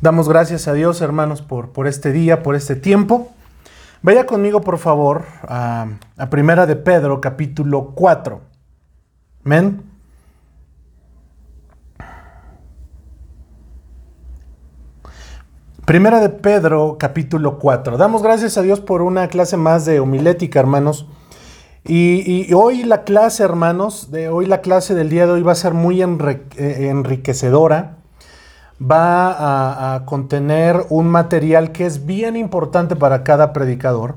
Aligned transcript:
Damos 0.00 0.28
gracias 0.28 0.66
a 0.66 0.72
Dios, 0.72 1.02
hermanos, 1.02 1.42
por, 1.42 1.72
por 1.72 1.86
este 1.86 2.10
día, 2.10 2.42
por 2.42 2.54
este 2.56 2.74
tiempo. 2.74 3.30
Vaya 4.02 4.24
conmigo, 4.24 4.62
por 4.62 4.78
favor, 4.78 5.24
a, 5.42 5.88
a 6.16 6.30
Primera 6.30 6.66
de 6.66 6.76
Pedro, 6.76 7.20
capítulo 7.20 7.92
4. 7.94 8.40
Amén. 9.44 9.82
Primera 15.84 16.20
de 16.20 16.30
Pedro, 16.30 16.96
capítulo 16.98 17.58
4. 17.58 17.98
Damos 17.98 18.22
gracias 18.22 18.56
a 18.56 18.62
Dios 18.62 18.80
por 18.80 19.02
una 19.02 19.28
clase 19.28 19.58
más 19.58 19.84
de 19.84 20.00
homilética, 20.00 20.60
hermanos. 20.60 21.08
Y, 21.84 22.52
hoy 22.54 22.84
la 22.84 23.04
clase, 23.04 23.42
hermanos, 23.42 24.10
de 24.10 24.28
hoy 24.28 24.46
la 24.46 24.60
clase 24.60 24.94
del 24.94 25.10
día 25.10 25.26
de 25.26 25.32
hoy 25.32 25.42
va 25.42 25.52
a 25.52 25.56
ser 25.56 25.74
muy 25.74 26.00
eh, 26.00 26.88
enriquecedora. 26.88 27.99
Va 28.80 29.94
a, 29.94 30.06
contener 30.06 30.86
un 30.88 31.08
material 31.08 31.70
que 31.70 31.84
es 31.84 32.06
bien 32.06 32.36
importante 32.36 32.96
para 32.96 33.22
cada 33.24 33.52
predicador, 33.52 34.16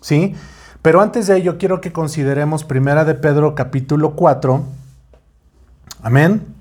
¿sí? 0.00 0.34
Pero 0.82 1.00
antes 1.00 1.26
de 1.26 1.38
ello 1.38 1.56
quiero 1.56 1.80
que 1.80 1.92
consideremos 1.92 2.64
Primera 2.64 3.06
de 3.06 3.14
Pedro 3.14 3.54
capítulo 3.54 4.14
4. 4.14 4.62
Amén. 6.02 6.54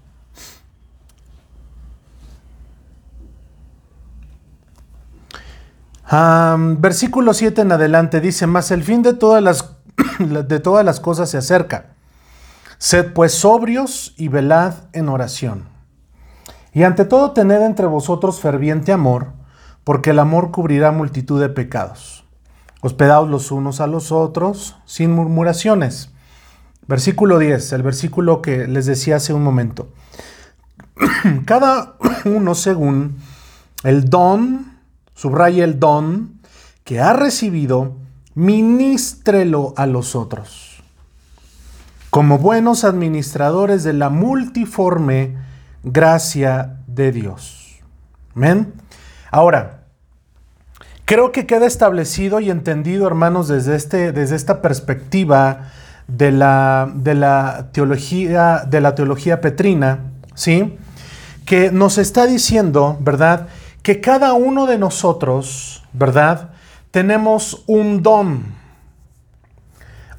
versículo 6.80 7.34
7 7.34 7.62
en 7.62 7.72
adelante 7.72 8.22
dice, 8.22 8.46
más 8.46 8.70
el 8.72 8.84
fin 8.84 9.02
de 9.02 9.14
todas 9.14 9.42
las 9.42 9.74
de 10.20 10.60
todas 10.60 10.86
las 10.86 11.00
cosas 11.00 11.30
se 11.30 11.38
acerca. 11.38 11.88
Sed 12.78 13.14
pues 13.14 13.34
sobrios 13.34 14.14
y 14.18 14.28
velad 14.28 14.74
en 14.94 15.10
oración. 15.10 15.73
Y 16.74 16.84
ante 16.84 17.06
todo 17.06 17.32
tened 17.32 17.62
entre 17.62 17.86
vosotros 17.86 18.40
ferviente 18.40 18.92
amor, 18.92 19.34
porque 19.84 20.10
el 20.10 20.20
amor 20.20 20.52
cubrirá 20.52 20.92
multitud 20.92 21.40
de 21.40 21.50
pecados. 21.50 22.24
Hospedaos 22.82 23.30
los 23.30 23.52
unos 23.52 23.80
a 23.80 23.88
los 23.88 24.12
otros 24.12 24.76
sin 24.86 25.14
murmuraciones. 25.14 26.10
Versículo 26.88 27.40
10, 27.40 27.74
el 27.74 27.84
versículo 27.84 28.42
que 28.42 28.68
les 28.68 28.86
decía 28.86 29.18
hace 29.18 29.34
un 29.34 29.44
momento. 29.44 29.88
Cada 31.46 31.96
uno 32.26 32.56
según 32.56 33.18
el 33.84 34.10
don, 34.10 34.80
subraya 35.14 35.64
el 35.64 35.80
don 35.80 36.42
que 36.84 37.00
ha 37.00 37.14
recibido, 37.14 37.96
ministrelo 38.36 39.74
a 39.78 39.86
los 39.86 40.16
otros. 40.16 40.84
Como 42.10 42.38
buenos 42.38 42.84
administradores 42.84 43.84
de 43.84 43.94
la 43.94 44.10
multiforme 44.10 45.38
gracia 45.84 46.78
de 46.88 47.12
Dios. 47.12 47.80
Amén. 48.36 48.74
Ahora, 49.32 49.84
creo 51.06 51.32
que 51.32 51.46
queda 51.46 51.66
establecido 51.66 52.40
y 52.40 52.50
entendido, 52.50 53.08
hermanos, 53.08 53.48
desde, 53.48 53.76
este, 53.76 54.12
desde 54.12 54.36
esta 54.36 54.62
perspectiva 54.62 55.72
de 56.08 56.32
la, 56.32 56.92
de 56.96 57.14
la, 57.16 57.70
teología, 57.72 58.64
de 58.68 58.82
la 58.82 58.96
teología 58.96 59.42
petrina, 59.42 60.00
¿sí? 60.36 60.78
Que 61.46 61.72
nos 61.72 61.98
está 61.98 62.26
diciendo, 62.26 62.98
¿verdad? 63.02 63.48
Que 63.82 64.02
cada 64.02 64.34
uno 64.34 64.66
de 64.66 64.78
nosotros, 64.78 65.84
¿verdad? 65.94 66.50
tenemos 66.94 67.64
un 67.66 68.04
don, 68.04 68.54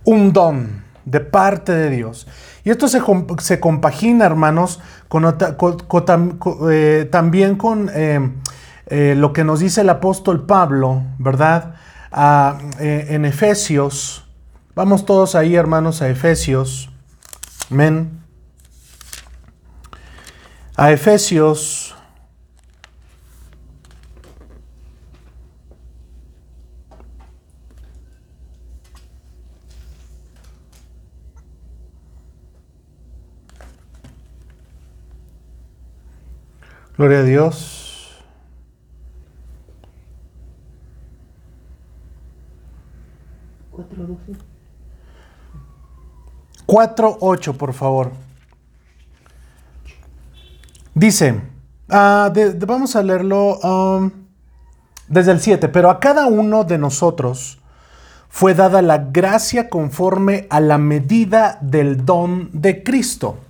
un 0.02 0.32
don 0.32 0.82
de 1.04 1.20
parte 1.20 1.70
de 1.70 1.88
Dios. 1.88 2.26
Y 2.64 2.70
esto 2.70 2.88
se, 2.88 3.02
se 3.38 3.60
compagina, 3.60 4.24
hermanos, 4.24 4.80
eh, 6.70 7.08
también 7.12 7.56
con 7.56 7.90
eh, 7.94 8.32
eh, 8.86 9.14
lo 9.16 9.34
que 9.34 9.44
nos 9.44 9.60
dice 9.60 9.82
el 9.82 9.90
apóstol 9.90 10.46
Pablo, 10.46 11.02
¿verdad? 11.18 11.74
en 12.78 13.24
Efesios. 13.24 14.24
Vamos 14.76 15.04
todos 15.04 15.34
ahí, 15.34 15.56
hermanos, 15.56 16.00
a 16.00 16.08
Efesios. 16.08 16.88
Amén. 17.72 18.20
A 20.76 20.92
Efesios 20.92 21.83
Gloria 36.96 37.18
a 37.18 37.22
Dios. 37.22 37.84
4.8, 46.66 47.56
por 47.56 47.72
favor. 47.72 48.12
Dice, 50.94 51.40
ah, 51.88 52.32
vamos 52.58 52.94
a 52.94 53.02
leerlo 53.02 53.58
um, 53.58 54.10
desde 55.08 55.32
el 55.32 55.40
7, 55.40 55.68
pero 55.68 55.90
a 55.90 55.98
cada 55.98 56.26
uno 56.26 56.64
de 56.64 56.78
nosotros 56.78 57.58
fue 58.28 58.54
dada 58.54 58.82
la 58.82 58.98
gracia 58.98 59.68
conforme 59.68 60.46
a 60.50 60.60
la 60.60 60.78
medida 60.78 61.58
del 61.60 62.04
don 62.04 62.50
de 62.52 62.82
Cristo. 62.82 63.43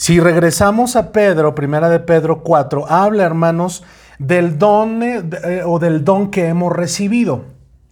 Si 0.00 0.18
regresamos 0.18 0.96
a 0.96 1.12
Pedro, 1.12 1.54
primera 1.54 1.90
de 1.90 2.00
Pedro 2.00 2.42
4, 2.42 2.86
habla, 2.88 3.22
hermanos, 3.22 3.84
del 4.18 4.58
don 4.58 5.02
eh, 5.02 5.22
eh, 5.44 5.62
o 5.62 5.78
del 5.78 6.06
don 6.06 6.30
que 6.30 6.46
hemos 6.46 6.72
recibido. 6.72 7.44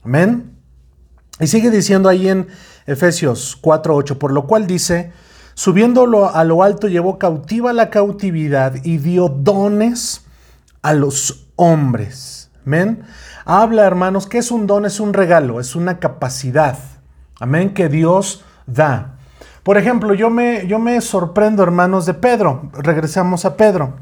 Amén. 0.03 0.57
Y 1.39 1.49
sigue 1.49 1.71
diciendo 1.71 2.09
ahí 2.09 2.31
en 2.31 2.49
Efesios 2.87 3.59
4, 3.61 3.95
8, 3.95 4.19
por 4.19 4.33
lo 4.33 4.47
cual 4.47 4.67
dice, 4.67 5.13
subiéndolo 5.53 6.35
a 6.35 6.45
lo 6.45 6.63
alto 6.63 6.89
llevó 6.89 7.19
cautiva 7.19 7.75
la 7.75 7.91
cautividad 7.91 8.77
y 8.85 8.97
dio 8.97 9.29
dones 9.29 10.25
a 10.81 10.95
los 10.95 11.51
hombres. 11.57 12.51
Amén. 12.65 13.03
Habla, 13.45 13.85
hermanos, 13.85 14.27
que 14.27 14.39
es 14.39 14.51
un 14.51 14.67
don, 14.67 14.87
es 14.87 14.99
un 14.99 15.13
regalo, 15.13 15.61
es 15.61 15.77
una 15.77 15.99
capacidad. 15.99 16.79
Amén, 17.39 17.75
que 17.75 17.91
Dios 17.91 18.47
da. 18.67 19.18
Por 19.63 19.77
ejemplo, 19.77 20.15
yo 20.15 20.31
me, 20.31 20.67
yo 20.67 20.79
me 20.79 21.01
sorprendo, 21.01 21.63
hermanos, 21.63 22.07
de 22.07 22.15
Pedro. 22.15 22.71
Regresamos 22.73 23.45
a 23.45 23.57
Pedro. 23.57 23.95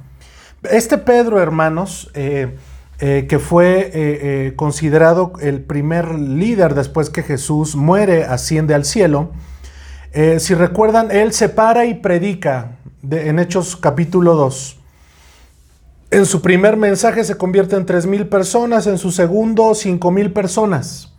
Este 0.70 0.98
Pedro, 0.98 1.40
hermanos, 1.40 2.10
eh, 2.14 2.56
eh, 2.98 3.26
que 3.28 3.38
fue 3.38 3.90
eh, 3.92 4.52
considerado 4.56 5.32
el 5.40 5.60
primer 5.60 6.14
líder 6.14 6.74
después 6.74 7.10
que 7.10 7.22
Jesús 7.22 7.76
muere, 7.76 8.24
asciende 8.24 8.74
al 8.74 8.84
cielo. 8.84 9.32
si 10.38 10.54
recuerdan, 10.54 11.10
él 11.10 11.32
se 11.32 11.50
para 11.50 11.84
y 11.84 11.94
predica 11.94 12.78
en 13.10 13.38
Hechos 13.38 13.76
capítulo 13.76 14.34
2. 14.34 14.80
En 16.10 16.24
su 16.24 16.40
primer 16.40 16.76
mensaje 16.76 17.22
se 17.24 17.36
convierte 17.36 17.76
en 17.76 17.84
tres 17.84 18.06
mil 18.06 18.26
personas, 18.26 18.86
en 18.86 18.96
su 18.96 19.10
segundo 19.10 19.74
cinco 19.74 20.10
mil 20.10 20.32
personas, 20.32 21.12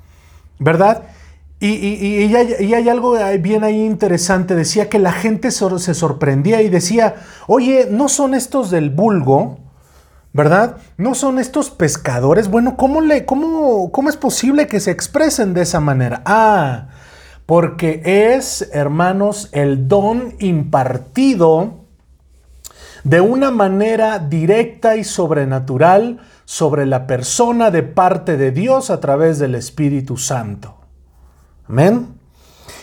¿verdad? 0.58 1.04
Y, 1.60 2.36
hay, 2.36 2.88
algo 2.88 3.18
bien 3.40 3.64
ahí 3.64 3.84
interesante, 3.84 4.54
decía 4.54 4.90
que 4.90 5.00
la 5.00 5.12
gente 5.12 5.50
se 5.50 5.94
sorprendía 5.96 6.62
y 6.62 6.70
decía, 6.70 7.16
oye, 7.48 7.88
¿no 7.90 8.10
son 8.10 8.36
estos 8.36 8.70
del 8.70 8.92
vulgo? 8.92 9.58
¿Verdad? 10.34 10.78
¿No 10.98 11.16
son 11.16 11.40
estos 11.40 11.72
pescadores? 11.72 12.50
Bueno, 12.50 12.78
¿cómo, 12.78 13.02
le, 13.02 13.26
cómo, 13.26 13.92
¿cómo 13.92 14.10
es 14.10 14.18
posible 14.18 14.68
que 14.68 14.80
se 14.80 14.92
expresen 14.92 15.56
de 15.56 15.64
esa 15.64 15.80
manera? 15.80 16.22
Ah, 16.26 16.90
porque 17.48 18.02
es, 18.36 18.70
hermanos, 18.72 19.50
el 19.52 19.88
don 19.88 20.36
impartido 20.38 21.86
de 23.04 23.22
una 23.22 23.50
manera 23.50 24.20
directa 24.20 24.96
y 24.96 25.04
sobrenatural 25.04 26.20
sobre 26.46 26.86
la 26.86 27.08
persona 27.08 27.72
de 27.72 27.82
parte 27.82 28.38
de 28.38 28.52
Dios 28.52 28.92
a 28.92 29.00
través 29.00 29.40
del 29.40 29.56
Espíritu 29.56 30.18
Santo. 30.18 30.87
Amén. 31.68 32.18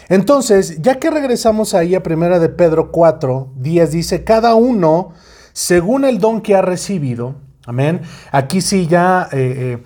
Entonces, 0.09 0.83
ya 0.83 0.99
que 0.99 1.11
regresamos 1.11 1.75
ahí 1.75 1.95
a 1.95 2.03
primera 2.03 2.39
de 2.39 2.49
Pedro 2.49 2.91
4, 2.93 3.53
10, 3.57 3.91
dice, 3.91 4.25
cada 4.25 4.55
uno 4.55 5.13
según 5.53 6.05
el 6.05 6.19
don 6.19 6.41
que 6.43 6.55
ha 6.55 6.63
recibido. 6.63 7.37
Amén. 7.67 8.03
Aquí 8.31 8.61
sí 8.61 8.87
ya, 8.87 9.29
eh, 9.33 9.79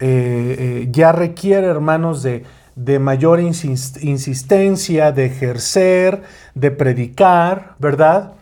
eh, 0.00 0.88
ya 0.90 1.12
requiere, 1.12 1.66
hermanos, 1.66 2.22
de, 2.22 2.44
de 2.76 2.98
mayor 2.98 3.40
insistencia, 3.40 5.12
de 5.12 5.26
ejercer, 5.26 6.22
de 6.54 6.70
predicar, 6.70 7.74
¿verdad? 7.78 8.32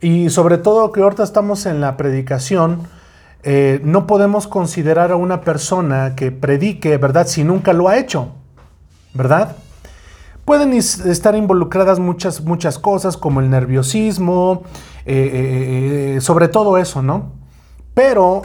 y 0.00 0.28
sobre 0.28 0.58
todo 0.58 0.92
que 0.92 1.00
ahorita 1.00 1.22
estamos 1.22 1.64
en 1.64 1.80
la 1.80 1.96
predicación, 1.96 2.86
eh, 3.48 3.80
no 3.84 4.08
podemos 4.08 4.48
considerar 4.48 5.12
a 5.12 5.16
una 5.16 5.42
persona 5.42 6.16
que 6.16 6.32
predique, 6.32 6.98
¿verdad? 6.98 7.28
Si 7.28 7.44
nunca 7.44 7.72
lo 7.72 7.88
ha 7.88 7.96
hecho, 7.96 8.32
¿verdad? 9.14 9.54
Pueden 10.44 10.72
estar 10.72 11.36
involucradas 11.36 12.00
muchas, 12.00 12.40
muchas 12.40 12.76
cosas 12.76 13.16
como 13.16 13.38
el 13.38 13.48
nerviosismo, 13.48 14.64
eh, 15.04 16.16
eh, 16.16 16.20
sobre 16.20 16.48
todo 16.48 16.76
eso, 16.76 17.02
¿no? 17.02 17.34
Pero 17.94 18.42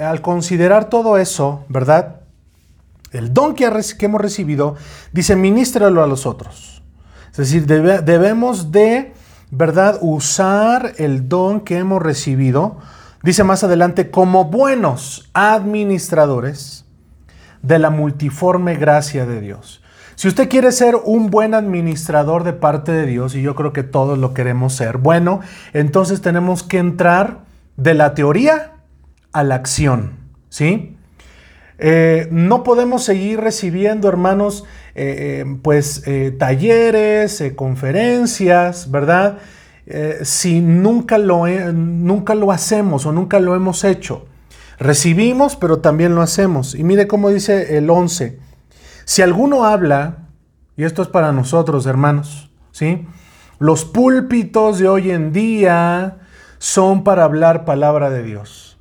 al 0.00 0.22
considerar 0.22 0.88
todo 0.90 1.18
eso, 1.18 1.64
¿verdad? 1.68 2.20
El 3.10 3.34
don 3.34 3.56
que, 3.56 3.64
hemos 3.64 4.20
recibido, 4.20 4.76
dice, 5.10 5.34
ministralo 5.34 6.04
a 6.04 6.06
los 6.06 6.24
otros. 6.24 6.84
Es 7.32 7.36
decir, 7.36 7.66
debemos 7.66 8.70
de, 8.70 9.12
¿verdad?, 9.50 9.98
usar 10.02 10.92
el 10.98 11.28
don 11.28 11.62
que 11.62 11.78
hemos 11.78 12.00
recibido, 12.00 12.76
dice 13.26 13.42
más 13.42 13.64
adelante, 13.64 14.12
como 14.12 14.44
buenos 14.44 15.28
administradores 15.34 16.84
de 17.60 17.80
la 17.80 17.90
multiforme 17.90 18.76
gracia 18.76 19.26
de 19.26 19.40
Dios. 19.40 19.82
Si 20.14 20.28
usted 20.28 20.48
quiere 20.48 20.70
ser 20.70 20.94
un 20.94 21.28
buen 21.28 21.52
administrador 21.52 22.44
de 22.44 22.52
parte 22.52 22.92
de 22.92 23.04
Dios, 23.04 23.34
y 23.34 23.42
yo 23.42 23.56
creo 23.56 23.72
que 23.72 23.82
todos 23.82 24.16
lo 24.16 24.32
queremos 24.32 24.74
ser, 24.74 24.98
bueno, 24.98 25.40
entonces 25.72 26.22
tenemos 26.22 26.62
que 26.62 26.78
entrar 26.78 27.40
de 27.76 27.94
la 27.94 28.14
teoría 28.14 28.74
a 29.32 29.42
la 29.42 29.56
acción, 29.56 30.12
¿sí? 30.48 30.96
Eh, 31.78 32.28
no 32.30 32.62
podemos 32.62 33.02
seguir 33.02 33.40
recibiendo, 33.40 34.08
hermanos, 34.08 34.62
eh, 34.94 35.42
eh, 35.44 35.56
pues 35.62 36.04
talleres, 36.38 37.42
conferencias, 37.56 38.88
¿verdad? 38.88 39.38
Si 40.22 40.60
nunca 40.60 41.18
lo, 41.18 41.46
nunca 41.46 42.34
lo 42.34 42.50
hacemos 42.52 43.06
o 43.06 43.12
nunca 43.12 43.38
lo 43.40 43.54
hemos 43.54 43.84
hecho. 43.84 44.26
Recibimos, 44.78 45.56
pero 45.56 45.78
también 45.78 46.14
lo 46.14 46.22
hacemos. 46.22 46.74
Y 46.74 46.84
mire 46.84 47.06
cómo 47.06 47.30
dice 47.30 47.78
el 47.78 47.88
11. 47.88 48.38
Si 49.04 49.22
alguno 49.22 49.64
habla, 49.64 50.26
y 50.76 50.84
esto 50.84 51.02
es 51.02 51.08
para 51.08 51.32
nosotros, 51.32 51.86
hermanos, 51.86 52.50
¿sí? 52.72 53.06
Los 53.58 53.84
púlpitos 53.84 54.78
de 54.78 54.88
hoy 54.88 55.10
en 55.10 55.32
día 55.32 56.18
son 56.58 57.04
para 57.04 57.24
hablar 57.24 57.64
palabra 57.64 58.10
de 58.10 58.22
Dios. 58.22 58.78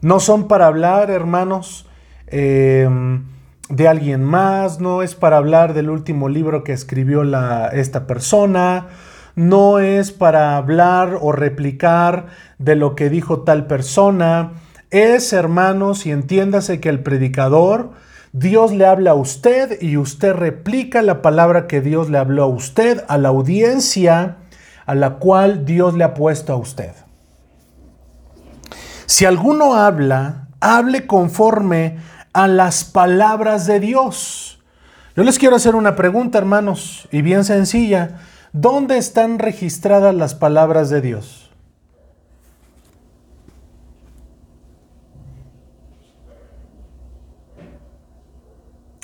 No 0.00 0.20
son 0.20 0.46
para 0.46 0.66
hablar, 0.66 1.10
hermanos, 1.10 1.88
em, 2.28 3.24
de 3.68 3.88
alguien 3.88 4.22
más, 4.22 4.78
no 4.78 5.02
es 5.02 5.16
para 5.16 5.38
hablar 5.38 5.74
del 5.74 5.90
último 5.90 6.28
libro 6.28 6.62
que 6.62 6.72
escribió 6.72 7.22
esta 7.72 8.06
persona, 8.06 8.86
no 9.36 9.78
es 9.78 10.10
para 10.10 10.56
hablar 10.56 11.18
o 11.20 11.30
replicar 11.30 12.26
de 12.58 12.74
lo 12.74 12.96
que 12.96 13.08
dijo 13.08 13.42
tal 13.42 13.66
persona. 13.66 14.54
Es, 14.90 15.32
hermanos, 15.32 16.06
y 16.06 16.10
entiéndase 16.10 16.80
que 16.80 16.88
el 16.88 17.02
predicador 17.02 17.92
Dios 18.32 18.72
le 18.72 18.84
habla 18.84 19.12
a 19.12 19.14
usted 19.14 19.80
y 19.80 19.96
usted 19.96 20.34
replica 20.34 21.00
la 21.00 21.22
palabra 21.22 21.66
que 21.66 21.80
Dios 21.80 22.10
le 22.10 22.18
habló 22.18 22.42
a 22.42 22.48
usted, 22.48 23.04
a 23.08 23.16
la 23.16 23.28
audiencia 23.28 24.38
a 24.86 24.94
la 24.94 25.14
cual 25.14 25.64
Dios 25.64 25.94
le 25.94 26.04
ha 26.04 26.14
puesto 26.14 26.52
a 26.52 26.56
usted. 26.56 26.92
Si 29.06 29.24
alguno 29.24 29.74
habla, 29.74 30.48
hable 30.60 31.06
conforme 31.06 31.98
a 32.32 32.46
las 32.48 32.84
palabras 32.84 33.66
de 33.66 33.80
Dios. 33.80 34.62
Yo 35.16 35.24
les 35.24 35.38
quiero 35.38 35.56
hacer 35.56 35.74
una 35.74 35.96
pregunta, 35.96 36.38
hermanos, 36.38 37.08
y 37.10 37.22
bien 37.22 37.44
sencilla. 37.44 38.18
¿Dónde 38.58 38.96
están 38.96 39.38
registradas 39.38 40.14
las 40.14 40.34
palabras 40.34 40.88
de 40.88 41.02
Dios? 41.02 41.50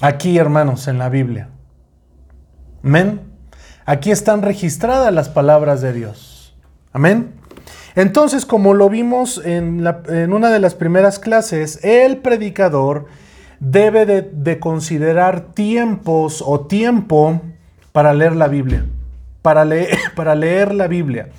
Aquí, 0.00 0.38
hermanos, 0.38 0.88
en 0.88 0.96
la 0.96 1.10
Biblia. 1.10 1.50
Amén. 2.82 3.20
Aquí 3.84 4.10
están 4.10 4.40
registradas 4.40 5.12
las 5.12 5.28
palabras 5.28 5.82
de 5.82 5.92
Dios. 5.92 6.56
Amén. 6.94 7.34
Entonces, 7.94 8.46
como 8.46 8.72
lo 8.72 8.88
vimos 8.88 9.38
en, 9.44 9.86
una 10.32 10.48
de 10.48 10.60
las 10.60 10.74
primeras 10.74 11.18
clases, 11.18 11.78
el 11.84 12.16
predicador 12.16 13.04
debe 13.60 14.06
de, 14.06 14.58
considerar 14.60 15.52
tiempos 15.52 16.42
o 16.44 16.60
tiempo 16.60 17.42
para 17.92 18.14
leer 18.14 18.34
la 18.34 18.48
Biblia. 18.48 18.86
Para 19.42 19.64
leer, 19.64 19.98
para 20.16 20.34
leer 20.34 20.74
la 20.74 20.86
Biblia. 20.86 21.30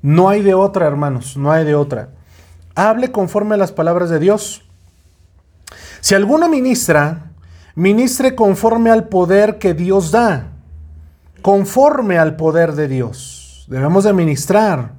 No 0.00 0.28
hay 0.28 0.42
de 0.42 0.54
otra, 0.54 0.86
hermanos, 0.86 1.36
no 1.36 1.50
hay 1.50 1.64
de 1.64 1.74
otra. 1.74 2.10
Hable 2.74 3.10
conforme 3.10 3.54
a 3.54 3.58
las 3.58 3.72
palabras 3.72 4.10
de 4.10 4.20
Dios. 4.20 4.64
Si 6.00 6.14
alguno 6.14 6.48
ministra, 6.48 7.32
ministre 7.74 8.34
conforme 8.34 8.90
al 8.90 9.08
poder 9.08 9.58
que 9.58 9.74
Dios 9.74 10.12
da, 10.12 10.52
conforme 11.42 12.18
al 12.18 12.36
poder 12.36 12.74
de 12.74 12.88
Dios. 12.88 13.66
Debemos 13.68 14.04
de 14.04 14.12
ministrar. 14.12 14.92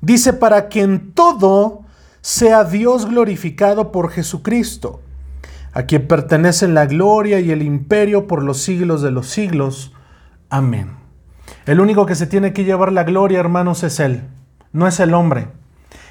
Dice, 0.00 0.32
para 0.32 0.68
que 0.68 0.82
en 0.82 1.12
todo 1.12 1.82
sea 2.20 2.64
Dios 2.64 3.06
glorificado 3.06 3.92
por 3.92 4.10
Jesucristo, 4.10 5.00
a 5.72 5.84
quien 5.84 6.06
pertenecen 6.06 6.74
la 6.74 6.86
gloria 6.86 7.40
y 7.40 7.50
el 7.50 7.62
imperio 7.62 8.26
por 8.26 8.42
los 8.42 8.62
siglos 8.62 9.02
de 9.02 9.10
los 9.10 9.28
siglos. 9.28 9.92
Amén. 10.48 11.05
El 11.66 11.80
único 11.80 12.06
que 12.06 12.14
se 12.14 12.26
tiene 12.26 12.52
que 12.52 12.64
llevar 12.64 12.92
la 12.92 13.04
gloria, 13.04 13.40
hermanos, 13.40 13.82
es 13.82 14.00
Él, 14.00 14.22
no 14.72 14.86
es 14.86 15.00
el 15.00 15.14
hombre. 15.14 15.48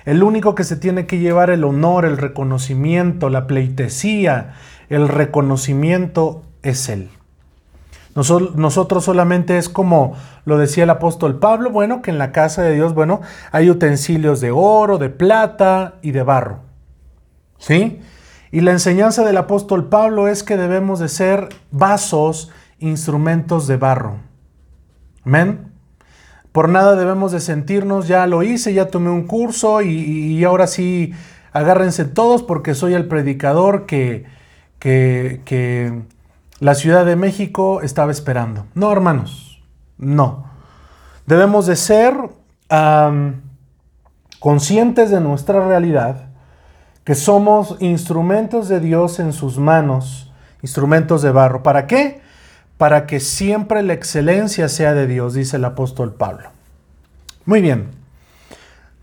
El 0.05 0.21
único 0.21 0.53
que 0.53 0.63
se 0.63 0.75
tiene 0.75 1.07
que 1.07 1.19
llevar 1.19 1.49
el 1.49 1.63
honor, 1.63 2.05
el 2.05 2.17
reconocimiento, 2.17 3.29
la 3.29 3.47
pleitesía, 3.47 4.53
el 4.89 5.07
reconocimiento 5.07 6.43
es 6.61 6.89
Él. 6.89 7.09
Nosotros 8.15 9.03
solamente 9.03 9.57
es 9.57 9.67
como 9.67 10.15
lo 10.45 10.57
decía 10.57 10.85
el 10.85 10.89
apóstol 10.89 11.39
Pablo, 11.39 11.69
bueno, 11.71 12.01
que 12.01 12.11
en 12.11 12.17
la 12.17 12.31
casa 12.31 12.61
de 12.61 12.73
Dios, 12.73 12.93
bueno, 12.93 13.19
hay 13.51 13.69
utensilios 13.69 14.39
de 14.39 14.51
oro, 14.51 14.97
de 14.97 15.09
plata 15.09 15.95
y 16.01 16.11
de 16.11 16.23
barro. 16.23 16.59
¿Sí? 17.57 17.99
Y 18.51 18.61
la 18.61 18.71
enseñanza 18.71 19.25
del 19.25 19.35
apóstol 19.35 19.89
Pablo 19.89 20.29
es 20.29 20.43
que 20.43 20.55
debemos 20.55 20.99
de 20.99 21.09
ser 21.09 21.49
vasos, 21.71 22.51
instrumentos 22.79 23.67
de 23.67 23.75
barro. 23.75 24.17
Amén. 25.25 25.71
Por 26.51 26.69
nada 26.69 26.95
debemos 26.95 27.33
de 27.33 27.41
sentirnos, 27.41 28.07
ya 28.07 28.27
lo 28.27 28.41
hice, 28.43 28.73
ya 28.73 28.87
tomé 28.87 29.09
un 29.09 29.27
curso 29.27 29.81
y, 29.81 30.41
ahora 30.45 30.67
sí, 30.67 31.13
agárrense 31.51 32.05
todos 32.05 32.43
porque 32.43 32.73
soy 32.73 32.93
el 32.93 33.07
predicador 33.07 33.85
que, 33.85 34.25
que, 34.79 36.03
la 36.61 36.75
Ciudad 36.75 37.05
de 37.05 37.17
México 37.17 37.81
estaba 37.81 38.13
esperando. 38.13 38.65
No, 38.73 38.89
hermanos, 38.89 39.61
no. 39.97 40.45
Debemos 41.25 41.65
de 41.65 41.75
ser 41.75 42.15
conscientes 44.39 45.09
de 45.09 45.19
nuestra 45.19 45.67
realidad, 45.67 46.29
que 47.03 47.15
somos 47.15 47.75
instrumentos 47.81 48.69
de 48.69 48.79
Dios 48.79 49.19
en 49.19 49.33
sus 49.33 49.57
manos, 49.57 50.31
instrumentos 50.61 51.21
de 51.21 51.31
barro. 51.31 51.63
¿Para 51.63 51.85
qué? 51.85 52.21
Para 52.77 53.05
que 53.05 53.19
siempre 53.19 53.81
la 53.83 53.93
excelencia 53.93 54.67
sea 54.67 54.93
de 54.93 55.07
Dios, 55.07 55.33
dice 55.33 55.57
el 55.57 55.65
apóstol 55.65 56.13
Pablo. 56.13 56.49
Muy 57.45 57.61
bien. 57.61 57.91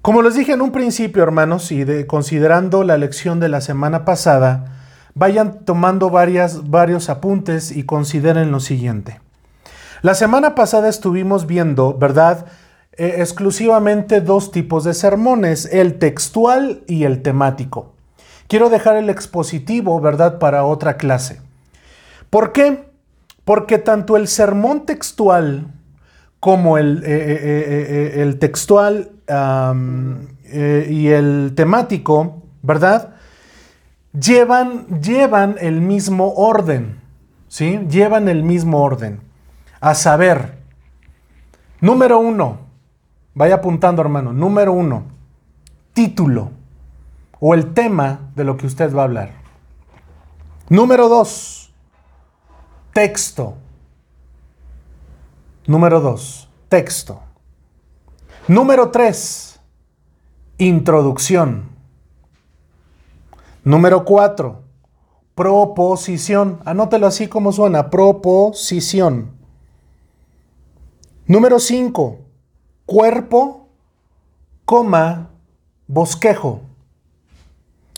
Como 0.03 0.23
les 0.23 0.35
dije 0.35 0.53
en 0.53 0.63
un 0.63 0.73
principio, 0.73 1.23
hermanos, 1.23 1.71
y 1.71 1.85
de, 1.85 2.07
considerando 2.07 2.83
la 2.83 2.99
lección 2.99 3.39
de 3.39 3.49
la 3.49 3.61
semana 3.61 4.05
pasada, 4.05 4.81
vayan 5.15 5.65
tomando 5.65 6.11
varias, 6.11 6.69
varios 6.71 7.09
apuntes 7.09 7.71
y 7.71 7.85
consideren 7.85 8.51
lo 8.51 8.61
siguiente. 8.61 9.21
La 10.03 10.15
semana 10.15 10.57
pasada 10.57 10.89
estuvimos 10.89 11.47
viendo, 11.47 11.95
¿verdad? 11.97 12.47
Eh, 12.97 13.15
exclusivamente 13.19 14.21
dos 14.21 14.51
tipos 14.51 14.83
de 14.83 14.95
sermones, 14.95 15.67
el 15.73 16.01
textual 16.01 16.83
y 16.89 17.05
el 17.05 17.23
temático. 17.23 17.93
Quiero 18.49 18.69
dejar 18.69 18.97
el 18.97 19.09
expositivo, 19.09 20.01
¿verdad?, 20.01 20.39
para 20.41 20.65
otra 20.65 20.97
clase. 20.97 21.41
¿Por 22.29 22.53
qué? 22.53 22.92
Porque 23.45 23.79
tanto 23.79 24.17
el 24.17 24.29
sermón 24.29 24.87
textual 24.87 25.67
como 26.41 26.79
el, 26.79 27.03
eh, 27.05 27.05
eh, 27.07 28.23
el 28.23 28.39
textual 28.39 29.11
y 30.89 31.09
el 31.09 31.53
temático, 31.55 32.43
¿verdad? 32.63 33.15
llevan, 34.19 34.87
llevan 35.01 35.57
el 35.61 35.81
mismo 35.81 36.35
orden, 36.35 37.01
¿sí? 37.49 37.81
Llevan 37.89 38.29
el 38.29 38.43
mismo 38.43 38.83
orden. 38.83 39.21
A 39.81 39.95
saber, 39.95 40.59
número 41.81 42.19
uno, 42.19 42.59
vaya 43.35 43.57
apuntando 43.57 44.03
hermano, 44.03 44.33
número 44.33 44.73
uno, 44.73 45.05
título 45.93 46.51
o 47.41 47.55
el 47.55 47.75
tema 47.75 48.31
de 48.37 48.45
lo 48.45 48.57
que 48.57 48.67
usted 48.67 48.95
va 48.95 49.03
a 49.03 49.05
hablar. 49.05 49.33
Número 50.69 51.09
dos, 51.09 51.62
texto. 52.93 53.55
Número 55.67 56.01
dos, 56.01 56.49
texto. 56.69 57.21
Número 58.49 58.91
tres, 58.91 59.61
introducción. 60.59 61.73
Número 63.65 64.05
4. 64.05 64.61
Proposición. 65.35 66.59
Anótelo 66.65 67.07
así 67.07 67.29
como 67.29 67.53
suena. 67.53 67.91
Proposición. 67.91 69.33
Número 71.27 71.61
5. 71.61 72.19
Cuerpo, 72.87 73.69
coma, 74.65 75.31
bosquejo. 75.87 76.63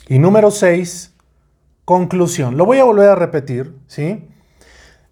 Y 0.06 0.18
número 0.18 0.50
6, 0.50 1.14
conclusión. 1.86 2.58
Lo 2.58 2.66
voy 2.66 2.78
a 2.78 2.84
volver 2.84 3.08
a 3.08 3.14
repetir, 3.14 3.74
¿sí? 3.86 4.28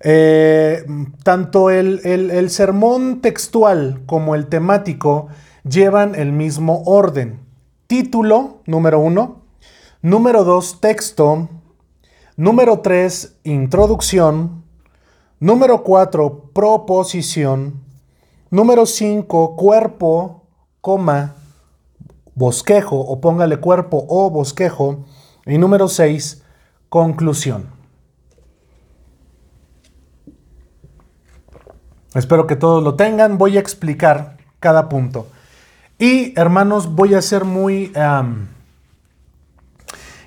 Eh, 0.04 0.84
tanto 1.22 1.70
el, 1.70 2.00
el, 2.04 2.50
sermón 2.50 3.20
textual 3.20 4.02
como 4.06 4.34
el 4.34 4.48
temático 4.48 5.28
llevan 5.64 6.16
el 6.16 6.32
mismo 6.32 6.82
orden. 6.86 7.40
Título, 7.86 8.62
número 8.66 8.98
1. 8.98 9.42
Número 10.02 10.42
2, 10.42 10.80
texto. 10.80 11.48
Número 12.36 12.80
3, 12.80 13.36
introducción. 13.44 14.64
Número 15.38 15.84
4, 15.84 16.50
proposición. 16.52 17.80
Número 18.50 18.86
5, 18.86 19.56
cuerpo, 19.56 20.42
coma, 20.80 21.36
bosquejo 22.34 22.98
o 22.98 23.20
póngale 23.20 23.58
cuerpo 23.58 24.04
o 24.08 24.30
bosquejo. 24.30 25.04
Y 25.46 25.58
número 25.58 25.88
6, 25.88 26.42
conclusión. 26.88 27.81
Espero 32.14 32.46
que 32.46 32.56
todos 32.56 32.82
lo 32.82 32.94
tengan. 32.94 33.38
Voy 33.38 33.56
a 33.56 33.60
explicar 33.60 34.36
cada 34.60 34.88
punto. 34.88 35.26
Y 35.98 36.38
hermanos, 36.38 36.94
voy 36.94 37.14
a 37.14 37.22
ser 37.22 37.44
muy... 37.44 37.92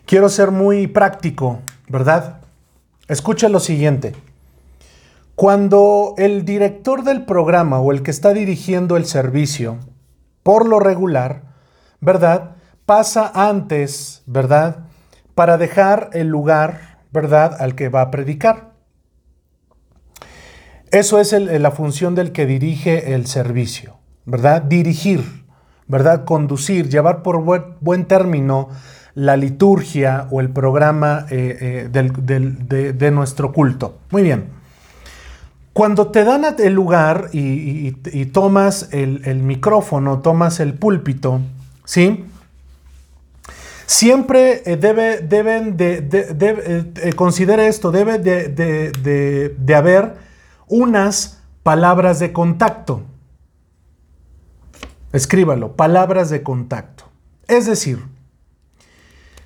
quiero 0.05 0.29
ser 0.29 0.51
muy 0.51 0.87
práctico, 0.87 1.59
¿verdad? 1.87 2.41
Escuchen 3.07 3.51
lo 3.51 3.59
siguiente. 3.59 4.15
Cuando 5.35 6.15
el 6.17 6.45
director 6.45 7.03
del 7.03 7.25
programa 7.25 7.79
o 7.79 7.91
el 7.91 8.03
que 8.03 8.11
está 8.11 8.33
dirigiendo 8.33 8.95
el 8.95 9.05
servicio, 9.05 9.79
por 10.43 10.65
lo 10.67 10.79
regular, 10.79 11.41
¿verdad? 11.99 12.55
Pasa 12.85 13.31
antes, 13.33 14.23
¿verdad? 14.25 14.85
Para 15.33 15.57
dejar 15.57 16.09
el 16.13 16.27
lugar, 16.27 16.99
¿verdad? 17.11 17.57
Al 17.59 17.75
que 17.75 17.89
va 17.89 18.01
a 18.01 18.11
predicar. 18.11 18.74
Eso 20.91 21.19
es 21.19 21.31
la 21.33 21.71
función 21.71 22.15
del 22.15 22.31
que 22.31 22.45
dirige 22.45 23.13
el 23.13 23.25
servicio, 23.25 23.97
¿verdad? 24.25 24.61
Dirigir, 24.61 25.23
¿verdad? 25.87 26.25
Conducir, 26.25 26.89
llevar 26.89 27.21
por 27.21 27.43
buen, 27.43 28.05
término 28.05 28.69
la 29.13 29.37
liturgia 29.37 30.27
o 30.31 30.41
el 30.41 30.49
programa 30.49 31.25
eh, 31.29 31.89
eh, 31.91 32.93
de, 32.93 33.11
nuestro 33.11 33.51
culto. 33.51 33.99
Muy 34.11 34.23
bien. 34.23 34.45
Cuando 35.73 36.07
te 36.07 36.23
dan 36.23 36.45
el 36.57 36.73
lugar 36.73 37.29
y, 37.33 37.91
tomas 38.31 38.89
el, 38.91 39.41
micrófono, 39.41 40.19
tomas 40.19 40.59
el 40.59 40.73
púlpito, 40.75 41.41
¿sí? 41.83 42.25
Siempre 43.85 44.63
eh, 44.65 44.77
debe, 44.77 45.19
deben 45.19 45.75
de, 45.77 47.13
considera 47.15 47.67
esto, 47.67 47.91
debe 47.91 48.19
de 48.19 49.75
haber 49.75 50.25
unas 50.67 51.41
palabras 51.63 52.19
de 52.19 52.33
contacto. 52.33 53.03
Escríbalo, 55.11 55.75
palabras 55.75 56.29
de 56.29 56.43
contacto. 56.43 57.05
Es 57.47 57.65
decir, 57.65 58.03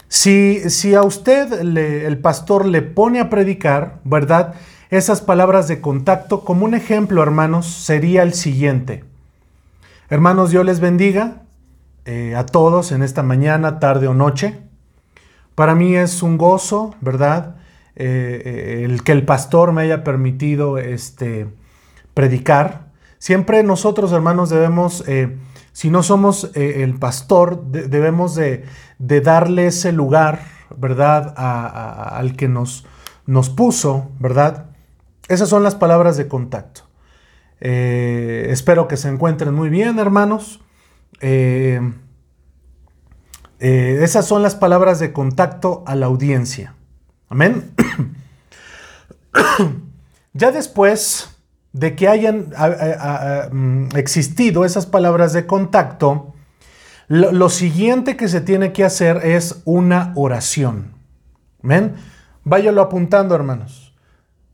si, 0.07 0.69
si 0.69 0.95
a 0.95 1.03
usted 1.03 1.53
el 1.77 2.17
pastor 2.19 2.65
le 2.65 2.81
pone 2.81 3.19
a 3.19 3.29
predicar, 3.29 3.99
¿verdad? 4.03 4.55
Esas 4.89 5.21
palabras 5.21 5.67
de 5.67 5.81
contacto, 5.81 6.43
como 6.43 6.65
un 6.65 6.73
ejemplo, 6.73 7.21
hermanos, 7.21 7.67
sería 7.67 8.23
el 8.23 8.33
siguiente. 8.33 9.05
Hermanos, 10.09 10.49
Dios 10.49 10.65
les 10.65 10.79
bendiga 10.79 11.43
eh, 12.05 12.33
a 12.35 12.47
todos 12.47 12.91
en 12.91 13.03
esta 13.03 13.21
mañana, 13.21 13.79
tarde 13.79 14.07
o 14.07 14.15
noche. 14.15 14.57
Para 15.53 15.75
mí 15.75 15.95
es 15.95 16.23
un 16.23 16.39
gozo, 16.39 16.95
¿verdad? 17.01 17.57
Eh, 18.01 18.83
el 18.85 19.03
que 19.03 19.11
el 19.11 19.25
pastor 19.25 19.73
me 19.73 19.81
haya 19.81 20.05
permitido 20.05 20.77
este, 20.77 21.47
predicar. 22.13 22.87
Siempre 23.17 23.61
nosotros, 23.61 24.13
hermanos, 24.13 24.49
debemos, 24.49 25.03
eh, 25.05 25.37
si 25.73 25.89
no 25.89 26.01
somos 26.01 26.49
eh, 26.55 26.83
el 26.83 26.95
pastor, 26.97 27.65
debemos 27.65 28.35
de, 28.35 28.63
darle 28.97 29.67
ese 29.67 29.91
lugar, 29.91 30.39
¿verdad?, 30.77 31.33
al 31.35 32.37
que 32.37 32.47
nos, 32.47 32.85
nos 33.25 33.49
puso, 33.49 34.09
¿verdad? 34.17 34.67
Esas 35.27 35.49
son 35.49 35.63
las 35.63 35.75
palabras 35.75 36.15
de 36.15 36.29
contacto. 36.29 36.83
espero 37.59 38.87
que 38.87 38.95
se 38.95 39.09
encuentren 39.09 39.53
muy 39.53 39.67
bien, 39.69 39.99
hermanos. 39.99 40.61
esas 43.59 44.25
son 44.25 44.41
las 44.41 44.55
palabras 44.55 44.99
de 44.99 45.11
contacto 45.11 45.83
a 45.85 45.95
la 45.95 46.05
audiencia. 46.05 46.75
Amén. 47.29 47.71
ya 50.33 50.51
después 50.51 51.29
de 51.71 51.95
que 51.95 52.07
hayan 52.07 52.51
mm, 53.51 53.95
existido 53.95 54.65
esas 54.65 54.87
palabras 54.87 55.33
de 55.33 55.45
contacto, 55.45 56.33
lo, 57.07 57.49
siguiente 57.49 58.17
que 58.17 58.27
se 58.27 58.41
tiene 58.41 58.71
que 58.73 58.83
hacer 58.83 59.21
es 59.23 59.61
una 59.65 60.11
oración. 60.15 60.93
Amén. 61.63 61.95
Váyalo 62.43 62.81
apuntando, 62.81 63.35
hermanos. 63.35 63.95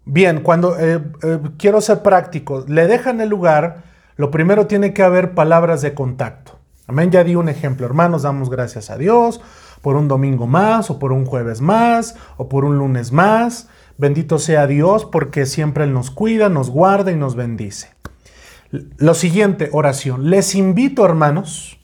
Bien, 0.05 0.41
cuando 0.41 0.77
eh, 0.77 1.01
eh, 1.24 1.39
quiero 1.58 1.82
ser 1.82 2.01
práctico, 2.01 2.63
le 2.67 2.88
dejan 2.88 3.22
el 3.22 3.29
lugar, 3.29 3.84
lo 4.17 4.32
primero 4.32 4.67
tiene 4.67 4.94
que 4.94 5.01
haber 5.01 5.34
palabras 5.34 5.82
de 5.82 5.94
contacto. 5.94 6.60
Amén, 6.88 7.10
ya 7.10 7.24
di 7.24 7.36
un 7.36 7.50
ejemplo, 7.50 7.86
hermanos, 7.86 8.22
damos 8.22 8.50
gracias 8.50 8.89
a 8.89 8.98
Dios 8.98 9.41
por 9.86 9.98
un 9.98 10.08
domingo 10.08 10.48
más, 10.48 10.89
o 10.89 10.98
por 10.98 11.12
un 11.12 11.27
jueves 11.27 11.62
más, 11.62 12.15
o 12.38 12.50
por 12.50 12.65
un 12.65 12.80
lunes 12.80 13.12
más. 13.12 13.68
Bendito 14.00 14.39
sea 14.39 14.65
Dios 14.65 15.06
porque 15.06 15.46
siempre 15.46 15.84
Él 15.84 15.94
nos 15.94 16.10
cuida, 16.10 16.50
nos 16.50 16.72
guarda 16.72 17.12
y 17.12 17.15
nos 17.15 17.36
bendice. 17.36 17.89
Lo 18.72 19.13
siguiente, 19.13 19.70
oración. 19.72 20.32
Les 20.32 20.56
invito, 20.56 21.06
hermanos, 21.06 21.77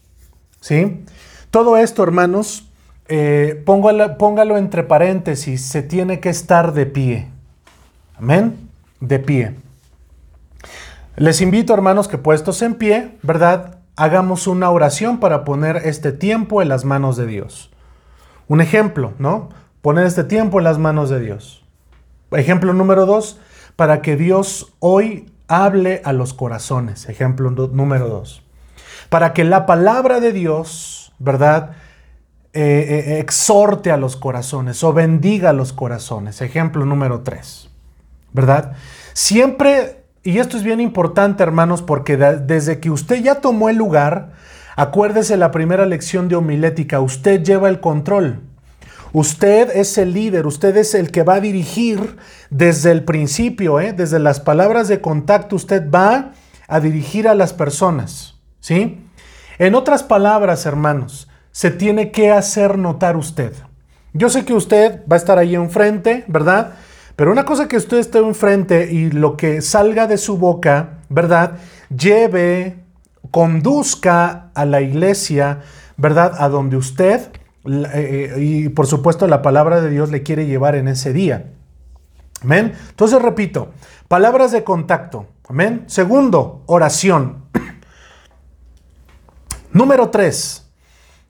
¿sí? 0.62 1.05
Todo 1.51 1.77
esto, 1.77 2.01
hermanos, 2.01 2.72
eh, 3.08 3.62
póngalo, 3.67 4.17
póngalo 4.17 4.58
entre 4.58 4.81
paréntesis, 4.81 5.62
se 5.62 5.84
tiene 5.84 6.20
que 6.20 6.29
estar 6.29 6.74
de 6.74 6.88
pie. 6.88 7.27
Amén, 8.15 8.67
de 9.00 9.20
pie. 9.20 9.55
Les 11.17 11.39
invito, 11.39 11.72
hermanos, 11.75 12.08
que 12.08 12.17
puestos 12.17 12.63
en 12.63 12.74
pie, 12.74 13.20
¿verdad? 13.22 13.77
Hagamos 13.96 14.48
una 14.48 14.72
oración 14.72 15.20
para 15.20 15.43
poner 15.43 15.84
este 15.86 16.12
tiempo 16.12 16.63
en 16.63 16.70
las 16.70 16.84
manos 16.84 17.15
de 17.15 17.27
Dios. 17.27 17.72
Un 18.51 18.60
ejemplo, 18.60 19.13
¿no? 19.17 19.48
Poner 19.81 20.05
este 20.05 20.25
tiempo 20.25 20.58
en 20.58 20.65
las 20.65 20.77
manos 20.77 21.10
de 21.10 21.22
Dios. 21.22 21.63
Ejemplo 22.31 22.74
número 22.74 23.05
dos, 23.05 23.39
para 23.77 24.01
que 24.01 24.17
Dios 24.17 24.74
hoy 24.79 25.31
hable 25.48 26.01
a 26.03 26.12
los 26.12 26.34
corazones. 26.34 27.08
Ejemplo 27.08 27.50
número 27.50 28.10
dos. 28.10 28.43
Para 29.08 29.31
que 29.31 29.46
la 29.46 29.65
palabra 29.65 30.20
de 30.20 30.34
Dios, 30.34 31.13
¿verdad? 31.17 31.77
Eh, 32.51 33.05
eh, 33.08 33.20
exhorte 33.20 33.89
a 33.89 33.96
los 33.96 34.17
corazones 34.17 34.84
o 34.84 34.91
bendiga 34.91 35.51
a 35.51 35.53
los 35.53 35.72
corazones. 35.72 36.41
Ejemplo 36.41 36.86
número 36.86 37.22
tres. 37.22 37.70
¿Verdad? 38.34 38.74
Siempre, 39.13 40.03
y 40.24 40.39
esto 40.39 40.58
es 40.58 40.63
bien 40.63 40.81
importante, 40.81 41.41
hermanos, 41.41 41.81
porque 41.81 42.17
desde 42.17 42.81
que 42.81 42.89
usted 42.89 43.24
ya 43.24 43.36
tomó 43.36 43.70
el 43.70 43.77
lugar, 43.77 44.34
Acuérdese 44.75 45.38
la 45.38 45.51
primera 45.51 45.86
lección 45.86 46.28
de 46.28 46.36
homilética, 46.36 47.00
usted 47.00 47.44
lleva 47.44 47.70
el 47.70 47.80
control. 47.80 48.42
Usted 49.13 49.70
es 49.75 49.98
el 49.98 50.13
líder, 50.13 50.48
usted 50.48 50.78
es 50.78 50.96
el 50.96 51.12
que 51.12 51.24
va 51.24 51.36
a 51.36 51.42
dirigir 51.42 52.16
desde 52.50 52.92
el 52.92 53.04
principio, 53.04 53.82
¿eh? 53.82 53.92
desde 53.92 54.20
las 54.20 54.40
palabras 54.40 54.88
de 54.88 55.01
contacto, 55.01 55.58
usted 55.58 55.90
va 55.90 56.32
a 56.68 56.80
dirigir 56.80 57.28
a 57.28 57.36
las 57.36 57.51
personas, 57.51 58.36
¿sí? 58.62 59.06
En 59.60 59.75
otras 59.75 60.04
palabras, 60.04 60.66
hermanos, 60.66 61.28
se 61.51 61.72
tiene 61.72 62.12
que 62.12 62.32
hacer 62.32 62.78
notar 62.78 63.18
usted. 63.18 63.54
Yo 64.13 64.30
sé 64.30 64.46
que 64.46 64.54
usted 64.54 65.01
va 65.12 65.18
a 65.18 65.20
estar 65.20 65.38
ahí 65.38 65.56
enfrente, 65.56 66.24
¿verdad? 66.28 66.75
Pero 67.18 67.32
una 67.32 67.46
cosa 67.46 67.68
que 67.68 67.78
usted 67.78 67.98
esté 67.98 68.20
enfrente 68.20 68.92
y 68.92 69.12
lo 69.12 69.36
que 69.36 69.62
salga 69.62 70.08
de 70.08 70.18
su 70.18 70.38
boca, 70.38 71.00
¿verdad? 71.10 71.58
Lleve 71.96 72.80
conduzca 73.31 74.51
a 74.53 74.65
la 74.65 74.81
iglesia, 74.81 75.61
¿verdad? 75.97 76.33
A 76.38 76.50
donde 76.50 76.77
usted, 76.77 77.31
eh, 77.65 77.89
eh, 77.93 78.35
y 78.39 78.69
por 78.69 78.88
supuesto 78.88 79.27
la 79.27 79.41
palabra 79.41 79.81
de 79.81 79.89
Dios 79.89 80.11
le 80.11 80.23
quiere 80.23 80.45
llevar 80.45 80.75
en 80.75 80.88
ese 80.88 81.13
día. 81.13 81.53
Amén. 82.43 82.73
Entonces 82.89 83.21
repito, 83.21 83.71
palabras 84.07 84.51
de 84.51 84.63
contacto. 84.63 85.27
Amén. 85.47 85.83
Segundo, 85.88 86.63
oración. 86.65 87.45
número 89.71 90.09
tres, 90.09 90.67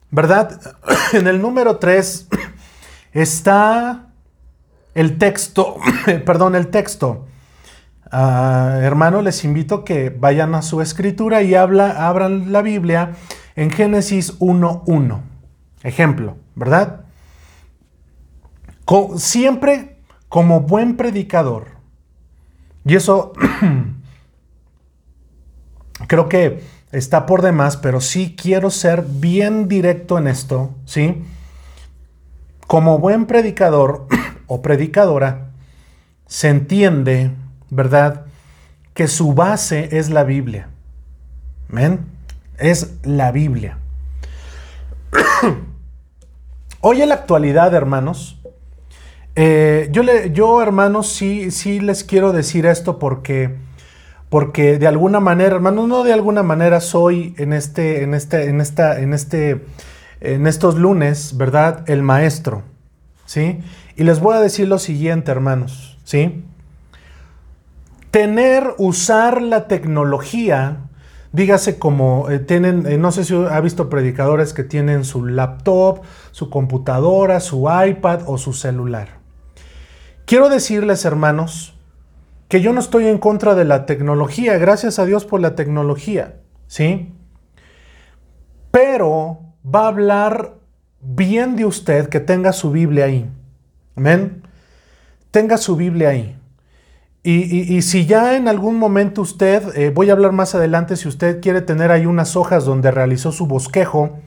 ¿verdad? 0.10 0.60
en 1.13 1.27
el 1.27 1.41
número 1.41 1.77
tres 1.77 2.27
está 3.13 4.08
el 4.96 5.17
texto, 5.17 5.77
perdón, 6.25 6.55
el 6.55 6.67
texto. 6.67 7.27
Hermano, 8.12 9.22
les 9.22 9.44
invito 9.46 9.84
que 9.86 10.10
vayan 10.10 10.53
a 10.56 10.62
su 10.62 10.82
escritura 10.82 11.41
y 11.44 11.56
habla, 11.56 12.08
abran 12.08 12.51
la 12.51 12.62
Biblia 12.62 13.13
en 13.56 13.72
Génesis 13.72 14.38
1.1. 14.39 15.22
Ejemplo, 15.84 16.38
¿verdad? 16.56 17.06
siempre 19.15 19.98
como 20.27 20.62
buen 20.62 20.98
predicador, 20.98 21.68
y 22.86 22.96
eso 22.96 23.34
creo 26.08 26.27
que 26.27 26.62
está 26.91 27.25
por 27.25 27.41
demás, 27.41 27.77
pero 27.77 28.01
sí 28.01 28.36
quiero 28.36 28.70
ser 28.70 29.03
bien 29.03 29.68
directo 29.68 30.18
en 30.18 30.27
esto, 30.27 30.72
¿sí? 30.86 31.24
Como 32.68 33.00
buen 33.00 33.25
predicador 33.25 34.08
o 34.48 34.62
predicadora, 34.62 35.51
se 36.27 36.50
entiende, 36.50 37.32
¿verdad? 37.72 38.25
Que 38.94 39.08
su 39.08 39.34
base 39.34 39.98
es 39.98 40.12
la 40.12 40.24
Biblia. 40.24 40.68
¿Ven? 41.70 42.06
Es 42.60 42.98
la 43.04 43.32
Biblia. 43.32 43.80
Hoy 46.82 47.01
en 47.01 47.10
la 47.10 47.16
actualidad, 47.16 47.74
hermanos, 47.74 48.40
eh, 49.36 49.88
yo, 49.92 50.04
le, 50.04 50.32
yo, 50.32 50.62
hermanos, 50.62 51.08
sí, 51.08 51.51
sí 51.51 51.80
les 51.80 52.04
quiero 52.04 52.34
decir 52.34 52.66
esto 52.66 53.00
porque, 53.00 53.56
porque 54.30 54.78
de 54.78 54.88
alguna 54.88 55.22
manera, 55.22 55.56
hermanos, 55.56 55.88
no 55.88 56.04
de 56.04 56.12
alguna 56.12 56.44
manera 56.44 56.82
soy 56.82 57.34
en 57.38 57.54
este, 57.54 58.04
en 58.04 58.13
este, 58.13 58.50
en 58.50 58.60
esta, 58.60 59.00
en 59.00 59.13
este, 59.13 59.66
en 60.20 60.48
estos 60.48 60.75
lunes, 60.75 61.38
¿verdad? 61.38 61.90
El 61.90 62.04
maestro, 62.04 62.63
¿sí? 63.25 63.60
Y 63.96 64.04
les 64.04 64.20
voy 64.20 64.36
a 64.36 64.42
decir 64.42 64.68
lo 64.68 64.78
siguiente, 64.78 65.32
hermanos, 65.32 65.98
¿sí? 66.04 66.44
Tener, 68.12 68.75
usar 68.77 69.41
la 69.41 69.68
tecnología, 69.68 70.89
dígase 71.32 71.80
como 71.80 72.30
eh, 72.30 72.39
tienen, 72.39 72.86
eh, 72.86 72.98
no 72.98 73.12
sé 73.12 73.24
si 73.24 73.34
ha 73.34 73.60
visto 73.62 73.89
predicadores 73.89 74.53
que 74.53 74.63
tienen 74.63 75.06
su 75.06 75.25
laptop, 75.25 76.01
su 76.32 76.50
computadora, 76.50 77.39
su 77.39 77.70
iPad 77.70 78.24
o 78.25 78.38
su 78.38 78.53
celular. 78.53 79.20
Quiero 80.25 80.50
decirles, 80.50 81.06
hermanos, 81.06 81.74
que 82.48 82.62
yo 82.62 82.74
no 82.74 82.82
estoy 82.82 83.08
en 83.08 83.18
contra 83.18 83.56
de 83.56 83.63
la 83.63 83.86
tecnología, 83.86 84.58
gracias 84.58 85.00
a 85.00 85.06
Dios 85.06 85.24
por 85.24 85.39
la 85.39 85.56
tecnología, 85.56 86.36
¿sí? 86.68 87.13
Pero 88.72 89.39
va 89.63 89.86
a 89.86 89.88
hablar 89.88 90.56
bien 91.00 91.56
de 91.56 91.65
usted 91.65 92.10
que 92.10 92.20
tenga 92.20 92.51
su 92.51 92.72
Biblia 92.72 93.06
ahí. 93.06 93.30
Amén. 93.96 94.44
Tenga 95.32 95.58
su 95.58 95.75
Biblia 95.75 96.10
ahí. 96.10 96.41
Y, 97.24 97.84
si 97.84 98.08
ya 98.08 98.36
en 98.36 98.48
algún 98.48 98.78
momento 98.78 99.22
usted, 99.22 99.78
eh, 99.78 99.92
voy 99.92 100.10
a 100.10 100.13
hablar 100.13 100.32
más 100.32 100.56
adelante, 100.56 100.96
si 100.96 101.08
usted 101.08 101.40
quiere 101.40 101.62
tener 101.62 101.92
ahí 101.92 102.08
unas 102.08 102.36
hojas 102.36 102.66
donde 102.66 102.90
realizó 102.90 103.32
su 103.32 103.46
bosquejo, 103.46 104.18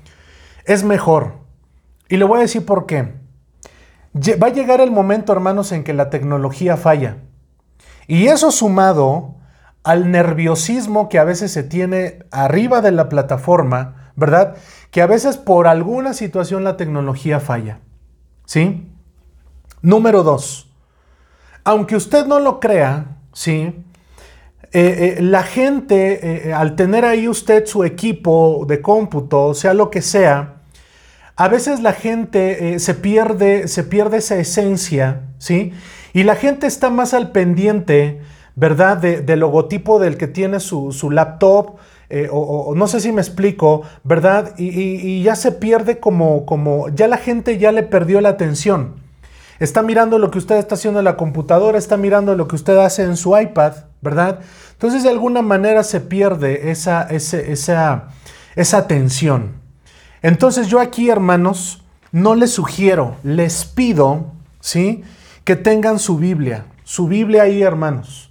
es 0.65 0.85
mejor. 0.85 1.39
Y 2.09 2.19
le 2.19 2.25
voy 2.25 2.39
a 2.39 2.43
decir 2.43 2.65
por 2.65 2.87
qué. 2.87 3.15
Va 4.41 4.47
a 4.47 4.53
llegar 4.53 4.81
el 4.81 4.93
momento, 4.93 5.33
hermanos, 5.33 5.73
en 5.73 5.83
que 5.83 5.93
la 5.93 6.09
tecnología 6.09 6.77
falla. 6.77 7.17
Y 8.07 8.29
eso 8.29 8.53
sumado 8.53 9.35
al 9.83 10.13
nerviosismo 10.13 11.09
que 11.09 11.19
a 11.19 11.25
veces 11.25 11.51
se 11.51 11.65
tiene 11.65 12.21
arriba 12.31 12.81
de 12.81 12.93
la 12.93 13.09
plataforma, 13.09 14.13
¿verdad? 14.15 14.57
Que 14.93 15.03
a 15.03 15.07
veces 15.07 15.37
por 15.37 15.67
alguna 15.67 16.15
situación 16.15 16.63
la 16.63 16.77
tecnología 16.77 17.41
falla. 17.41 17.81
¿Sí? 18.47 18.89
Número 19.83 20.23
dos. 20.23 20.74
Aunque 21.65 21.97
usted 21.97 22.27
no 22.27 22.41
lo 22.41 22.61
crea, 22.61 23.17
¿sí? 23.33 23.75
Eh, 24.73 25.17
eh, 25.19 25.23
la 25.23 25.43
gente, 25.45 26.49
eh, 26.49 26.53
al 26.53 26.75
tener 26.77 27.05
ahí 27.05 27.29
usted 27.29 27.65
su 27.67 27.85
equipo 27.85 28.65
de 28.69 28.83
cómputo, 28.83 29.55
sea 29.55 29.73
lo 29.73 29.91
que 29.91 30.03
sea, 30.03 30.57
a 31.37 31.49
veces 31.49 31.81
la 31.81 31.93
gente 31.93 32.79
se, 32.79 32.95
pierde, 32.95 33.69
se 33.69 33.85
pierde 33.85 34.19
esa 34.19 34.37
esencia, 34.37 35.23
¿sí? 35.39 35.73
Y 36.13 36.23
la 36.23 36.37
gente 36.37 36.67
está 36.67 36.91
más 36.91 37.13
al 37.13 37.33
pendiente, 37.33 38.21
¿verdad? 38.57 38.99
del 38.99 39.41
logotipo 39.41 39.99
del 39.99 40.17
que 40.17 40.29
tiene 40.29 40.61
su, 40.61 41.11
laptop, 41.11 41.77
eh, 42.09 42.29
o, 42.31 42.75
no 42.77 42.87
sé 42.87 43.01
si 43.01 43.11
me 43.11 43.21
explico, 43.21 43.83
¿verdad? 44.05 44.55
Y, 44.59 45.23
ya 45.23 45.35
se 45.35 45.53
pierde 45.53 45.99
como, 45.99 46.47
como, 46.47 46.89
ya 46.91 47.09
la 47.09 47.17
gente 47.17 47.59
ya 47.59 47.73
le 47.73 47.83
perdió 47.83 48.21
la 48.21 48.31
atención. 48.31 49.04
Está 49.61 49.83
mirando 49.83 50.19
lo 50.19 50.31
que 50.31 50.39
usted 50.39 50.57
está 50.57 50.75
haciendo 50.75 50.99
en 50.99 51.05
la 51.05 51.17
computadora, 51.17 51.79
está 51.79 51.97
mirando 51.97 52.35
lo 52.35 52.49
que 52.49 52.57
usted 52.57 52.77
hace 52.77 53.03
en 53.05 53.17
su 53.17 53.39
iPad, 53.39 53.73
¿verdad? 54.01 54.41
Entonces 54.73 55.03
de 55.03 55.11
alguna 55.11 55.43
manera 55.43 55.85
se 55.85 56.01
pierde 56.01 56.71
esa, 56.71 57.03
esa, 57.03 58.09
esa 58.57 58.77
atención. 58.77 59.53
Entonces 60.23 60.69
yo 60.69 60.81
aquí, 60.81 61.11
hermanos, 61.11 61.85
no 62.11 62.35
les 62.35 62.53
sugiero, 62.53 63.17
les 63.23 63.65
pido, 63.65 64.27
¿sí? 64.61 65.05
Que 65.45 65.57
tengan 65.57 65.99
su 65.99 66.17
Biblia, 66.17 66.67
su 66.85 67.09
Biblia 67.09 67.43
ahí, 67.43 67.63
hermanos. 67.63 68.31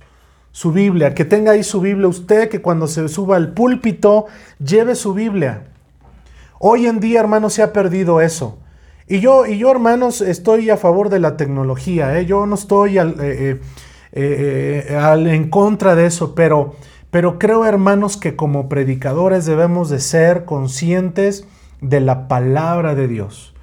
Su 0.51 0.71
Biblia, 0.71 1.15
que 1.15 1.25
tenga 1.25 1.53
ahí 1.53 1.63
su 1.63 1.81
Biblia 1.81 2.07
usted, 2.07 2.47
que 2.47 2.61
cuando 2.61 2.85
se 2.85 3.07
suba 3.09 3.37
al 3.37 3.53
púlpito, 3.53 4.27
lleve 4.63 4.93
su 4.93 5.13
Biblia. 5.15 5.63
Hoy 6.59 6.85
en 6.85 6.99
día, 6.99 7.19
hermanos, 7.19 7.53
se 7.53 7.63
ha 7.63 7.73
perdido 7.73 8.21
eso. 8.21 8.59
Y 9.07 9.19
yo, 9.19 9.45
y 9.45 9.57
yo 9.57 9.69
hermanos, 9.71 10.21
estoy 10.21 10.69
a 10.69 10.77
favor 10.77 11.09
de 11.09 11.19
la 11.19 11.35
tecnología. 11.35 12.17
¿eh? 12.17 12.25
Yo 12.25 12.45
no 12.45 12.55
estoy 12.55 12.97
eh, 12.97 13.59
eh, 14.11 14.85
en 14.91 15.49
contra 15.49 15.95
de 15.95 16.05
eso, 16.05 16.35
pero, 16.35 16.75
pero 17.11 17.37
creo, 17.37 17.65
hermanos, 17.65 18.17
que 18.17 18.35
como 18.35 18.69
predicadores 18.69 19.45
debemos 19.45 19.89
de 19.89 19.99
ser 19.99 20.45
conscientes 20.45 21.47
de 21.81 21.99
la 21.99 22.27
palabra 22.27 22.95
de 22.95 23.07
Dios. 23.07 23.53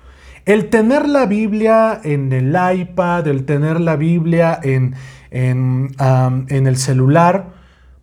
El 0.44 0.68
tener 0.68 1.08
la 1.08 1.26
Biblia 1.26 2.00
en 2.02 2.32
el 2.32 2.56
iPad, 2.80 3.26
el 3.26 3.44
tener 3.44 3.80
la 3.80 3.96
Biblia 3.96 4.58
en, 4.62 4.94
en, 5.30 6.66
el 6.66 6.76
celular, 6.76 7.52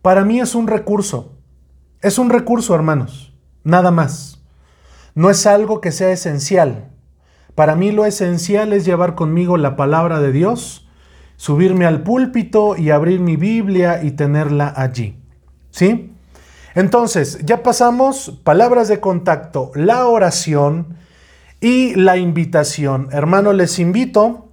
para 0.02 0.24
mí 0.24 0.40
es 0.40 0.54
un 0.54 0.66
recurso. 0.66 1.36
Es 2.00 2.18
un 2.18 2.30
recurso, 2.30 2.74
hermanos, 2.74 3.34
nada 3.64 3.90
más. 3.90 4.42
No 5.14 5.30
es 5.30 5.46
algo 5.46 5.80
que 5.80 5.92
sea 5.92 6.10
esencial. 6.10 6.90
Para 7.58 7.74
mí 7.74 7.90
lo 7.90 8.06
esencial 8.06 8.72
es 8.72 8.84
llevar 8.84 9.16
conmigo 9.16 9.56
la 9.56 9.74
palabra 9.74 10.20
de 10.20 10.30
Dios, 10.30 10.86
subirme 11.34 11.86
al 11.86 12.04
púlpito 12.04 12.76
y 12.76 12.90
abrir 12.90 13.18
mi 13.18 13.34
Biblia 13.34 14.00
y 14.00 14.12
tenerla 14.12 14.72
allí. 14.76 15.16
¿Sí? 15.72 16.12
Entonces, 16.76 17.40
ya 17.44 17.64
pasamos 17.64 18.38
palabras 18.44 18.86
de 18.86 19.00
contacto, 19.00 19.72
la 19.74 20.06
oración 20.06 20.98
y 21.60 21.96
la 21.96 22.16
invitación. 22.16 23.08
Hermano, 23.10 23.52
les 23.52 23.80
invito 23.80 24.50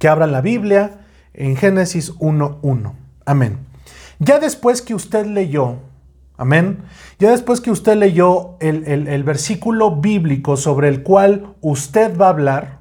que 0.00 0.08
abran 0.08 0.32
la 0.32 0.40
Biblia 0.40 1.02
en 1.32 1.54
Génesis 1.54 2.12
1.1. 2.16 2.92
Amén. 3.24 3.58
Ya 4.18 4.40
después 4.40 4.82
que 4.82 4.96
usted 4.96 5.26
leyó, 5.26 5.76
amén, 6.40 6.84
ya 7.18 7.30
después 7.30 7.60
que 7.60 7.70
usted 7.70 7.96
leyó 7.96 8.56
el, 8.60 8.86
el 8.86 9.24
versículo 9.24 9.96
bíblico 9.96 10.56
sobre 10.56 10.88
el 10.88 11.02
cual 11.02 11.54
usted 11.60 12.16
va 12.18 12.26
a 12.26 12.30
hablar, 12.30 12.80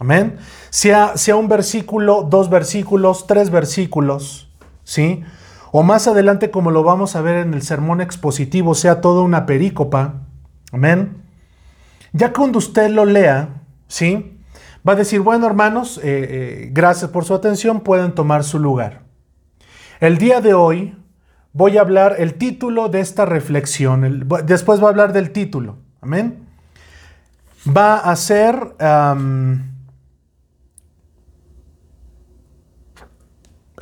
amén, 0.00 0.38
sea, 0.70 1.18
sea 1.18 1.36
un 1.36 1.48
versículo, 1.48 2.26
dos 2.28 2.48
versículos, 2.48 3.26
tres 3.26 3.50
versículos, 3.50 4.50
¿sí? 4.84 5.22
O 5.70 5.82
más 5.82 6.08
adelante, 6.08 6.50
como 6.50 6.70
lo 6.70 6.82
vamos 6.82 7.14
a 7.14 7.20
ver 7.20 7.36
en 7.36 7.52
el 7.52 7.60
sermón 7.60 8.00
expositivo, 8.00 8.74
sea 8.74 9.02
toda 9.02 9.22
una 9.22 9.44
perícopa. 9.46 10.22
Amén. 10.72 11.22
Ya 12.14 12.32
cuando 12.32 12.58
usted 12.58 12.88
lo 12.88 13.04
lea, 13.04 13.62
¿sí? 13.86 14.38
Va 14.86 14.94
a 14.94 14.96
decir, 14.96 15.20
bueno 15.20 15.46
hermanos, 15.46 15.98
eh, 15.98 16.02
eh, 16.04 16.70
gracias 16.72 17.10
por 17.10 17.26
su 17.26 17.34
atención, 17.34 17.80
pueden 17.80 18.14
tomar 18.14 18.44
su 18.44 18.58
lugar. 18.58 19.02
El 20.00 20.16
día 20.16 20.40
de 20.40 20.54
hoy 20.54 20.96
voy 21.52 21.78
a 21.78 21.80
hablar 21.82 22.16
el 22.18 22.34
título 22.34 22.88
de 22.88 23.00
esta 23.00 23.24
reflexión, 23.24 24.28
después 24.44 24.80
va 24.80 24.86
a 24.86 24.90
hablar 24.90 25.12
del 25.12 25.30
título, 25.30 25.78
amén. 26.00 26.46
Va 27.66 27.98
a 27.98 28.16
ser... 28.16 28.74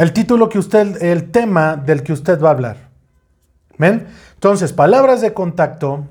el 0.00 0.14
título 0.14 0.48
que 0.48 0.59
usted, 0.59 1.02
el 1.02 1.30
tema 1.30 1.76
del 1.76 2.02
que 2.02 2.14
usted 2.14 2.40
va 2.40 2.48
a 2.48 2.52
hablar. 2.52 2.88
¿Ven? 3.76 4.06
Entonces, 4.33 4.72
palabras 4.72 5.20
de 5.20 5.35
contacto. 5.35 6.06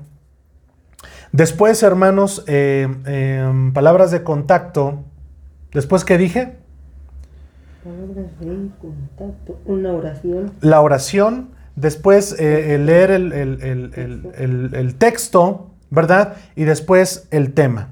Después, 1.32 1.82
hermanos, 1.82 2.44
eh, 2.46 2.86
em, 3.04 3.72
palabras 3.72 4.12
de 4.12 4.22
contacto. 4.22 5.02
Después, 5.72 6.04
¿qué 6.04 6.18
dije? 6.18 6.59
Palabras 7.84 8.38
de 8.40 8.68
contacto. 8.80 9.60
Una 9.64 9.92
oración. 9.92 10.52
La 10.60 10.80
oración. 10.80 11.50
Después, 11.76 12.36
eh, 12.38 12.78
leer 12.78 13.10
el, 13.10 13.32
el 13.32 14.94
texto, 14.96 15.70
¿verdad? 15.88 16.36
Y 16.56 16.64
después 16.64 17.28
el 17.30 17.54
tema. 17.54 17.88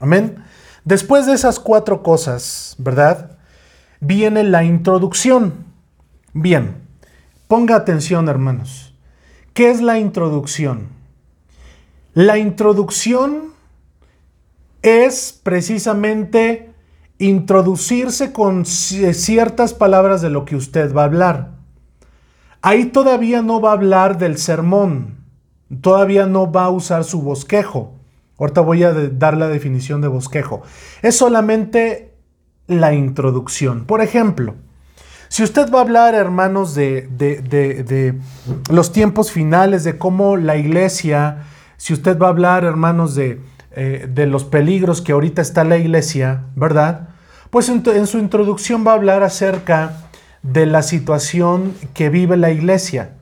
Amén. 0.00 0.36
Después 0.84 1.26
de 1.26 1.34
esas 1.34 1.60
cuatro 1.60 2.02
cosas, 2.02 2.74
¿verdad? 2.78 3.38
viene 4.00 4.44
la 4.44 4.64
introducción. 4.64 5.64
Bien, 6.32 6.76
ponga 7.46 7.76
atención 7.76 8.28
hermanos. 8.28 8.94
¿Qué 9.54 9.70
es 9.70 9.80
la 9.80 9.98
introducción? 9.98 10.88
La 12.14 12.38
introducción 12.38 13.52
es 14.82 15.38
precisamente 15.42 16.67
introducirse 17.18 18.32
con 18.32 18.64
ciertas 18.64 19.74
palabras 19.74 20.22
de 20.22 20.30
lo 20.30 20.44
que 20.44 20.56
usted 20.56 20.94
va 20.94 21.02
a 21.02 21.06
hablar. 21.06 21.50
Ahí 22.62 22.86
todavía 22.86 23.42
no 23.42 23.60
va 23.60 23.70
a 23.70 23.74
hablar 23.74 24.18
del 24.18 24.38
sermón, 24.38 25.18
todavía 25.80 26.26
no 26.26 26.50
va 26.50 26.64
a 26.64 26.70
usar 26.70 27.04
su 27.04 27.22
bosquejo. 27.22 27.94
Ahorita 28.38 28.60
voy 28.60 28.84
a 28.84 28.92
dar 28.92 29.36
la 29.36 29.48
definición 29.48 30.00
de 30.00 30.08
bosquejo. 30.08 30.62
Es 31.02 31.16
solamente 31.16 32.14
la 32.68 32.94
introducción. 32.94 33.84
Por 33.84 34.00
ejemplo, 34.00 34.54
si 35.28 35.42
usted 35.42 35.70
va 35.72 35.78
a 35.80 35.82
hablar, 35.82 36.14
hermanos, 36.14 36.74
de, 36.74 37.08
de, 37.10 38.18
los 38.70 38.92
tiempos 38.92 39.30
finales, 39.30 39.84
de 39.84 39.98
cómo 39.98 40.36
la 40.36 40.56
iglesia, 40.56 41.44
si 41.76 41.92
usted 41.92 42.18
va 42.18 42.28
a 42.28 42.30
hablar, 42.30 42.64
hermanos, 42.64 43.14
de, 43.14 43.40
eh, 43.80 44.26
los 44.26 44.42
peligros 44.42 45.00
que 45.00 45.12
ahorita 45.12 45.40
está 45.40 45.62
la 45.62 45.76
iglesia, 45.76 46.42
¿verdad? 46.56 47.10
Pues 47.50 47.68
en, 47.68 48.06
su 48.08 48.18
introducción 48.18 48.84
va 48.84 48.90
a 48.90 48.94
hablar 48.94 49.22
acerca 49.22 50.08
de 50.42 50.66
la 50.66 50.82
situación 50.82 51.74
que 51.94 52.10
vive 52.10 52.36
la 52.36 52.50
iglesia. 52.50 53.12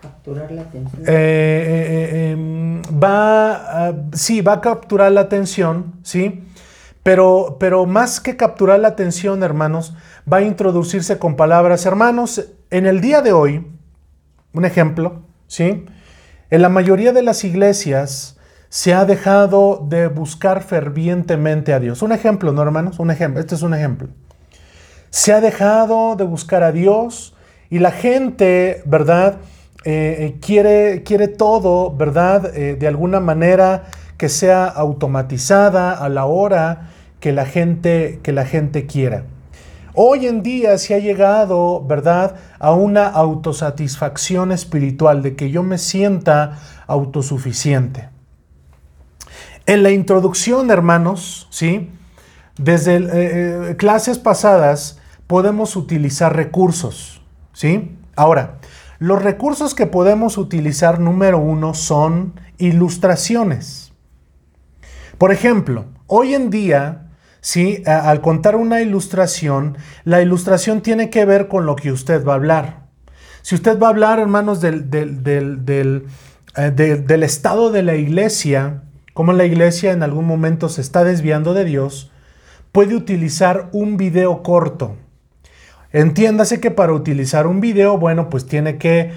Capturar 0.00 0.50
la 0.50 0.62
atención. 0.62 1.02
Eh, 1.06 1.06
eh, 1.06 2.30
em, 2.32 2.82
va, 2.82 3.94
sí, 4.12 4.40
va 4.40 4.54
a 4.54 4.60
capturar 4.60 5.12
la 5.12 5.20
atención, 5.20 5.94
¿sí? 6.02 6.42
Pero, 7.04 7.56
pero 7.60 7.86
más 7.86 8.18
que 8.18 8.36
capturar 8.36 8.80
la 8.80 8.88
atención, 8.88 9.44
hermanos, 9.44 9.94
va 10.30 10.38
a 10.38 10.42
introducirse 10.42 11.18
con 11.18 11.36
palabras, 11.36 11.86
hermanos, 11.86 12.48
en 12.70 12.86
el 12.86 13.00
día 13.00 13.22
de 13.22 13.32
hoy, 13.32 13.64
un 14.52 14.64
ejemplo, 14.64 15.22
¿sí? 15.46 15.86
En 16.50 16.62
la 16.62 16.68
mayoría 16.68 17.12
de 17.12 17.22
las 17.22 17.44
iglesias 17.44 18.40
se 18.72 18.94
ha 18.94 19.04
dejado 19.04 19.84
de 19.86 20.08
buscar 20.08 20.62
fervientemente 20.62 21.74
a 21.74 21.78
Dios. 21.78 22.00
Un 22.00 22.10
ejemplo, 22.10 22.52
¿no, 22.52 22.62
hermanos? 22.62 22.98
Un 23.00 23.10
ejemplo, 23.10 23.38
este 23.38 23.54
es 23.54 23.60
un 23.60 23.74
ejemplo. 23.74 24.08
Se 25.10 25.34
ha 25.34 25.42
dejado 25.42 26.16
de 26.16 26.24
buscar 26.24 26.62
a 26.62 26.72
Dios 26.72 27.34
y 27.68 27.80
la 27.80 27.90
gente, 27.90 28.82
¿verdad? 28.86 29.36
Eh, 29.84 30.16
eh, 30.20 30.38
quiere, 30.40 31.02
quiere 31.02 31.28
todo, 31.28 31.94
¿verdad? 31.94 32.56
Eh, 32.56 32.76
de 32.80 32.88
alguna 32.88 33.20
manera 33.20 33.84
que 34.16 34.30
sea 34.30 34.64
automatizada 34.64 35.92
a 35.92 36.08
la 36.08 36.24
hora 36.24 36.92
que 37.20 37.32
la 37.32 37.44
gente, 37.44 38.20
que 38.22 38.32
la 38.32 38.46
gente 38.46 38.86
quiera. 38.86 39.24
Hoy 39.92 40.26
en 40.26 40.42
día 40.42 40.78
se 40.78 40.94
ha 40.94 40.98
llegado, 40.98 41.84
¿verdad?, 41.84 42.36
a 42.58 42.72
una 42.72 43.06
autosatisfacción 43.06 44.50
espiritual, 44.50 45.20
de 45.20 45.36
que 45.36 45.50
yo 45.50 45.62
me 45.62 45.76
sienta 45.76 46.58
autosuficiente. 46.86 48.08
En 49.66 49.82
la 49.82 49.90
introducción, 49.90 50.70
hermanos, 50.70 51.46
¿sí? 51.50 51.90
Desde 52.58 52.96
eh, 52.96 53.70
eh, 53.70 53.76
clases 53.76 54.18
pasadas 54.18 54.98
podemos 55.26 55.76
utilizar 55.76 56.34
recursos, 56.36 57.22
¿sí? 57.52 57.96
Ahora, 58.16 58.58
los 58.98 59.22
recursos 59.22 59.74
que 59.74 59.86
podemos 59.86 60.38
utilizar, 60.38 61.00
número 61.00 61.38
uno, 61.38 61.74
son 61.74 62.38
ilustraciones. 62.58 63.92
Por 65.18 65.32
ejemplo, 65.32 65.86
hoy 66.06 66.34
en 66.34 66.50
día 66.50 67.02
¿sí? 67.42 67.82
Al 67.86 68.22
contar 68.22 68.56
una 68.56 68.80
ilustración, 68.80 69.76
la 70.04 70.22
ilustración 70.22 70.80
tiene 70.80 71.10
que 71.10 71.26
ver 71.26 71.48
con 71.48 71.66
lo 71.66 71.76
que 71.76 71.92
usted 71.92 72.24
va 72.24 72.32
a 72.32 72.36
hablar. 72.36 72.86
Si 73.42 73.54
usted 73.54 73.78
va 73.78 73.88
a 73.88 73.90
hablar, 73.90 74.18
hermanos, 74.18 74.62
del, 74.62 74.88
del, 74.88 76.06
eh, 76.56 77.18
estado 77.22 77.70
de 77.70 77.82
la 77.82 77.96
iglesia, 77.96 78.84
como 79.14 79.32
la 79.32 79.44
iglesia 79.44 79.92
en 79.92 80.02
algún 80.02 80.26
momento 80.26 80.68
se 80.68 80.80
está 80.80 81.04
desviando 81.04 81.54
de 81.54 81.64
Dios, 81.64 82.10
puede 82.72 82.94
utilizar 82.94 83.68
un 83.72 83.96
video 83.96 84.42
corto. 84.42 84.96
Entiéndase 85.92 86.60
que 86.60 86.70
para 86.70 86.92
utilizar 86.92 87.46
un 87.46 87.60
video, 87.60 87.98
bueno, 87.98 88.30
pues 88.30 88.46
tiene 88.46 88.78
que, 88.78 89.12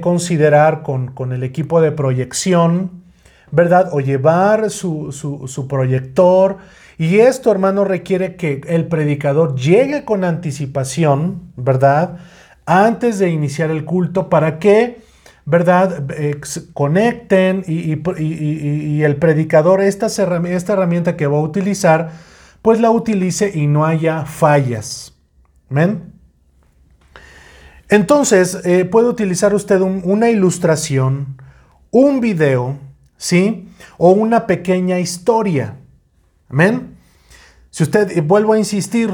considerar 0.00 0.82
con, 0.82 1.32
el 1.32 1.42
equipo 1.42 1.80
de 1.80 1.92
proyección, 1.92 3.02
¿verdad? 3.50 3.88
O 3.92 4.00
llevar 4.00 4.70
su, 4.70 5.12
su 5.12 5.68
proyector 5.68 6.58
y 6.98 7.18
esto, 7.18 7.52
hermano, 7.52 7.84
requiere 7.84 8.36
que 8.36 8.62
el 8.66 8.86
predicador 8.86 9.54
llegue 9.54 10.04
con 10.04 10.24
anticipación, 10.24 11.52
¿verdad? 11.56 12.16
Antes 12.64 13.18
de 13.18 13.28
iniciar 13.28 13.70
el 13.70 13.84
culto 13.84 14.30
para 14.30 14.58
que, 14.58 15.02
¿verdad? 15.46 16.06
conecten 16.74 17.64
y, 17.66 19.02
el 19.02 19.16
predicador 19.16 19.80
esta, 19.80 20.06
esta 20.06 20.72
herramienta 20.72 21.16
que 21.16 21.26
va 21.26 21.38
a 21.38 21.40
utilizar, 21.40 22.10
pues 22.60 22.80
la 22.80 22.90
utilice 22.90 23.50
y 23.54 23.66
no 23.66 23.86
haya 23.86 24.26
fallas. 24.26 25.14
¿Ven? 25.70 26.12
Entonces, 27.88 28.60
eh, 28.64 28.84
puede 28.84 29.08
utilizar 29.08 29.54
usted 29.54 29.80
una 29.80 30.28
ilustración, 30.28 31.40
un 31.90 32.20
video, 32.20 32.76
¿sí? 33.16 33.68
O 33.96 34.10
una 34.10 34.46
pequeña 34.46 34.98
historia. 34.98 35.76
Amén. 36.48 36.96
Si 37.70 37.82
usted, 37.82 38.16
eh, 38.16 38.20
vuelvo 38.20 38.54
a 38.54 38.58
insistir, 38.58 39.10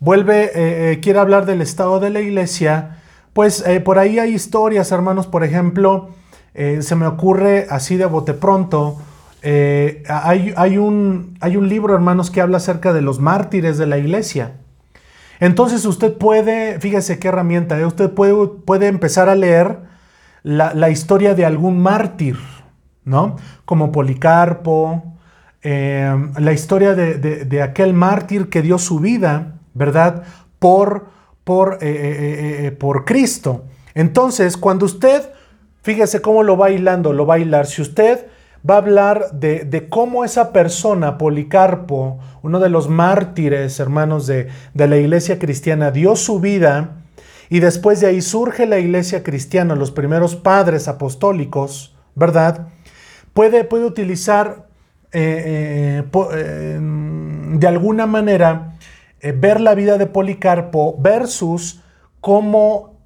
vuelve, 0.00 0.46
eh, 0.46 0.92
eh, 0.92 1.00
quiere 1.00 1.18
hablar 1.18 1.46
del 1.46 1.60
estado 1.60 2.00
de 2.00 2.10
la 2.10 2.20
iglesia, 2.20 2.97
pues 3.38 3.64
por 3.84 4.00
ahí 4.00 4.18
hay 4.18 4.34
historias, 4.34 4.90
hermanos, 4.90 5.28
por 5.28 5.44
ejemplo, 5.44 6.08
se 6.54 6.96
me 6.96 7.06
ocurre 7.06 7.68
así 7.70 7.96
de 7.96 8.04
bote 8.04 8.34
pronto, 8.34 8.96
hay, 9.44 10.52
hay, 10.56 10.76
un, 10.76 11.36
hay 11.40 11.56
un 11.56 11.68
libro, 11.68 11.94
hermanos, 11.94 12.32
que 12.32 12.40
habla 12.40 12.56
acerca 12.56 12.92
de 12.92 13.00
los 13.00 13.20
mártires 13.20 13.78
de 13.78 13.86
la 13.86 13.96
iglesia. 13.96 14.54
Entonces 15.38 15.84
usted 15.84 16.14
puede, 16.14 16.80
fíjese 16.80 17.20
qué 17.20 17.28
herramienta, 17.28 17.86
usted 17.86 18.10
puede, 18.10 18.34
puede 18.64 18.88
empezar 18.88 19.28
a 19.28 19.36
leer 19.36 19.78
la, 20.42 20.74
la, 20.74 20.90
historia 20.90 21.36
de 21.36 21.44
algún 21.44 21.80
mártir, 21.80 22.38
¿no? 23.04 23.36
Como 23.64 23.92
Policarpo, 23.92 25.14
la 25.62 26.52
historia 26.52 26.96
de, 26.96 27.62
aquel 27.62 27.94
mártir 27.94 28.48
que 28.48 28.62
dio 28.62 28.78
su 28.78 28.98
vida, 28.98 29.58
¿verdad? 29.74 30.24
Por, 30.58 31.06
por, 31.48 31.78
eh, 31.80 31.88
eh, 31.88 32.66
eh, 32.66 32.72
por 32.72 33.06
Cristo. 33.06 33.64
Entonces, 33.94 34.58
cuando 34.58 34.84
usted, 34.84 35.30
fíjese 35.80 36.20
cómo 36.20 36.42
lo 36.42 36.58
va 36.58 36.68
hilando, 36.68 37.14
lo 37.14 37.24
va 37.24 37.36
a 37.36 37.38
hilar. 37.38 37.64
Si 37.66 37.80
usted 37.80 38.26
va 38.68 38.74
a 38.74 38.78
hablar 38.78 39.30
de, 39.32 39.60
de, 39.60 39.88
cómo 39.88 40.26
esa 40.26 40.52
persona, 40.52 41.16
Policarpo, 41.16 42.18
uno 42.42 42.60
de 42.60 42.68
los 42.68 42.90
mártires, 42.90 43.80
hermanos 43.80 44.26
de, 44.26 44.48
de, 44.74 44.88
la 44.88 44.98
iglesia 44.98 45.38
cristiana, 45.38 45.90
dio 45.90 46.16
su 46.16 46.38
vida 46.38 46.98
y 47.48 47.60
después 47.60 48.02
de 48.02 48.08
ahí 48.08 48.20
surge 48.20 48.66
la 48.66 48.78
iglesia 48.78 49.22
cristiana, 49.22 49.74
los 49.74 49.90
primeros 49.90 50.36
padres 50.36 50.86
apostólicos, 50.86 51.96
¿verdad? 52.14 52.68
Puede, 53.32 53.64
puede 53.64 53.86
utilizar 53.86 54.66
de 55.10 56.04
alguna 57.66 58.04
manera 58.04 58.77
ver 59.22 59.60
la 59.60 59.74
vida 59.74 59.98
de 59.98 60.06
Policarpo 60.06 60.96
versus 60.98 61.82
cómo 62.20 62.96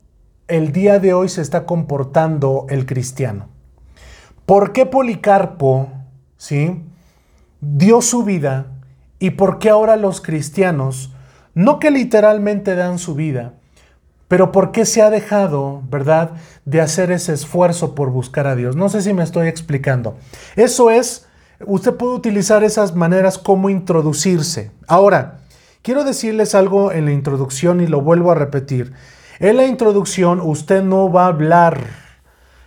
el 0.48 0.72
día 0.72 0.98
de 0.98 1.14
hoy 1.14 1.28
se 1.28 1.40
está 1.40 1.64
comportando 1.64 2.66
el 2.68 2.86
cristiano. 2.86 3.48
¿Por 4.46 4.72
qué 4.72 4.86
Policarpo 4.86 5.88
¿sí? 6.36 6.82
dio 7.60 8.02
su 8.02 8.24
vida 8.24 8.66
y 9.18 9.30
por 9.30 9.58
qué 9.58 9.70
ahora 9.70 9.96
los 9.96 10.20
cristianos, 10.20 11.12
no 11.54 11.78
que 11.78 11.90
literalmente 11.90 12.74
dan 12.74 12.98
su 12.98 13.14
vida, 13.14 13.54
pero 14.28 14.50
por 14.52 14.72
qué 14.72 14.84
se 14.84 15.02
ha 15.02 15.10
dejado, 15.10 15.82
¿verdad?, 15.88 16.32
de 16.64 16.80
hacer 16.80 17.10
ese 17.10 17.32
esfuerzo 17.32 17.94
por 17.94 18.10
buscar 18.10 18.46
a 18.46 18.56
Dios. 18.56 18.76
No 18.76 18.88
sé 18.88 19.02
si 19.02 19.12
me 19.12 19.22
estoy 19.22 19.48
explicando. 19.48 20.16
Eso 20.56 20.90
es 20.90 21.28
Usted 21.66 21.94
puede 21.94 22.14
utilizar 22.14 22.64
esas 22.64 22.94
maneras 22.94 23.38
como 23.38 23.70
introducirse. 23.70 24.72
Ahora, 24.86 25.38
quiero 25.82 26.04
decirles 26.04 26.54
algo 26.54 26.92
en 26.92 27.04
la 27.04 27.12
introducción 27.12 27.80
y 27.80 27.86
lo 27.86 28.00
vuelvo 28.00 28.32
a 28.32 28.34
repetir. 28.34 28.92
En 29.38 29.56
la 29.56 29.66
introducción 29.66 30.40
usted 30.40 30.82
no 30.82 31.10
va 31.10 31.24
a 31.24 31.28
hablar, 31.28 31.80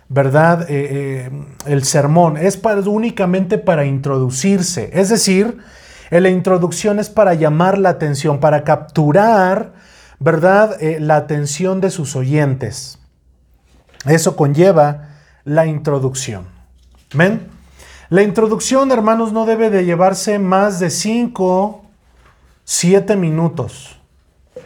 ¿verdad? 0.08 0.70
Eh, 0.70 1.30
eh, 1.30 1.30
el 1.66 1.84
sermón 1.84 2.36
es 2.36 2.60
únicamente 2.86 3.58
para 3.58 3.86
introducirse. 3.86 4.90
Es 4.92 5.08
decir, 5.08 5.58
en 6.10 6.22
la 6.22 6.28
introducción 6.28 6.98
es 6.98 7.08
para 7.08 7.34
llamar 7.34 7.78
la 7.78 7.90
atención, 7.90 8.38
para 8.38 8.62
capturar, 8.62 9.72
¿verdad? 10.18 10.76
Eh, 10.80 10.98
la 11.00 11.16
atención 11.16 11.80
de 11.80 11.90
sus 11.90 12.14
oyentes. 12.14 12.98
Eso 14.04 14.36
conlleva 14.36 15.08
la 15.44 15.66
introducción. 15.66 16.44
¿Ven? 17.14 17.48
La 18.08 18.22
introducción, 18.22 18.92
hermanos, 18.92 19.32
no 19.32 19.46
debe 19.46 19.70
de 19.70 19.84
llevarse 19.84 20.38
más 20.38 20.78
de 20.78 20.90
5, 20.90 21.85
7 22.66 23.14
minutos. 23.14 23.96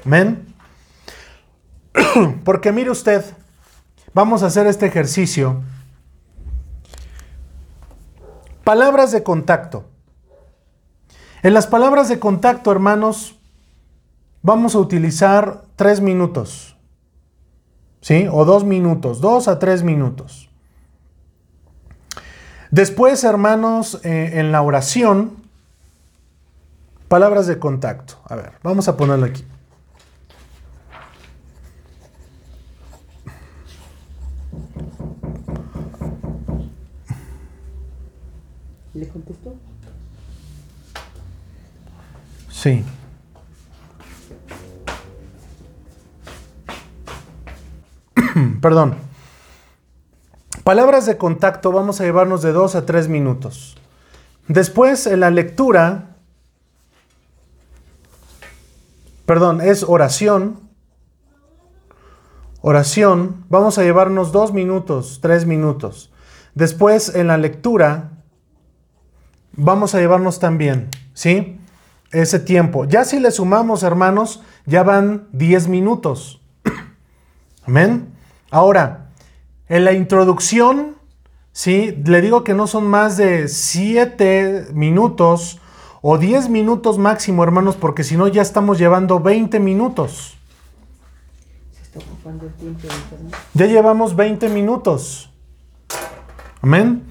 ¿Men? 0.05 0.55
Porque 2.45 2.73
mire 2.73 2.91
usted, 2.91 3.23
vamos 4.15 4.43
a 4.43 4.47
hacer 4.47 4.67
este 4.67 4.87
ejercicio. 4.87 5.61
Palabras 8.65 9.13
de 9.13 9.23
contacto. 9.23 9.85
En 11.43 11.53
las 11.53 11.67
palabras 11.67 12.09
de 12.09 12.19
contacto, 12.19 12.73
hermanos, 12.73 13.39
vamos 14.41 14.75
a 14.75 14.79
utilizar 14.79 15.65
tres 15.77 16.01
minutos. 16.01 16.79
¿Sí? 18.01 18.27
O 18.33 18.47
dos 18.47 18.65
minutos, 18.65 19.21
dos 19.21 19.47
a 19.47 19.59
tres 19.59 19.83
minutos. 19.83 20.49
Después, 22.71 23.25
hermanos, 23.25 24.01
eh, 24.05 24.33
en 24.35 24.53
la 24.53 24.63
oración, 24.63 25.40
palabras 27.11 27.49
de 27.49 27.59
contacto. 27.59 28.15
A 28.25 28.37
ver, 28.37 28.53
vamos 28.63 28.87
a 28.87 28.97
ponerlo 28.97 29.27
aquí. 29.27 29.45
¿Le 38.95 39.09
contestó? 39.09 39.57
Sí. 42.49 42.85
Perdón. 48.63 48.95
Palabras 50.63 51.07
de 51.07 51.17
contacto 51.19 51.73
vamos 51.73 52.01
a 52.01 52.05
llevarnos 52.05 52.43
de 52.43 52.53
dos 52.53 52.77
a 52.77 52.87
tres 52.87 53.09
minutos. 53.09 53.77
Después, 54.47 55.09
en 55.09 55.19
la 55.19 55.31
lectura, 55.31 56.11
perdón, 59.31 59.61
es 59.61 59.85
oración. 59.85 60.59
Oración, 62.63 63.45
vamos 63.49 63.79
a 63.79 63.85
llevarnos 63.85 64.33
dos 64.33 64.53
minutos, 64.53 65.21
tres 65.23 65.47
minutos. 65.47 66.13
Después, 66.57 67.15
en 67.15 67.29
la 67.29 67.39
lectura, 67.39 68.25
vamos 69.53 69.95
a 69.95 70.01
llevarnos 70.01 70.41
también, 70.41 70.89
¿sí? 71.15 71.61
Ese 72.11 72.41
tiempo. 72.41 72.87
Ya 72.87 73.05
si 73.05 73.21
le 73.21 73.31
sumamos, 73.31 73.85
hermanos, 73.85 74.43
ya 74.67 74.83
van 74.83 75.29
10 75.31 75.69
minutos. 75.69 76.43
Amén. 77.65 78.13
Ahora, 78.51 79.13
en 79.69 79.85
la 79.85 79.93
introducción, 79.93 80.97
¿sí? 81.53 81.97
Le 82.05 82.21
digo 82.21 82.43
que 82.43 82.55
no 82.55 82.67
son 82.67 82.85
más 82.89 83.17
de 83.17 83.47
7 83.47 84.71
minutos 84.73 85.61
o 86.03 86.19
10 86.19 86.49
minutos 86.49 86.99
máximo, 86.99 87.43
hermanos, 87.45 87.77
porque 87.77 88.05
si 88.05 88.17
no 88.17 88.27
ya 88.29 88.43
estamos 88.43 88.79
llevando 88.79 89.21
20 89.21 89.61
minutos. 89.61 90.37
Se 91.73 91.83
está 91.83 91.99
ocupando 91.99 92.47
el 92.47 92.53
tiempo 92.55 92.81
de 92.87 92.95
internet. 92.95 93.37
Ya 93.55 93.67
llevamos 93.67 94.17
20 94.17 94.49
minutos. 94.49 95.31
Amén. 96.63 97.05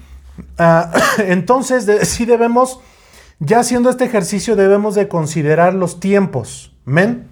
Ah, 0.58 0.90
entonces, 1.18 1.86
de- 1.86 2.04
sí 2.04 2.24
debemos, 2.24 2.80
ya 3.38 3.60
haciendo 3.60 3.90
este 3.90 4.04
ejercicio, 4.04 4.56
debemos 4.56 4.94
de 4.94 5.08
considerar 5.08 5.74
los 5.74 6.00
tiempos. 6.00 6.74
Amén. 6.86 7.28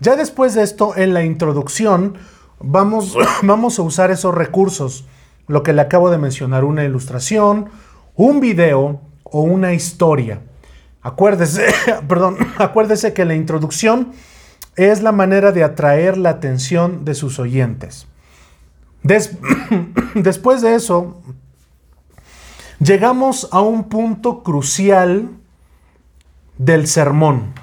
Ya 0.00 0.16
después 0.16 0.54
de 0.54 0.62
esto, 0.62 0.96
en 0.96 1.12
la 1.14 1.22
introducción, 1.24 2.14
vamos, 2.58 3.16
vamos 3.42 3.78
a 3.78 3.82
usar 3.82 4.10
esos 4.10 4.34
recursos. 4.34 5.04
Lo 5.46 5.62
que 5.62 5.72
le 5.72 5.82
acabo 5.82 6.10
de 6.10 6.18
mencionar, 6.18 6.64
una 6.64 6.84
ilustración, 6.84 7.66
un 8.16 8.40
video 8.40 9.00
o 9.24 9.42
una 9.42 9.72
historia. 9.72 10.42
Acuérdese, 11.02 11.66
perdón, 12.08 12.36
acuérdese 12.58 13.12
que 13.14 13.24
la 13.24 13.34
introducción 13.34 14.12
es 14.76 15.02
la 15.02 15.12
manera 15.12 15.52
de 15.52 15.64
atraer 15.64 16.16
la 16.16 16.30
atención 16.30 17.04
de 17.04 17.14
sus 17.14 17.38
oyentes. 17.38 18.06
Des- 19.02 19.36
después 20.14 20.62
de 20.62 20.74
eso, 20.74 21.20
llegamos 22.78 23.48
a 23.52 23.60
un 23.60 23.84
punto 23.88 24.42
crucial 24.42 25.30
del 26.58 26.86
sermón. 26.86 27.54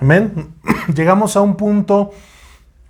Amén. 0.00 0.54
Llegamos 0.94 1.36
a 1.36 1.42
un 1.42 1.56
punto 1.56 2.10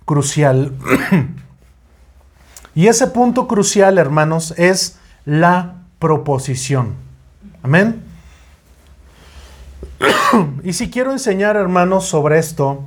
crucial. 0.05 0.73
y 2.75 2.87
ese 2.87 3.07
punto 3.07 3.47
crucial, 3.47 3.97
hermanos, 3.97 4.53
es 4.57 4.97
la 5.25 5.83
proposición. 5.99 6.95
Amén. 7.63 8.01
y 10.63 10.73
si 10.73 10.89
quiero 10.89 11.11
enseñar, 11.11 11.55
hermanos, 11.55 12.05
sobre 12.05 12.39
esto, 12.39 12.83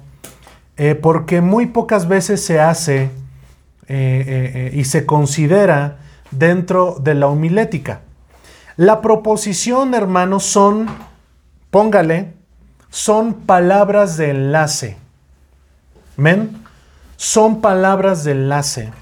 eh, 0.76 0.94
porque 0.94 1.40
muy 1.40 1.66
pocas 1.66 2.08
veces 2.08 2.44
se 2.44 2.60
hace 2.60 3.02
eh, 3.02 3.10
eh, 3.88 4.70
y 4.74 4.84
se 4.84 5.06
considera 5.06 5.98
dentro 6.30 6.96
de 7.00 7.14
la 7.14 7.28
homilética. 7.28 8.00
La 8.76 9.00
proposición, 9.00 9.94
hermanos, 9.94 10.44
son, 10.44 10.88
póngale, 11.70 12.34
son 12.90 13.34
palabras 13.34 14.16
de 14.16 14.30
enlace. 14.30 14.96
¿Men? 16.16 16.62
Son 17.16 17.60
palabras 17.60 18.24
de 18.24 18.32
enlace. 18.32 18.92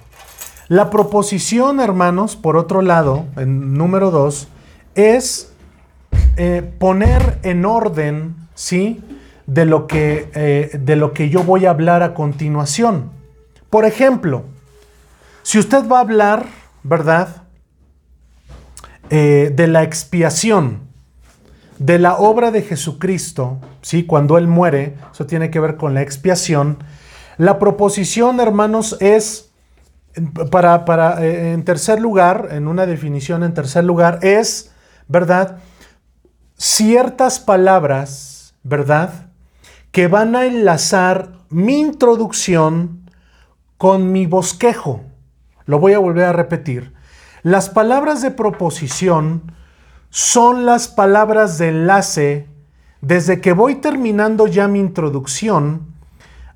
La 0.68 0.90
proposición, 0.90 1.81
hermanos, 1.81 2.37
por 2.37 2.57
otro 2.57 2.83
lado, 2.83 3.27
en 3.37 3.75
número 3.75 4.11
dos, 4.11 4.48
es 4.94 5.51
eh, 6.37 6.62
poner 6.79 7.38
en 7.42 7.66
orden, 7.66 8.37
¿sí? 8.55 9.03
De 9.47 9.66
lo, 9.66 9.87
que, 9.87 10.31
eh, 10.35 10.71
de 10.79 10.97
lo 10.97 11.12
que 11.12 11.29
yo 11.29 11.42
voy 11.42 11.66
a 11.66 11.71
hablar 11.71 12.03
a 12.03 12.14
continuación. 12.14 13.11
Por 13.68 13.85
ejemplo, 13.85 14.45
si 15.42 15.59
usted 15.59 15.87
va 15.87 15.99
a 15.99 16.01
hablar, 16.01 16.47
¿verdad? 16.83 17.42
Eh, 19.11 19.53
de 19.55 19.66
la 19.66 19.83
expiación, 19.83 20.81
de 21.79 21.99
la 21.99 22.16
obra 22.16 22.51
de 22.51 22.62
Jesucristo, 22.62 23.59
¿sí? 23.83 24.05
Cuando 24.05 24.38
Él 24.38 24.47
muere, 24.47 24.97
eso 25.12 25.27
tiene 25.27 25.51
que 25.51 25.61
ver 25.61 25.77
con 25.77 25.92
la 25.92 26.01
expiación. 26.01 26.79
La 27.37 27.59
proposición, 27.59 28.40
hermanos, 28.40 28.97
es, 29.01 29.51
para, 30.51 30.87
para, 30.87 31.23
en 31.27 31.62
tercer 31.64 32.01
lugar, 32.01 32.49
en 32.53 32.68
una 32.68 32.87
definición 32.87 33.42
en 33.42 33.53
tercer 33.53 33.85
lugar, 33.85 34.21
es, 34.23 34.71
¿verdad? 35.09 35.59
Ciertas 36.64 37.40
palabras, 37.40 38.55
¿verdad? 38.62 39.31
Que 39.90 40.07
van 40.07 40.37
a 40.37 40.44
enlazar 40.44 41.33
mi 41.51 41.81
introducción 41.81 43.11
con 43.79 44.12
mi 44.12 44.27
bosquejo. 44.27 45.03
Lo 45.64 45.81
voy 45.81 45.94
a 45.94 45.98
volver 45.98 46.27
a 46.27 46.33
repetir. 46.33 46.94
Las 47.42 47.68
palabras 47.68 48.22
de 48.22 48.31
proposición 48.31 49.51
son 50.11 50.64
las 50.64 50.87
palabras 50.87 51.59
de 51.59 51.70
enlace 51.70 52.48
desde 53.01 53.40
que 53.40 53.55
voy 53.55 53.75
terminando 53.81 54.46
ya 54.46 54.68
mi 54.68 54.79
introducción 54.79 55.92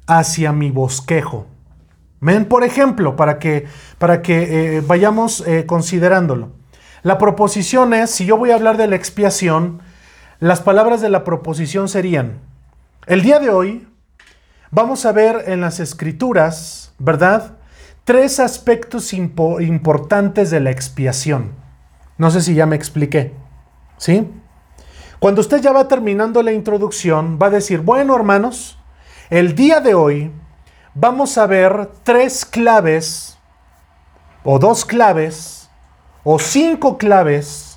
hacia 0.06 0.52
mi 0.52 0.70
bosquejo. 0.70 1.48
¿Ven? 2.20 2.44
Por 2.44 2.62
ejemplo, 2.62 3.16
para 3.16 3.40
que, 3.40 3.66
para 3.98 4.22
que 4.22 4.76
eh, 4.76 4.82
vayamos 4.86 5.42
eh, 5.48 5.66
considerándolo. 5.66 6.52
La 7.02 7.18
proposición 7.18 7.92
es, 7.92 8.10
si 8.10 8.24
yo 8.24 8.36
voy 8.36 8.52
a 8.52 8.54
hablar 8.54 8.76
de 8.76 8.86
la 8.86 8.94
expiación, 8.94 9.80
las 10.38 10.60
palabras 10.60 11.00
de 11.00 11.08
la 11.08 11.24
proposición 11.24 11.88
serían, 11.88 12.40
el 13.06 13.22
día 13.22 13.38
de 13.38 13.50
hoy 13.50 13.88
vamos 14.70 15.06
a 15.06 15.12
ver 15.12 15.44
en 15.46 15.60
las 15.60 15.80
escrituras, 15.80 16.92
¿verdad? 16.98 17.56
Tres 18.04 18.38
aspectos 18.40 19.12
impo- 19.14 19.64
importantes 19.64 20.50
de 20.50 20.60
la 20.60 20.70
expiación. 20.70 21.52
No 22.18 22.30
sé 22.30 22.40
si 22.40 22.54
ya 22.54 22.66
me 22.66 22.76
expliqué. 22.76 23.34
¿Sí? 23.98 24.30
Cuando 25.18 25.40
usted 25.40 25.60
ya 25.60 25.72
va 25.72 25.88
terminando 25.88 26.42
la 26.42 26.52
introducción, 26.52 27.38
va 27.40 27.46
a 27.46 27.50
decir, 27.50 27.80
bueno 27.80 28.14
hermanos, 28.14 28.78
el 29.30 29.54
día 29.54 29.80
de 29.80 29.94
hoy 29.94 30.30
vamos 30.94 31.38
a 31.38 31.46
ver 31.46 31.90
tres 32.02 32.44
claves, 32.44 33.38
o 34.44 34.58
dos 34.58 34.84
claves, 34.84 35.70
o 36.22 36.38
cinco 36.38 36.98
claves 36.98 37.75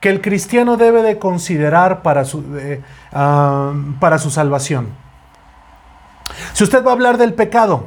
que 0.00 0.10
el 0.10 0.20
cristiano 0.20 0.76
debe 0.76 1.02
de 1.02 1.18
considerar 1.18 2.02
para 2.02 2.24
su, 2.24 2.44
eh, 2.56 2.82
para 3.10 4.18
su 4.18 4.30
salvación. 4.30 4.88
Si 6.52 6.64
usted 6.64 6.84
va 6.84 6.90
a 6.90 6.94
hablar 6.94 7.18
del 7.18 7.34
pecado, 7.34 7.86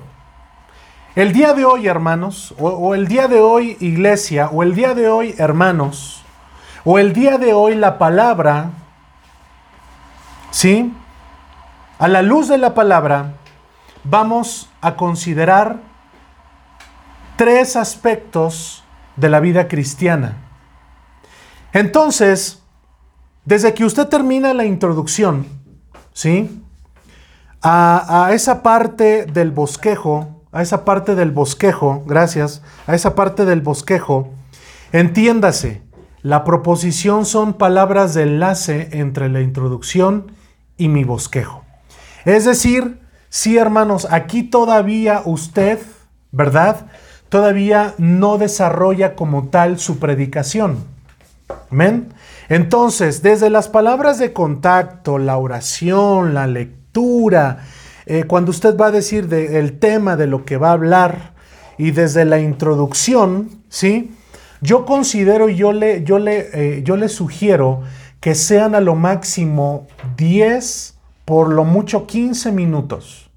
el 1.15 1.33
día 1.33 1.53
de 1.53 1.65
hoy, 1.65 1.87
hermanos, 1.87 2.53
o, 2.57 2.69
o 2.69 2.95
el 2.95 3.07
día 3.07 3.27
de 3.27 3.41
hoy, 3.41 3.77
iglesia, 3.79 4.49
o 4.51 4.63
el 4.63 4.75
día 4.75 4.93
de 4.93 5.09
hoy, 5.09 5.35
hermanos, 5.37 6.23
o 6.85 6.97
el 6.97 7.13
día 7.13 7.37
de 7.37 7.53
hoy, 7.53 7.75
la 7.75 7.97
palabra, 7.97 8.71
¿sí? 10.51 10.93
A 11.99 12.07
la 12.07 12.21
luz 12.21 12.47
de 12.47 12.57
la 12.57 12.73
palabra, 12.73 13.33
vamos 14.03 14.69
a 14.81 14.95
considerar 14.95 15.77
tres 17.35 17.75
aspectos 17.75 18.83
de 19.15 19.29
la 19.29 19.39
vida 19.39 19.67
cristiana. 19.67 20.48
Entonces, 21.73 22.61
desde 23.45 23.73
que 23.73 23.85
usted 23.85 24.07
termina 24.07 24.53
la 24.53 24.65
introducción, 24.65 25.45
¿sí? 26.13 26.63
A, 27.61 28.29
esa 28.33 28.63
parte 28.63 29.25
del 29.25 29.51
bosquejo, 29.51 30.43
a 30.51 30.61
esa 30.61 30.85
parte 30.85 31.15
del 31.15 31.31
bosquejo, 31.31 32.03
gracias, 32.05 32.61
a 32.87 32.95
esa 32.95 33.15
parte 33.15 33.45
del 33.45 33.61
bosquejo, 33.61 34.29
entiéndase, 34.91 35.81
La 36.21 36.43
proposición 36.43 37.25
son 37.25 37.53
palabras 37.53 38.13
de 38.13 38.23
enlace 38.23 38.89
entre 38.91 39.29
la 39.29 39.39
introducción 39.39 40.33
y 40.75 40.89
mi 40.89 41.05
bosquejo. 41.05 41.63
Es 42.25 42.43
decir, 42.43 42.99
sí 43.29 43.57
hermanos, 43.57 44.05
aquí 44.11 44.43
todavía 44.43 45.21
usted, 45.23 45.79
¿verdad? 46.33 46.87
Todavía 47.29 47.93
no 47.97 48.37
desarrolla 48.37 49.15
como 49.15 49.47
tal 49.47 49.79
su 49.79 49.97
predicación. 49.97 50.98
Amén. 51.71 52.13
Entonces, 52.47 53.21
desde 53.21 53.49
las 53.49 53.67
palabras 53.67 54.17
de 54.19 54.33
contacto, 54.33 55.17
la 55.17 55.37
oración, 55.37 56.33
la 56.33 56.47
lectura, 56.47 57.59
eh, 58.05 58.23
cuando 58.23 58.51
usted 58.51 58.75
va 58.75 58.87
a 58.87 58.91
decir 58.91 59.31
el 59.33 59.77
tema 59.79 60.15
de 60.15 60.27
lo 60.27 60.45
que 60.45 60.57
va 60.57 60.69
a 60.69 60.73
hablar 60.73 61.33
y 61.77 61.91
desde 61.91 62.25
la 62.25 62.39
introducción, 62.39 63.49
¿sí? 63.69 64.15
Yo 64.61 64.85
considero 64.85 65.47
y 65.47 65.55
yo 65.55 65.71
le, 65.71 66.03
yo, 66.03 66.19
le, 66.19 66.49
eh, 66.53 66.83
yo 66.83 66.97
le 66.97 67.07
sugiero 67.07 67.81
que 68.19 68.35
sean 68.35 68.75
a 68.75 68.81
lo 68.81 68.95
máximo 68.95 69.87
10, 70.17 70.97
por 71.23 71.49
lo 71.53 71.63
mucho 71.63 72.05
15 72.05 72.51
minutos. 72.51 73.29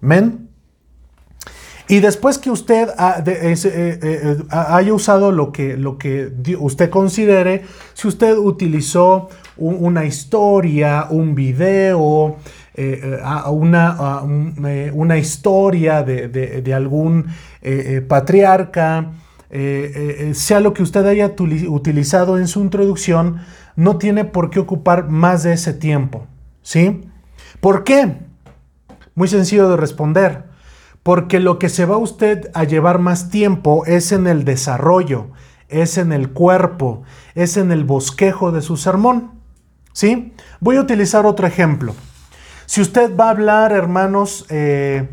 ¿Men? 0.00 0.47
Y 1.88 2.00
después 2.00 2.38
que 2.38 2.50
usted 2.50 2.90
eh, 3.26 4.36
haya 4.50 4.92
usado 4.92 5.32
lo 5.32 5.52
que, 5.52 5.76
lo 5.76 5.96
que 5.96 6.30
usted 6.58 6.90
considere, 6.90 7.64
si 7.94 8.08
usted 8.08 8.36
utilizó 8.36 9.30
una 9.56 10.04
historia, 10.04 11.06
un 11.10 11.34
video, 11.34 12.36
eh, 12.80 13.18
una, 13.50 14.22
eh, 14.68 14.92
una, 14.94 15.18
historia 15.18 16.04
de, 16.04 16.72
algún 16.72 17.26
eh, 17.60 18.04
patriarca, 18.06 19.14
sea 19.50 20.60
lo 20.60 20.72
que 20.74 20.84
usted 20.84 21.04
haya 21.04 21.34
utilizado 21.66 22.38
en 22.38 22.46
su 22.46 22.60
introducción, 22.60 23.40
no 23.74 23.98
tiene 23.98 24.24
por 24.24 24.50
qué 24.50 24.60
ocupar 24.60 25.08
más 25.08 25.42
de 25.42 25.54
ese 25.54 25.72
tiempo. 25.72 26.28
¿Sí? 26.62 27.00
¿Por 27.60 27.82
qué? 27.82 28.14
Muy 29.16 29.26
sencillo 29.26 29.68
de 29.68 29.76
responder. 29.76 30.44
Porque 31.08 31.40
lo 31.40 31.58
que 31.58 31.70
se 31.70 31.86
va 31.86 31.96
usted 31.96 32.50
a 32.52 32.64
llevar 32.64 32.98
más 32.98 33.30
tiempo 33.30 33.86
es 33.86 34.12
en 34.12 34.26
el 34.26 34.44
desarrollo, 34.44 35.28
es 35.70 35.96
en 35.96 36.12
el 36.12 36.34
cuerpo, 36.34 37.02
es 37.34 37.56
en 37.56 37.72
el 37.72 37.84
bosquejo 37.84 38.52
de 38.52 38.60
su 38.60 38.76
sermón. 38.76 39.30
¿Sí? 39.94 40.34
Voy 40.60 40.76
a 40.76 40.82
utilizar 40.82 41.24
otro 41.24 41.46
ejemplo. 41.46 41.94
Si 42.66 42.82
usted 42.82 43.16
va 43.16 43.28
a 43.28 43.30
hablar, 43.30 43.72
hermanos, 43.72 44.44
eh, 44.50 45.08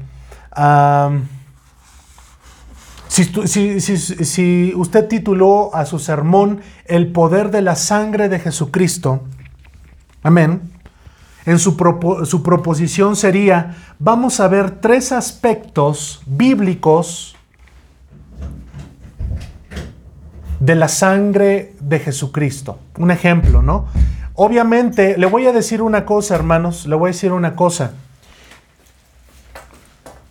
si, 3.07 4.73
usted 4.75 5.07
tituló 5.07 5.73
a 5.73 5.85
su 5.85 5.99
sermón 5.99 6.59
El 6.83 7.13
poder 7.13 7.51
de 7.51 7.61
la 7.61 7.77
sangre 7.77 8.27
de 8.27 8.39
Jesucristo, 8.39 9.23
amén, 10.23 10.74
en 11.45 11.59
su, 11.59 11.77
su 12.25 12.43
proposición 12.43 13.15
sería, 13.15 13.75
vamos 13.99 14.39
a 14.39 14.47
ver 14.47 14.79
tres 14.81 15.11
aspectos 15.11 16.21
bíblicos 16.25 17.35
de 20.59 20.75
la 20.75 20.87
sangre 20.87 21.73
de 21.79 21.99
Jesucristo. 21.99 22.79
Un 22.97 23.11
ejemplo, 23.11 23.61
¿no? 23.61 23.85
Obviamente, 24.33 25.17
le 25.17 25.27
voy 25.27 25.45
a 25.45 25.53
decir 25.53 25.81
una 25.81 26.05
cosa, 26.05 26.35
hermanos, 26.35 26.87
le 26.87 26.95
voy 26.95 27.09
a 27.09 27.13
decir 27.13 27.31
una 27.31 27.55
cosa. 27.55 27.93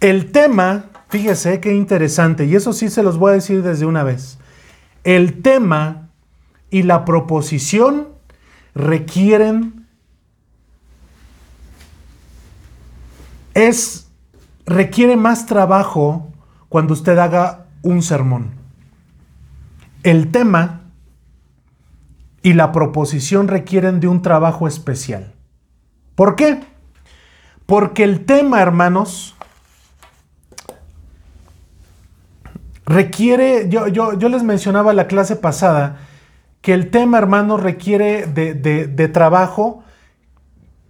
El 0.01 0.33
tema, 0.33 0.87
fíjese 1.09 1.61
qué 1.61 1.75
interesante, 1.75 2.45
y 2.45 2.57
eso 2.57 2.73
sí 2.73 2.91
se 2.91 3.03
los 3.03 3.17
voy 3.17 3.31
a 3.31 3.35
decir 3.35 3.63
desde 3.63 3.87
una 3.87 4.03
vez. 4.03 4.39
El 5.05 5.41
tema 5.41 6.09
y 6.71 6.83
la 6.83 7.05
proposición 7.05 8.09
requieren 8.75 9.84
es 13.55 14.11
requiere 14.67 15.17
más 15.17 15.47
trabajo 15.47 16.29
cuando 16.69 16.93
usted 16.93 17.19
haga 17.19 17.67
un 17.83 18.03
sermón. 18.03 18.53
El 20.03 20.31
tema 20.31 20.83
y 22.43 22.53
la 22.53 22.73
proposición 22.73 23.49
requieren 23.49 24.01
de 24.01 24.09
un 24.09 24.21
trabajo 24.21 24.69
especial. 24.69 25.33
¿Por 26.15 26.37
qué? 26.37 26.61
Porque 27.67 28.05
el 28.05 28.27
tema, 28.27 28.61
hermanos, 28.61 29.35
requiere, 32.87 33.69
yo, 33.69 33.89
yo, 33.89 34.29
les 34.29 34.43
mencionaba 34.43 34.93
la 34.93 35.07
clase 35.07 35.37
pasada, 35.37 35.99
que 36.61 36.75
el 36.75 36.91
tema, 36.91 37.19
hermanos, 37.19 37.63
requiere 37.63 38.27
de, 38.27 39.09
trabajo. 39.09 39.84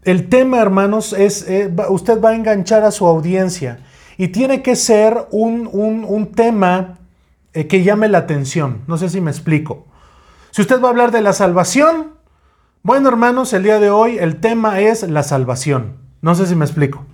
El 0.04 0.28
tema, 0.28 0.60
hermanos, 0.60 1.14
es, 1.14 1.48
eh, 1.48 1.74
usted 1.88 2.20
va 2.20 2.30
a 2.30 2.34
enganchar 2.34 2.84
a 2.84 2.90
su 2.90 3.06
audiencia 3.06 3.78
y 4.18 4.28
tiene 4.28 4.62
que 4.62 4.76
ser 4.76 5.26
un, 5.30 6.32
tema 6.34 6.98
eh, 7.54 7.66
que 7.66 7.82
llame 7.82 8.08
la 8.08 8.18
atención. 8.18 8.82
No 8.86 8.98
sé 8.98 9.08
si 9.08 9.22
me 9.22 9.30
explico. 9.30 9.86
Si 10.50 10.60
usted 10.60 10.80
va 10.80 10.88
a 10.88 10.90
hablar 10.90 11.10
de 11.10 11.22
la 11.22 11.32
salvación, 11.32 12.12
bueno 12.82 13.08
hermanos, 13.08 13.54
el 13.54 13.62
día 13.62 13.80
de 13.80 13.88
hoy 13.88 14.18
el 14.18 14.40
tema 14.40 14.80
es 14.80 15.08
la 15.08 15.22
salvación. 15.22 15.96
No 16.20 16.34
sé 16.34 16.46
si 16.46 16.54
me 16.54 16.66
explico. 16.66 17.04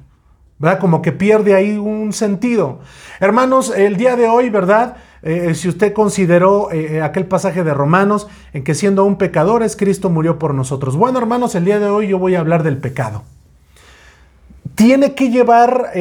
¿Verdad? 0.58 0.80
Como 0.80 1.00
que 1.00 1.12
pierde 1.12 1.54
ahí 1.54 1.78
un 1.78 2.12
sentido. 2.12 2.80
Hermanos, 3.18 3.72
el 3.74 3.96
día 3.96 4.16
de 4.16 4.28
hoy, 4.28 4.50
¿verdad? 4.50 4.96
Eh, 5.22 5.54
si 5.54 5.68
usted 5.68 5.92
consideró 5.92 6.70
eh, 6.70 6.96
eh, 6.96 7.02
aquel 7.02 7.26
pasaje 7.26 7.62
de 7.62 7.74
Romanos 7.74 8.26
en 8.52 8.64
que 8.64 8.74
siendo 8.74 9.04
un 9.04 9.16
pecador 9.16 9.62
es 9.62 9.76
Cristo 9.76 10.10
murió 10.10 10.38
por 10.38 10.54
nosotros. 10.54 10.96
Bueno, 10.96 11.18
hermanos, 11.18 11.54
el 11.54 11.64
día 11.64 11.78
de 11.78 11.86
hoy 11.86 12.08
yo 12.08 12.18
voy 12.18 12.34
a 12.34 12.40
hablar 12.40 12.62
del 12.62 12.78
pecado. 12.78 13.22
Tiene 14.74 15.14
que 15.14 15.30
llevar 15.30 15.92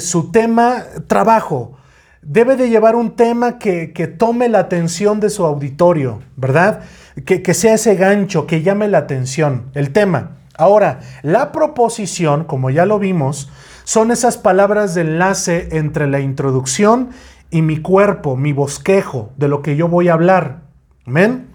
su 0.00 0.30
tema 0.30 0.84
trabajo 1.06 1.78
debe 2.22 2.56
de 2.56 2.68
llevar 2.68 2.96
un 2.96 3.16
tema 3.16 3.58
que, 3.58 4.14
tome 4.18 4.48
la 4.48 4.60
atención 4.60 5.20
de 5.20 5.30
su 5.30 5.44
auditorio, 5.44 6.20
¿verdad? 6.36 6.82
Que, 7.24 7.54
sea 7.54 7.74
ese 7.74 7.94
gancho, 7.96 8.46
que 8.46 8.62
llame 8.62 8.88
la 8.88 8.98
atención, 8.98 9.70
el 9.74 9.92
tema. 9.92 10.36
Ahora, 10.56 11.00
la 11.22 11.52
proposición, 11.52 12.44
como 12.44 12.70
ya 12.70 12.84
lo 12.84 12.98
vimos, 12.98 13.50
son 13.84 14.10
esas 14.10 14.36
palabras 14.36 14.94
de 14.94 15.02
enlace 15.02 15.68
entre 15.72 16.06
la 16.06 16.20
introducción 16.20 17.10
y 17.50 17.62
mi 17.62 17.80
cuerpo, 17.80 18.36
mi 18.36 18.52
bosquejo, 18.52 19.32
de 19.36 19.48
lo 19.48 19.62
que 19.62 19.76
yo 19.76 19.88
voy 19.88 20.08
a 20.08 20.14
hablar. 20.14 20.62
¿Amén? 21.06 21.48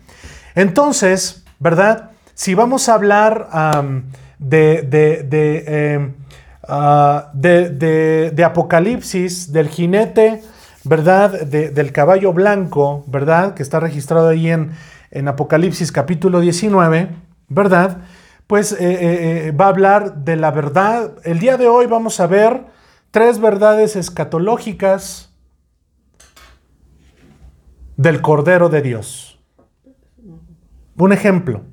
Entonces, 0.55 1.45
¿verdad? 1.59 2.11
Si 2.33 2.53
vamos 2.53 2.89
a 2.89 2.95
hablar 2.95 3.49
de, 4.39 5.63
em, 5.67 6.13
ah, 6.67 7.31
de, 7.33 7.69
de, 7.69 8.31
de 8.31 8.43
Apocalipsis, 8.43 9.51
del 9.51 9.69
jinete, 9.69 10.41
¿verdad? 10.83 11.41
del 11.41 11.91
caballo 11.91 12.31
blanco, 12.31 13.03
¿verdad? 13.07 13.53
Que 13.53 13.63
está 13.63 13.79
registrado 13.79 14.29
ahí 14.29 14.49
en, 14.49 14.71
en 15.11 15.27
Apocalipsis 15.27 15.91
capítulo 15.91 16.39
19, 16.39 17.09
¿verdad? 17.47 17.97
Pues 18.47 18.73
eh, 18.73 18.77
eh, 18.79 19.47
eh, 19.47 19.51
va 19.51 19.65
a 19.65 19.69
hablar 19.69 20.15
de 20.17 20.35
la 20.35 20.51
verdad. 20.51 21.13
El 21.23 21.39
día 21.39 21.57
de 21.57 21.67
hoy 21.67 21.87
vamos 21.87 22.19
a 22.19 22.27
ver 22.27 22.65
tres 23.11 23.39
verdades 23.39 23.95
escatológicas 23.95 25.24
del 27.97 28.21
Cordero 28.21 28.69
de 28.69 28.81
Dios. 28.81 29.39
Un 30.97 31.13
ejemplo. 31.13 31.63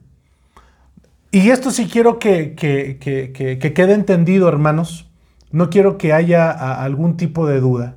Y 1.31 1.51
esto 1.51 1.71
sí 1.71 1.89
quiero 1.89 2.19
que, 2.19 2.55
que, 2.55 2.99
que 2.99 3.73
quede 3.73 3.95
entendido, 3.95 4.49
hermanos. 4.49 5.11
No 5.51 5.71
quiero 5.71 5.99
que 5.99 6.13
haya 6.13 6.51
algún 6.51 7.17
tipo 7.17 7.47
de 7.47 7.61
duda. 7.61 7.97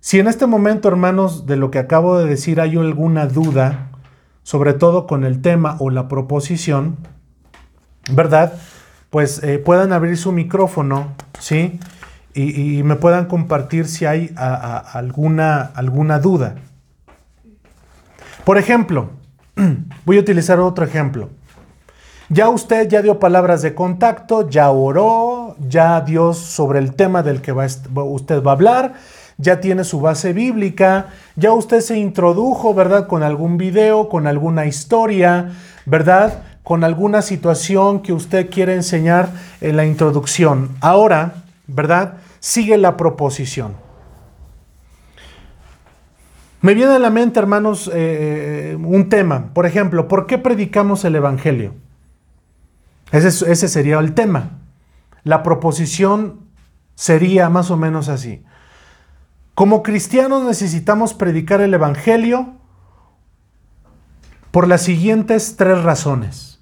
Si 0.00 0.18
en 0.18 0.28
este 0.28 0.46
momento, 0.46 0.88
hermanos, 0.88 1.44
de 1.46 1.56
lo 1.56 1.70
que 1.70 1.78
acabo 1.78 2.18
de 2.18 2.26
decir 2.26 2.60
hay 2.60 2.76
alguna 2.76 3.26
duda, 3.26 3.90
sobre 4.42 4.72
todo 4.72 5.06
con 5.06 5.24
el 5.24 5.42
tema 5.42 5.76
o 5.78 5.90
la 5.90 6.08
proposición, 6.08 6.96
¿verdad? 8.10 8.54
Pues 9.10 9.42
eh, 9.42 9.58
puedan 9.58 9.92
abrir 9.92 10.16
su 10.16 10.32
micrófono, 10.32 11.14
¿sí? 11.38 11.78
Y, 12.32 12.82
me 12.84 12.94
puedan 12.94 13.26
compartir 13.26 13.86
si 13.86 14.06
hay 14.06 14.32
alguna, 14.36 15.60
alguna 15.74 16.20
duda. 16.20 16.54
Por 18.44 18.58
ejemplo, 18.58 19.10
voy 20.04 20.16
a 20.16 20.20
utilizar 20.20 20.58
otro 20.60 20.84
ejemplo. 20.84 21.30
Ya 22.28 22.48
usted 22.48 22.88
ya 22.88 23.02
dio 23.02 23.18
palabras 23.18 23.60
de 23.60 23.74
contacto, 23.74 24.48
ya 24.48 24.70
oró, 24.70 25.56
ya 25.68 26.00
dio 26.00 26.32
sobre 26.32 26.78
el 26.78 26.94
tema 26.94 27.24
del 27.24 27.42
que 27.42 27.50
va, 27.50 27.66
usted 28.04 28.40
va 28.40 28.52
a 28.52 28.54
hablar, 28.54 28.94
ya 29.36 29.60
tiene 29.60 29.82
su 29.82 30.00
base 30.00 30.32
bíblica, 30.32 31.06
ya 31.34 31.52
usted 31.52 31.80
se 31.80 31.98
introdujo, 31.98 32.72
¿verdad? 32.72 33.08
Con 33.08 33.24
algún 33.24 33.56
video, 33.56 34.08
con 34.08 34.28
alguna 34.28 34.66
historia, 34.66 35.50
¿verdad? 35.86 36.44
Con 36.62 36.84
alguna 36.84 37.20
situación 37.20 38.00
que 38.00 38.12
usted 38.12 38.48
quiere 38.48 38.74
enseñar 38.74 39.30
en 39.60 39.76
la 39.76 39.84
introducción. 39.84 40.76
Ahora, 40.80 41.34
¿verdad? 41.66 42.14
Sigue 42.38 42.78
la 42.78 42.96
proposición. 42.96 43.89
Me 46.62 46.74
viene 46.74 46.92
a 46.92 46.98
la 46.98 47.10
mente, 47.10 47.40
hermanos, 47.40 47.90
eh, 47.92 48.76
un 48.78 49.08
tema. 49.08 49.52
Por 49.54 49.64
ejemplo, 49.64 50.08
¿por 50.08 50.26
qué 50.26 50.36
predicamos 50.36 51.04
el 51.04 51.16
Evangelio? 51.16 51.74
Ese, 53.12 53.68
sería 53.68 53.98
el 53.98 54.14
tema. 54.14 54.58
La 55.24 55.42
proposición 55.42 56.40
sería 56.94 57.48
más 57.48 57.70
o 57.70 57.76
menos 57.76 58.08
así. 58.08 58.44
Como 59.54 59.82
cristianos 59.82 60.44
necesitamos 60.44 61.14
predicar 61.14 61.62
el 61.62 61.72
Evangelio 61.72 62.54
por 64.50 64.68
las 64.68 64.82
siguientes 64.82 65.56
tres 65.56 65.82
razones. 65.82 66.60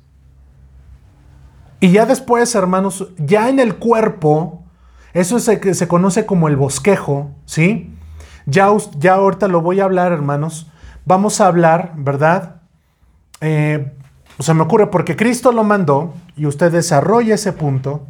Y 1.81 1.91
ya 1.91 2.07
después, 2.07 2.55
hermanos, 2.55 3.09
ya 3.19 3.49
en 3.49 3.59
el 3.59 3.77
cuerpo, 3.77 4.65
eso 5.13 5.39
se 5.41 5.89
conoce 5.89 6.25
como 6.25 6.49
el 6.49 6.57
bosquejo, 6.57 7.33
¿sí? 7.47 7.98
Ya, 8.51 8.75
ya 8.99 9.15
ahorita 9.15 9.47
lo 9.47 9.61
voy 9.61 9.81
a 9.81 9.85
hablar, 9.85 10.11
hermanos. 10.11 10.71
Vamos 11.05 11.41
a 11.41 11.47
hablar, 11.47 11.93
¿verdad? 11.97 12.63
Eh, 13.43 13.93
o 14.39 14.43
sea, 14.43 14.55
me 14.55 14.63
ocurre 14.63 14.87
porque 14.87 15.17
Cristo 15.17 15.53
lo 15.53 15.65
mandó 15.65 16.15
y 16.35 16.47
usted 16.47 16.73
desarrolla 16.73 17.35
ese 17.35 17.53
punto. 17.53 18.07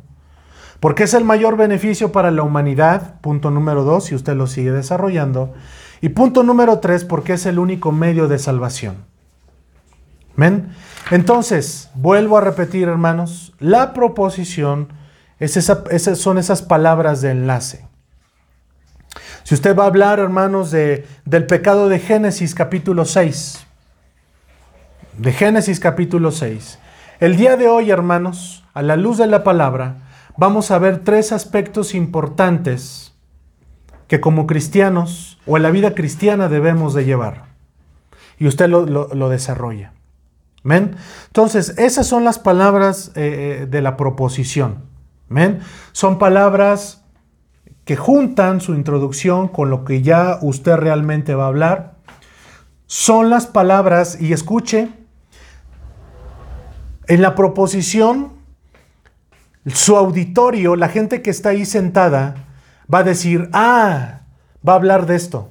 Porque 0.79 1.03
es 1.03 1.15
el 1.15 1.25
mayor 1.25 1.57
beneficio 1.57 2.13
para 2.13 2.31
la 2.31 2.45
humanidad, 2.45 3.21
punto 3.21 3.51
número 3.51 3.83
dos, 3.83 4.05
si 4.05 4.15
usted 4.15 4.37
lo 4.37 4.47
sigue 4.47 4.71
desarrollando. 4.71 5.55
Y 6.01 6.11
punto 6.11 6.45
número 6.45 6.79
tres, 6.79 7.05
porque 7.05 7.33
es 7.33 7.45
el 7.45 7.59
único 7.59 7.91
medio 7.91 8.29
de 8.29 8.39
salvación. 8.39 9.07
¿Ven? 10.37 10.69
Entonces, 11.11 11.91
vuelvo 11.97 12.39
a 12.39 12.43
repetir, 12.43 12.87
hermanos, 12.87 13.55
la 13.59 13.93
proposición 13.93 14.93
es 15.41 15.57
esas 15.57 16.19
son 16.19 16.39
esas 16.39 16.63
palabras 16.63 17.23
de 17.23 17.33
enlace. 17.33 17.88
Si 19.49 19.55
usted 19.55 19.75
va 19.75 19.85
a 19.85 19.87
hablar, 19.87 20.19
hermanos, 20.19 20.71
de, 20.71 21.07
del 21.25 21.47
pecado 21.47 21.89
de 21.89 21.99
Génesis 21.99 22.55
capítulo 22.55 23.07
6, 23.07 23.67
de 25.17 25.33
Génesis 25.33 25.81
capítulo 25.81 26.33
6, 26.33 26.79
el 27.21 27.39
día 27.39 27.57
de 27.57 27.67
hoy, 27.67 27.91
hermanos, 27.91 28.67
a 28.75 28.83
la 28.83 28.97
luz 28.97 29.17
de 29.17 29.27
la 29.27 29.45
palabra, 29.45 30.03
vamos 30.37 30.71
a 30.71 30.79
ver 30.79 30.99
tres 30.99 31.33
aspectos 31.33 31.95
importantes 31.95 33.15
que 34.07 34.21
como 34.21 34.47
cristianos 34.47 35.39
o 35.47 35.57
en 35.57 35.63
la 35.63 35.71
vida 35.71 35.95
cristiana 35.95 36.51
debemos 36.51 36.93
de 36.93 37.07
llevar. 37.07 37.47
Y 38.39 38.49
usted 38.49 38.69
lo 38.69 39.29
desarrolla. 39.31 39.95
¿Men? 40.63 40.95
Entonces, 41.29 41.71
esas 41.79 42.07
son 42.07 42.23
las 42.23 42.39
palabras 42.39 43.13
eh, 43.15 43.63
eh, 43.63 43.67
de 43.67 43.81
la 43.81 43.97
proposición. 43.97 44.85
¿Men? 45.31 45.61
Son 45.93 46.19
palabras 46.19 47.03
que 47.89 47.97
juntan 47.97 48.61
su 48.61 48.75
introducción 48.75 49.49
con 49.49 49.71
lo 49.71 49.87
que 49.87 50.03
ya 50.03 50.41
usted 50.43 50.77
realmente 50.77 51.35
va 51.35 51.45
a 51.45 51.49
hablar. 51.49 51.95
Son 52.85 53.31
las 53.31 53.47
palabras, 53.47 54.21
y 54.21 54.35
escuche, 54.35 54.91
en 57.07 57.23
la 57.23 57.35
proposición, 57.35 58.35
su 59.69 59.97
auditorio, 59.97 60.77
la 60.77 60.91
gente 60.91 61.23
que 61.23 61.31
está 61.31 61.49
ahí 61.49 61.65
sentada, 61.65 62.35
va 62.93 62.99
a 62.99 63.05
decir, 63.05 63.49
ah, 63.55 64.21
va 64.69 64.75
a 64.75 64.77
hablar 64.77 65.07
de 65.07 65.17
esto. 65.17 65.49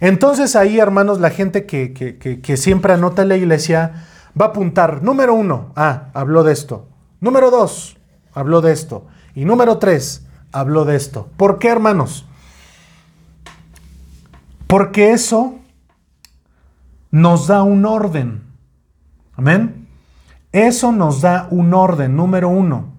Entonces 0.00 0.56
ahí, 0.56 0.80
hermanos, 0.80 1.20
la 1.20 1.30
gente 1.30 1.64
que, 1.64 2.56
siempre 2.56 2.92
anota 2.92 3.24
la 3.24 3.36
iglesia 3.36 4.04
va 4.36 4.46
a 4.46 4.48
apuntar, 4.48 5.00
número 5.04 5.32
uno, 5.32 5.70
ah, 5.76 6.08
habló 6.12 6.42
de 6.42 6.52
esto. 6.52 6.88
Número 7.20 7.52
dos, 7.52 7.98
habló 8.34 8.62
de 8.62 8.72
esto. 8.72 9.06
Y 9.36 9.44
número 9.44 9.78
tres, 9.78 10.25
habló 10.52 10.84
de 10.84 10.96
esto. 10.96 11.28
¿Por 11.36 11.58
qué, 11.58 11.68
hermanos? 11.68 12.26
Porque 14.66 15.12
eso 15.12 15.56
nos 17.10 17.46
da 17.46 17.62
un 17.62 17.84
orden. 17.84 18.42
Amén. 19.36 19.86
Eso 20.52 20.92
nos 20.92 21.20
da 21.20 21.48
un 21.50 21.74
orden, 21.74 22.16
número 22.16 22.48
uno. 22.48 22.96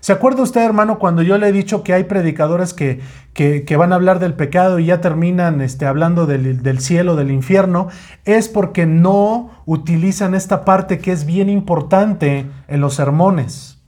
¿Se 0.00 0.12
acuerda 0.12 0.42
usted, 0.42 0.62
hermano, 0.62 0.98
cuando 0.98 1.20
yo 1.20 1.36
le 1.36 1.48
he 1.48 1.52
dicho 1.52 1.82
que 1.82 1.92
hay 1.92 2.04
predicadores 2.04 2.72
que, 2.72 3.00
que, 3.34 3.76
van 3.76 3.92
a 3.92 3.96
hablar 3.96 4.18
del 4.18 4.32
pecado 4.32 4.78
y 4.78 4.86
ya 4.86 5.02
terminan 5.02 5.60
este, 5.60 5.84
hablando 5.84 6.24
del, 6.24 6.62
del, 6.62 6.80
cielo, 6.80 7.16
del 7.16 7.30
infierno? 7.30 7.88
Es 8.24 8.48
porque 8.48 8.86
no 8.86 9.50
utilizan 9.66 10.34
esta 10.34 10.64
parte 10.64 11.00
que 11.00 11.12
es 11.12 11.26
bien 11.26 11.50
importante 11.50 12.46
en 12.66 12.80
los 12.80 12.94
sermones. 12.94 13.79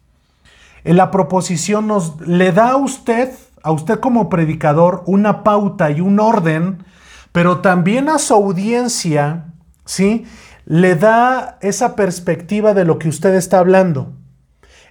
La 0.85 1.11
proposición 1.11 1.87
nos 1.87 2.20
le 2.20 2.53
da 2.53 2.70
a 2.70 2.76
usted, 2.76 3.30
a 3.62 3.70
usted 3.70 4.01
como 4.01 4.28
predicador, 4.28 5.03
una 5.07 5.45
pauta 5.45 5.91
y 5.91 6.01
un 6.01 6.18
orden, 6.18 6.85
pero 7.30 7.61
también 7.61 8.09
a 8.09 8.18
su 8.18 8.35
audiencia, 8.35 9.47
¿sí? 9.85 10.26
Le 10.64 10.97
da 10.97 11.59
esa 11.61 11.97
perspectiva 11.97 12.74
de 12.74 12.85
lo 12.85 12.99
que 12.99 13.09
usted 13.09 13.35
está 13.35 13.59
hablando. 13.59 14.12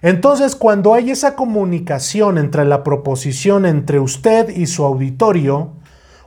Entonces, 0.00 0.56
cuando 0.56 0.94
hay 0.94 1.10
esa 1.10 1.36
comunicación 1.36 2.36
entre 2.36 2.64
la 2.64 2.82
proposición 2.82 3.66
entre 3.66 4.00
usted 4.00 4.48
y 4.48 4.66
su 4.66 4.84
auditorio, 4.84 5.74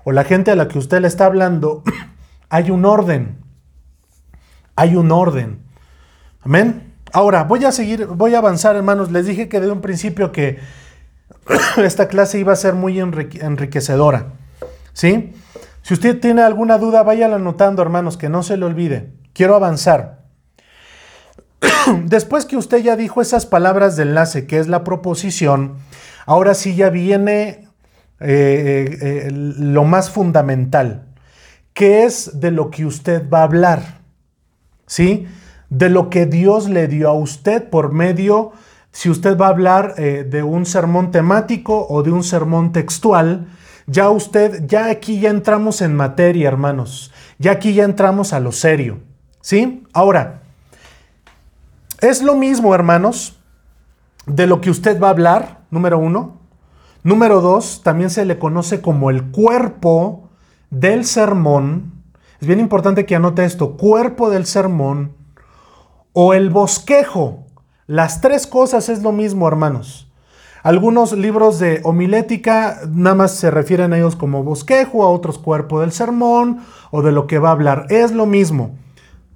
o 0.05 0.11
la 0.11 0.23
gente 0.23 0.51
a 0.51 0.55
la 0.55 0.67
que 0.67 0.79
usted 0.79 1.01
le 1.01 1.07
está 1.07 1.25
hablando, 1.25 1.83
hay 2.49 2.71
un 2.71 2.85
orden. 2.85 3.39
Hay 4.75 4.95
un 4.95 5.11
orden. 5.11 5.59
Amén. 6.41 6.94
Ahora, 7.15 7.45
voy 7.45 7.63
a 7.63 7.71
seguir, 7.71 8.07
voy 8.07 8.35
a 8.35 8.39
avanzar, 8.39 8.75
hermanos. 8.75 9.09
Les 9.09 9.25
dije 9.25 9.47
que 9.47 9.61
de 9.61 9.71
un 9.71 9.79
principio 9.79 10.33
que 10.33 10.59
esta 11.77 12.09
clase 12.09 12.39
iba 12.39 12.51
a 12.51 12.57
ser 12.57 12.73
muy 12.73 12.99
enriquecedora. 12.99 14.33
¿Sí? 14.91 15.33
Si 15.81 15.93
usted 15.93 16.19
tiene 16.19 16.41
alguna 16.41 16.77
duda, 16.77 17.03
váyala 17.03 17.37
anotando, 17.37 17.81
hermanos, 17.81 18.17
que 18.17 18.27
no 18.27 18.43
se 18.43 18.57
le 18.57 18.65
olvide. 18.65 19.13
Quiero 19.31 19.55
avanzar. 19.55 20.25
Después 22.03 22.43
que 22.43 22.57
usted 22.57 22.79
ya 22.79 22.97
dijo 22.97 23.21
esas 23.21 23.45
palabras 23.45 23.95
de 23.95 24.03
enlace, 24.03 24.45
que 24.45 24.59
es 24.59 24.67
la 24.67 24.83
proposición, 24.83 25.77
ahora 26.25 26.53
sí 26.53 26.75
ya 26.75 26.89
viene 26.89 27.69
eh, 28.19 28.27
eh, 28.27 28.97
eh, 29.01 29.31
lo 29.31 29.85
más 29.85 30.11
fundamental, 30.11 31.05
que 31.73 32.03
es 32.03 32.41
de 32.41 32.51
lo 32.51 32.71
que 32.71 32.85
usted 32.85 33.29
va 33.29 33.39
a 33.39 33.43
hablar, 33.43 34.01
¿sí? 34.85 35.27
De 35.75 35.89
lo 35.89 36.09
que 36.09 36.25
Dios 36.25 36.69
le 36.69 36.87
dio 36.87 37.09
a 37.09 37.13
usted 37.13 37.69
por 37.69 37.91
medio, 37.91 38.53
si 38.93 39.09
usted 39.09 39.37
va 39.37 39.47
a 39.47 39.49
hablar 39.49 39.95
de 39.95 40.41
un 40.41 40.65
sermón 40.65 41.11
temático 41.11 41.85
o 41.89 42.01
de 42.01 42.13
un 42.13 42.23
sermón 42.23 42.71
textual, 42.71 43.47
ya 43.85 44.09
usted, 44.09 44.65
ya 44.67 44.85
aquí 44.85 45.19
ya 45.19 45.31
entramos 45.31 45.81
en 45.81 45.93
materia, 45.93 46.47
hermanos, 46.47 47.11
ya 47.39 47.51
aquí 47.51 47.73
ya 47.73 47.83
entramos 47.83 48.31
a 48.31 48.39
lo 48.39 48.53
serio, 48.53 48.99
¿sí? 49.41 49.83
Ahora, 49.91 50.43
es 51.99 52.21
lo 52.21 52.35
mismo, 52.35 52.73
hermanos, 52.73 53.37
de 54.27 54.47
lo 54.47 54.61
que 54.61 54.69
usted 54.69 54.97
va 54.97 55.07
a 55.07 55.11
hablar, 55.11 55.59
número 55.71 55.99
uno. 55.99 56.39
Número 57.03 57.41
dos, 57.41 57.81
también 57.83 58.09
se 58.09 58.23
le 58.23 58.39
conoce 58.39 58.79
como 58.79 59.09
el 59.09 59.25
cuerpo 59.25 60.29
del 60.69 61.03
sermón. 61.03 62.01
Es 62.39 62.47
bien 62.47 62.61
importante 62.61 63.05
que 63.05 63.17
anote 63.17 63.43
esto, 63.43 63.75
cuerpo 63.75 64.29
del 64.29 64.45
sermón 64.45 65.24
o 66.17 66.33
el 66.33 66.49
bosquejo. 66.49 67.43
Las 67.87 68.21
tres 68.21 68.47
cosas 68.47 68.87
es 68.87 69.03
lo 69.03 69.11
mismo, 69.11 69.47
hermanos. 69.47 70.09
Algunos 70.63 71.11
libros 71.11 71.59
de 71.59 71.81
homilética 71.83 72.79
nada 72.89 73.15
más 73.15 73.31
se 73.33 73.51
refieren 73.51 73.91
a 73.93 73.97
ellos 73.97 74.15
como 74.15 74.41
bosquejo, 74.41 75.03
a 75.03 75.09
otros 75.09 75.37
cuerpo 75.37 75.81
del 75.81 75.91
sermón 75.91 76.61
o 76.89 77.01
de 77.03 77.11
lo 77.11 77.27
que 77.27 77.37
va 77.37 77.49
a 77.49 77.51
hablar. 77.51 77.85
Es 77.89 78.13
lo 78.13 78.25
mismo. 78.25 78.71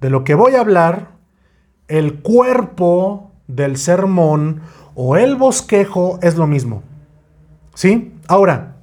De 0.00 0.08
lo 0.08 0.24
que 0.24 0.34
voy 0.34 0.54
a 0.54 0.60
hablar 0.60 1.10
el 1.86 2.22
cuerpo 2.22 3.30
del 3.46 3.76
sermón 3.76 4.62
o 4.94 5.16
el 5.16 5.36
bosquejo 5.36 6.18
es 6.22 6.36
lo 6.36 6.46
mismo. 6.46 6.82
¿Sí? 7.74 8.14
Ahora, 8.26 8.76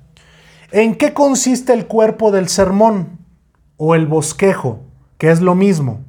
¿en 0.71 0.95
qué 0.95 1.13
consiste 1.13 1.73
el 1.73 1.87
cuerpo 1.87 2.31
del 2.31 2.47
sermón 2.47 3.17
o 3.77 3.95
el 3.95 4.05
bosquejo, 4.05 4.81
que 5.17 5.31
es 5.31 5.41
lo 5.41 5.55
mismo? 5.55 6.01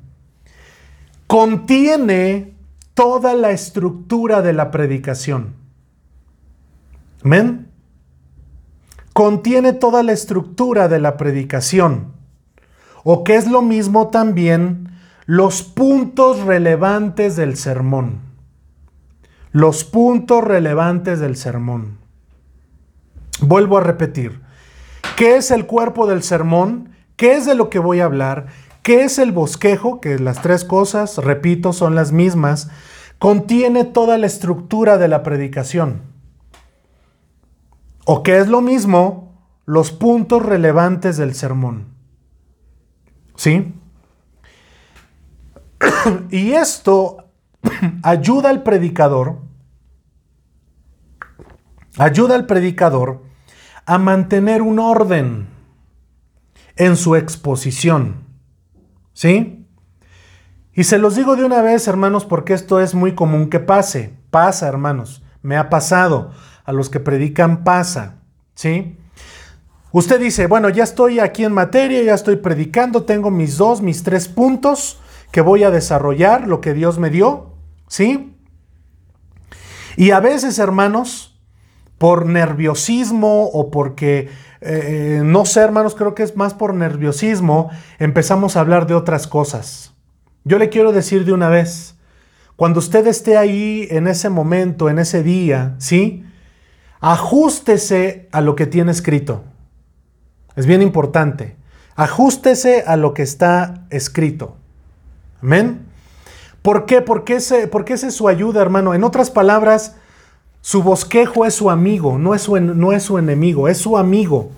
Contiene 1.28 2.54
toda 2.94 3.34
la 3.34 3.50
estructura 3.50 4.40
de 4.40 4.54
la 4.54 4.70
predicación. 4.70 5.54
¿Men? 7.22 7.68
Contiene 9.12 9.74
toda 9.74 10.02
la 10.02 10.12
estructura 10.12 10.88
de 10.88 10.98
la 10.98 11.18
predicación. 11.18 12.14
O 13.04 13.24
que 13.24 13.36
es 13.36 13.46
lo 13.46 13.60
mismo 13.60 14.08
también 14.08 14.88
los 15.26 15.62
puntos 15.62 16.40
relevantes 16.40 17.36
del 17.36 17.58
sermón. 17.58 18.20
Los 19.52 19.84
puntos 19.84 20.42
relevantes 20.42 21.20
del 21.20 21.36
sermón. 21.36 21.98
Vuelvo 23.42 23.76
a 23.76 23.82
repetir. 23.82 24.40
¿Qué 25.16 25.36
es 25.36 25.50
el 25.50 25.66
cuerpo 25.66 26.06
del 26.06 26.22
sermón? 26.22 26.88
¿Qué 27.16 27.34
es 27.36 27.44
de 27.44 27.54
lo 27.54 27.68
que 27.68 27.80
voy 27.80 28.00
a 28.00 28.06
hablar? 28.06 28.46
¿Qué 28.88 29.04
es 29.04 29.18
el 29.18 29.32
bosquejo? 29.32 30.00
Que 30.00 30.18
las 30.18 30.40
tres 30.40 30.64
cosas, 30.64 31.18
repito, 31.18 31.74
son 31.74 31.94
las 31.94 32.10
mismas. 32.10 32.70
Contiene 33.18 33.84
toda 33.84 34.16
la 34.16 34.26
estructura 34.26 34.96
de 34.96 35.08
la 35.08 35.22
predicación. 35.22 36.04
O 38.06 38.22
qué 38.22 38.38
es 38.38 38.48
lo 38.48 38.62
mismo, 38.62 39.42
los 39.66 39.92
puntos 39.92 40.42
relevantes 40.42 41.18
del 41.18 41.34
sermón. 41.34 41.88
¿Sí? 43.36 43.74
y 46.30 46.52
esto 46.52 47.26
ayuda 48.02 48.48
al 48.48 48.62
predicador, 48.62 49.36
ayuda 51.98 52.36
al 52.36 52.46
predicador 52.46 53.22
a 53.84 53.98
mantener 53.98 54.62
un 54.62 54.78
orden 54.78 55.46
en 56.76 56.96
su 56.96 57.16
exposición. 57.16 58.27
¿Sí? 59.18 59.66
Y 60.72 60.84
se 60.84 60.96
los 60.96 61.16
digo 61.16 61.34
de 61.34 61.44
una 61.44 61.60
vez, 61.60 61.88
hermanos, 61.88 62.24
porque 62.24 62.54
esto 62.54 62.80
es 62.80 62.94
muy 62.94 63.16
común 63.16 63.50
que 63.50 63.58
pase. 63.58 64.14
Pasa, 64.30 64.68
hermanos. 64.68 65.24
Me 65.42 65.56
ha 65.56 65.70
pasado. 65.70 66.30
A 66.64 66.72
los 66.72 66.88
que 66.88 67.00
predican 67.00 67.64
pasa. 67.64 68.20
¿Sí? 68.54 68.96
Usted 69.90 70.20
dice, 70.20 70.46
bueno, 70.46 70.68
ya 70.68 70.84
estoy 70.84 71.18
aquí 71.18 71.42
en 71.42 71.52
materia, 71.52 72.00
ya 72.04 72.14
estoy 72.14 72.36
predicando, 72.36 73.02
tengo 73.02 73.32
mis 73.32 73.56
dos, 73.56 73.82
mis 73.82 74.04
tres 74.04 74.28
puntos 74.28 75.00
que 75.32 75.40
voy 75.40 75.64
a 75.64 75.72
desarrollar, 75.72 76.46
lo 76.46 76.60
que 76.60 76.72
Dios 76.72 77.00
me 77.00 77.10
dio. 77.10 77.54
¿Sí? 77.88 78.36
Y 79.96 80.12
a 80.12 80.20
veces, 80.20 80.60
hermanos, 80.60 81.40
por 81.98 82.24
nerviosismo 82.24 83.46
o 83.46 83.72
porque, 83.72 84.28
eh, 84.60 85.22
no 85.24 85.44
sé, 85.44 85.60
hermanos, 85.60 85.94
creo 85.94 86.14
que 86.14 86.22
es 86.22 86.36
más 86.36 86.54
por 86.54 86.74
nerviosismo, 86.74 87.70
empezamos 87.98 88.56
a 88.56 88.60
hablar 88.60 88.86
de 88.86 88.94
otras 88.94 89.26
cosas. 89.26 89.94
Yo 90.44 90.58
le 90.58 90.68
quiero 90.68 90.92
decir 90.92 91.24
de 91.24 91.32
una 91.32 91.48
vez, 91.48 91.96
cuando 92.56 92.80
usted 92.80 93.06
esté 93.06 93.36
ahí 93.36 93.86
en 93.90 94.08
ese 94.08 94.30
momento, 94.30 94.88
en 94.88 94.98
ese 94.98 95.22
día, 95.22 95.74
¿sí? 95.78 96.24
Ajústese 97.00 98.28
a 98.32 98.40
lo 98.40 98.56
que 98.56 98.66
tiene 98.66 98.90
escrito. 98.90 99.44
Es 100.56 100.66
bien 100.66 100.82
importante. 100.82 101.56
Ajústese 101.94 102.82
a 102.86 102.96
lo 102.96 103.14
que 103.14 103.22
está 103.22 103.86
escrito. 103.90 104.56
Amén. 105.40 105.86
¿Por 106.62 106.86
qué? 106.86 107.00
Porque 107.00 107.36
ese, 107.36 107.68
porque 107.68 107.92
esa 107.92 108.08
es 108.08 108.14
su 108.14 108.26
ayuda, 108.26 108.60
hermano. 108.60 108.94
En 108.94 109.04
otras 109.04 109.30
palabras, 109.30 109.94
su 110.60 110.82
bosquejo 110.82 111.46
es 111.46 111.54
su 111.54 111.70
amigo, 111.70 112.18
no 112.18 112.34
es 112.34 112.42
su, 112.42 112.58
no 112.60 112.92
es 112.92 113.02
su 113.02 113.18
enemigo, 113.18 113.68
es 113.68 113.78
su 113.78 113.96
amigo. 113.96 114.50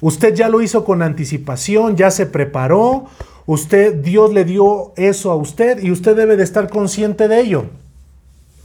Usted 0.00 0.34
ya 0.34 0.48
lo 0.48 0.62
hizo 0.62 0.84
con 0.84 1.02
anticipación, 1.02 1.96
ya 1.96 2.10
se 2.10 2.26
preparó, 2.26 3.06
usted, 3.46 3.94
Dios 3.96 4.32
le 4.32 4.44
dio 4.44 4.92
eso 4.96 5.30
a 5.30 5.36
usted 5.36 5.82
y 5.82 5.90
usted 5.90 6.16
debe 6.16 6.36
de 6.36 6.44
estar 6.44 6.68
consciente 6.68 7.28
de 7.28 7.40
ello. 7.40 7.64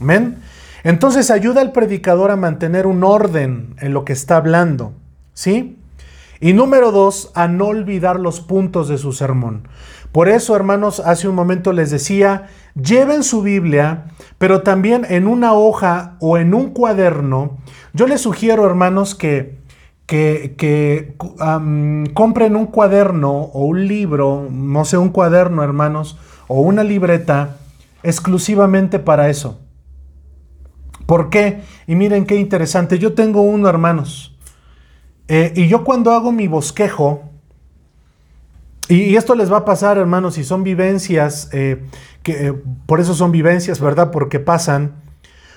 Amén. 0.00 0.38
Entonces 0.84 1.30
ayuda 1.30 1.62
al 1.62 1.72
predicador 1.72 2.30
a 2.30 2.36
mantener 2.36 2.86
un 2.86 3.02
orden 3.04 3.74
en 3.80 3.94
lo 3.94 4.04
que 4.04 4.12
está 4.12 4.36
hablando, 4.36 4.92
¿sí? 5.32 5.78
Y 6.40 6.52
número 6.52 6.92
dos, 6.92 7.30
a 7.34 7.48
no 7.48 7.68
olvidar 7.68 8.20
los 8.20 8.40
puntos 8.40 8.88
de 8.88 8.98
su 8.98 9.12
sermón. 9.12 9.66
Por 10.14 10.28
eso, 10.28 10.54
hermanos, 10.54 11.00
hace 11.00 11.26
un 11.26 11.34
momento 11.34 11.72
les 11.72 11.90
decía, 11.90 12.46
lleven 12.80 13.24
su 13.24 13.42
Biblia, 13.42 14.12
pero 14.38 14.62
también 14.62 15.04
en 15.08 15.26
una 15.26 15.54
hoja 15.54 16.14
o 16.20 16.38
en 16.38 16.54
un 16.54 16.70
cuaderno. 16.70 17.58
Yo 17.94 18.06
les 18.06 18.20
sugiero, 18.20 18.64
hermanos, 18.64 19.16
que, 19.16 19.58
que, 20.06 21.16
compren 22.14 22.54
un 22.54 22.66
cuaderno 22.66 23.32
o 23.32 23.64
un 23.64 23.88
libro, 23.88 24.46
no 24.52 24.84
sé, 24.84 24.98
un 24.98 25.08
cuaderno, 25.08 25.64
hermanos, 25.64 26.16
o 26.46 26.60
una 26.60 26.84
libreta 26.84 27.56
exclusivamente 28.04 29.00
para 29.00 29.28
eso. 29.30 29.62
¿Por 31.06 31.28
qué? 31.28 31.62
Y 31.88 31.96
miren 31.96 32.24
qué 32.24 32.36
interesante. 32.36 33.00
Yo 33.00 33.14
tengo 33.14 33.42
uno, 33.42 33.68
hermanos. 33.68 34.38
Eh, 35.26 35.52
y 35.56 35.66
yo 35.66 35.82
cuando 35.82 36.12
hago 36.12 36.30
mi 36.30 36.46
bosquejo, 36.46 37.33
y, 38.88 39.16
esto 39.16 39.34
les 39.34 39.50
va 39.50 39.58
a 39.58 39.64
pasar, 39.64 39.96
hermanos, 39.96 40.34
si 40.34 40.44
son 40.44 40.62
vivencias, 40.62 41.48
eh, 41.52 41.84
que 42.22 42.48
eh, 42.48 42.52
por 42.86 43.00
eso 43.00 43.14
son 43.14 43.32
vivencias, 43.32 43.80
¿verdad? 43.80 44.10
Porque 44.10 44.40
pasan. 44.40 44.96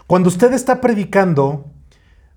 Cuando 0.08 0.30
usted 0.30 0.54
está 0.54 0.80
predicando, 0.80 1.66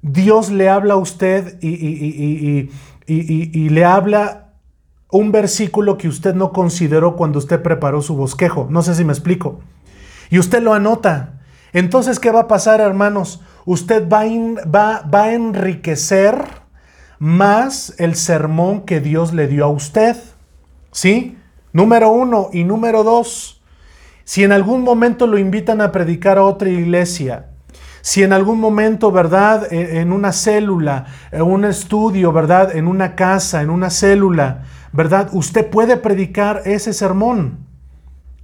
Dios 0.03 0.51
le 0.51 0.69
habla 0.69 0.95
a 0.95 0.97
usted 0.97 1.59
y, 1.63 2.71
le 3.07 3.85
habla 3.85 4.55
un 5.11 5.33
versículo 5.33 5.99
que 5.99 6.09
usted 6.09 6.35
no 6.35 6.53
consideró 6.53 7.17
cuando 7.17 7.39
usted 7.39 7.63
preparó 7.63 8.03
su 8.03 8.17
bosquejo. 8.17 8.67
No 8.71 8.83
sé 8.83 8.95
si 8.95 9.05
me 9.05 9.13
explico. 9.13 9.61
Y 10.31 10.39
usted 10.39 10.63
lo 10.63 10.75
anota. 10.75 11.41
Entonces, 11.73 12.19
¿qué 12.19 12.31
va 12.31 12.41
a 12.41 12.49
pasar, 12.49 12.81
hermanos? 12.81 13.43
Usted 13.65 14.09
va, 14.09 14.25
va, 14.65 15.03
va 15.03 15.25
a 15.25 15.33
enriquecer 15.35 16.45
más 17.19 17.95
el 17.99 18.17
sermón 18.17 18.83
que 18.83 19.01
Dios 19.01 19.33
le 19.33 19.47
dio 19.47 19.65
a 19.65 19.69
usted. 19.69 20.17
¿Sí? 20.93 21.39
Número 21.73 22.11
uno. 22.11 22.49
Y 22.53 22.65
número 22.65 23.03
dos, 23.05 23.63
si 24.25 24.45
en 24.45 24.53
algún 24.53 24.83
momento 24.83 25.27
lo 25.27 25.39
invitan 25.39 25.81
a 25.81 25.93
predicar 25.93 26.39
a 26.39 26.45
otra 26.45 26.69
iglesia, 26.69 27.47
si 28.03 28.23
en 28.23 28.33
algún 28.33 28.61
momento, 28.61 29.13
¿verdad? 29.13 29.73
E, 29.73 30.01
en 30.01 30.13
una 30.13 30.33
célula, 30.33 31.07
en 31.31 31.43
un 31.43 31.65
estudio, 31.65 32.33
¿verdad? 32.33 32.75
En 32.75 32.87
una 32.87 33.15
casa, 33.15 33.63
en 33.63 33.71
una 33.71 33.91
célula, 33.91 34.63
¿verdad? 34.93 35.29
Usted 35.33 35.69
puede 35.69 35.97
predicar 35.97 36.63
ese 36.65 36.93
sermón. 36.93 37.59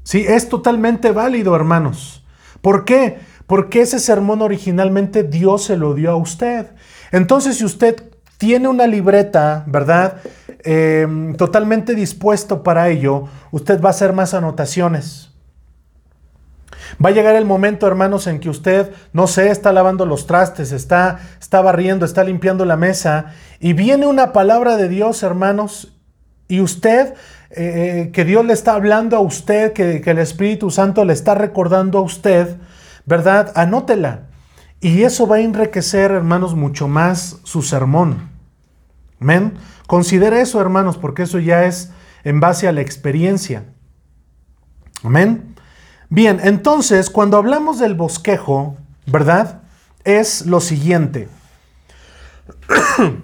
Sí, 0.02 0.24
es 0.26 0.48
totalmente 0.48 1.10
válido, 1.10 1.56
hermanos. 1.56 2.24
¿Por 2.60 2.84
qué? 2.84 3.18
Porque 3.46 3.80
ese 3.80 3.98
sermón 3.98 4.42
originalmente 4.42 5.22
Dios 5.22 5.64
se 5.64 5.76
lo 5.76 5.94
dio 5.94 6.10
a 6.10 6.16
usted. 6.16 6.66
Entonces, 7.12 7.58
si 7.58 7.64
usted 7.64 8.10
tiene 8.38 8.68
una 8.68 8.86
libreta, 8.86 9.64
¿verdad? 9.66 10.20
Em, 10.68 11.36
totalmente 11.36 11.94
dispuesto 11.94 12.64
para 12.64 12.88
ello, 12.88 13.28
usted 13.52 13.80
va 13.80 13.90
a 13.90 13.90
hacer 13.90 14.12
más 14.12 14.34
anotaciones. 14.34 15.30
Va 17.04 17.10
a 17.10 17.12
llegar 17.12 17.36
el 17.36 17.44
momento, 17.44 17.86
hermanos, 17.86 18.26
en 18.26 18.40
que 18.40 18.50
usted, 18.50 18.90
no 19.12 19.28
sé, 19.28 19.50
está 19.50 19.72
lavando 19.72 20.06
los 20.06 20.26
trastes, 20.26 20.72
está, 20.72 21.20
está 21.40 21.60
barriendo, 21.62 22.04
está 22.04 22.24
limpiando 22.24 22.64
la 22.64 22.76
mesa, 22.76 23.26
y 23.60 23.74
viene 23.74 24.08
una 24.08 24.32
palabra 24.32 24.76
de 24.76 24.88
Dios, 24.88 25.22
hermanos, 25.22 25.96
y 26.48 26.60
usted, 26.60 27.14
eh, 27.50 28.06
eh, 28.08 28.10
que 28.12 28.24
Dios 28.24 28.44
le 28.44 28.52
está 28.52 28.74
hablando 28.74 29.16
a 29.16 29.20
usted, 29.20 29.72
que, 29.72 30.00
que 30.00 30.10
el 30.10 30.18
Espíritu 30.18 30.72
Santo 30.72 31.04
le 31.04 31.12
está 31.12 31.36
recordando 31.36 31.98
a 31.98 32.02
usted, 32.02 32.56
¿verdad? 33.04 33.52
Anótela. 33.54 34.22
Y 34.80 35.04
eso 35.04 35.28
va 35.28 35.36
a 35.36 35.40
enriquecer, 35.42 36.10
hermanos, 36.10 36.56
mucho 36.56 36.88
más 36.88 37.38
su 37.44 37.62
sermón. 37.62 38.30
Amén. 39.20 39.54
Considere 39.86 40.40
eso, 40.40 40.60
hermanos, 40.60 40.96
porque 40.98 41.22
eso 41.22 41.38
ya 41.38 41.64
es 41.64 41.90
en 42.24 42.40
base 42.40 42.66
a 42.66 42.72
la 42.72 42.80
experiencia. 42.80 43.64
Amén. 45.02 45.54
Bien, 46.08 46.40
entonces, 46.42 47.10
cuando 47.10 47.36
hablamos 47.36 47.78
del 47.78 47.94
bosquejo, 47.94 48.76
¿verdad? 49.06 49.62
Es 50.04 50.46
lo 50.46 50.60
siguiente. 50.60 51.28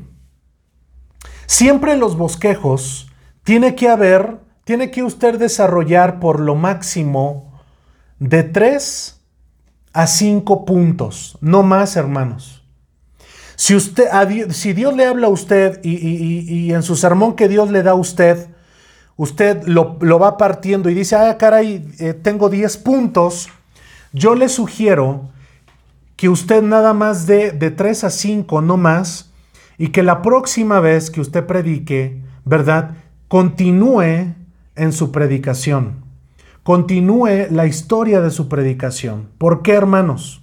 Siempre 1.47 1.97
los 1.97 2.17
bosquejos 2.17 3.09
tiene 3.45 3.75
que 3.75 3.89
haber, 3.89 4.39
tiene 4.65 4.91
que 4.91 5.03
usted 5.03 5.39
desarrollar 5.39 6.19
por 6.21 6.41
lo 6.41 6.55
máximo 6.55 7.61
de 8.19 8.43
tres 8.43 9.21
a 9.93 10.07
cinco 10.07 10.65
puntos, 10.65 11.37
no 11.41 11.63
más 11.63 11.97
hermanos. 11.97 12.62
Si, 13.57 13.75
usted, 13.75 14.07
si 14.51 14.73
Dios 14.73 14.97
le 14.97 15.07
habla 15.07 15.27
a 15.27 15.31
usted 15.31 15.81
y, 15.83 16.73
en 16.73 16.83
su 16.83 16.97
sermón 16.97 17.35
que 17.35 17.49
Dios 17.49 17.71
le 17.71 17.83
da 17.83 17.93
a 17.93 17.95
usted, 17.95 18.49
usted 19.17 19.63
lo, 19.67 19.99
va 20.19 20.37
partiendo 20.37 20.91
y 20.91 20.95
dice, 20.95 21.17
ah, 21.17 21.37
caray, 21.39 21.89
eh, 21.99 22.15
tengo 22.15 22.49
10 22.49 22.77
puntos, 22.79 23.49
yo 24.13 24.35
le 24.35 24.49
sugiero 24.49 25.31
que 26.17 26.29
usted 26.29 26.63
nada 26.63 26.93
más 26.95 27.27
dé 27.27 27.53
de 27.53 27.71
3 27.71 28.05
a 28.05 28.11
5, 28.11 28.63
no 28.63 28.77
más, 28.77 29.31
y 29.79 29.89
que 29.89 30.03
la 30.03 30.23
próxima 30.23 30.81
vez 30.81 31.11
que 31.11 31.21
usted 31.21 31.47
predique, 31.47 32.21
¿verdad? 32.45 32.97
Continúe 33.29 34.35
en 34.77 34.93
su 34.93 35.13
predicación 35.13 36.03
continúe 36.63 37.49
la 37.51 37.67
historia 37.67 38.21
de 38.21 38.31
su 38.31 38.49
predicación. 38.49 39.29
¿Por 39.39 39.63
qué, 39.63 39.73
hermanos? 39.73 40.42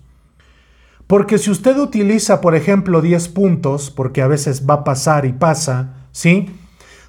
Porque 1.09 1.39
si 1.39 1.49
usted 1.49 1.75
utiliza, 1.79 2.39
por 2.39 2.53
ejemplo, 2.53 3.01
10 3.01 3.29
puntos, 3.29 3.89
porque 3.89 4.21
a 4.21 4.27
veces 4.27 4.69
va 4.69 4.75
a 4.75 4.83
pasar 4.83 5.25
y 5.25 5.33
pasa, 5.33 5.95
¿sí? 6.11 6.55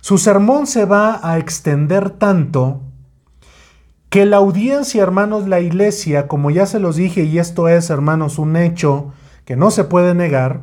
Su 0.01 0.17
sermón 0.17 0.67
se 0.67 0.87
va 0.87 1.21
a 1.23 1.37
extender 1.37 2.09
tanto 2.09 2.81
que 4.09 4.25
la 4.25 4.39
audiencia, 4.39 5.03
hermanos, 5.03 5.47
la 5.47 5.61
iglesia, 5.61 6.29
como 6.29 6.51
ya 6.51 6.65
se 6.65 6.81
los 6.81 6.97
dije, 6.97 7.25
y 7.25 7.39
esto 7.39 7.69
es, 7.69 7.91
hermanos, 7.91 8.39
un 8.39 8.57
hecho 8.57 9.13
que 9.45 9.55
no 9.55 9.71
se 9.71 9.85
puede 9.85 10.15
negar, 10.15 10.63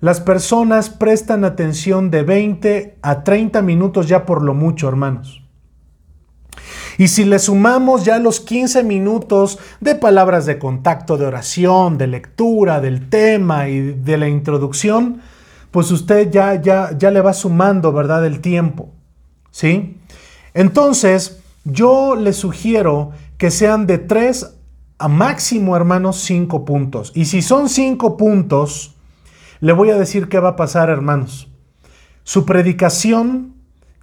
las 0.00 0.22
personas 0.22 0.88
prestan 0.88 1.44
atención 1.44 2.10
de 2.10 2.22
20 2.22 2.96
a 3.02 3.24
30 3.24 3.60
minutos 3.60 4.08
ya 4.08 4.24
por 4.24 4.42
lo 4.42 4.54
mucho, 4.54 4.88
hermanos. 4.88 5.42
Y 6.98 7.08
si 7.08 7.24
le 7.24 7.38
sumamos 7.38 8.04
ya 8.04 8.18
los 8.18 8.40
15 8.40 8.82
minutos 8.82 9.58
de 9.80 9.94
palabras 9.94 10.46
de 10.46 10.58
contacto, 10.58 11.16
de 11.16 11.26
oración, 11.26 11.96
de 11.96 12.08
lectura, 12.08 12.80
del 12.80 13.08
tema 13.08 13.68
y 13.68 13.80
de 13.80 14.18
la 14.18 14.28
introducción, 14.28 15.20
pues 15.70 15.92
usted 15.92 16.30
ya, 16.30 16.60
ya, 16.60 16.98
ya 16.98 17.12
le 17.12 17.20
va 17.20 17.32
sumando, 17.32 17.92
¿verdad?, 17.92 18.26
el 18.26 18.40
tiempo. 18.40 18.90
¿Sí? 19.52 19.96
Entonces, 20.54 21.40
yo 21.64 22.16
les 22.16 22.36
sugiero 22.36 23.12
que 23.38 23.52
sean 23.52 23.86
de 23.86 23.98
3 23.98 24.54
a 24.98 25.08
máximo, 25.08 25.76
hermanos, 25.76 26.20
5 26.22 26.64
puntos. 26.64 27.12
Y 27.14 27.26
si 27.26 27.42
son 27.42 27.68
5 27.68 28.16
puntos, 28.16 28.96
le 29.60 29.72
voy 29.72 29.90
a 29.90 29.98
decir 29.98 30.28
qué 30.28 30.40
va 30.40 30.50
a 30.50 30.56
pasar, 30.56 30.90
hermanos. 30.90 31.48
Su 32.24 32.44
predicación 32.44 33.54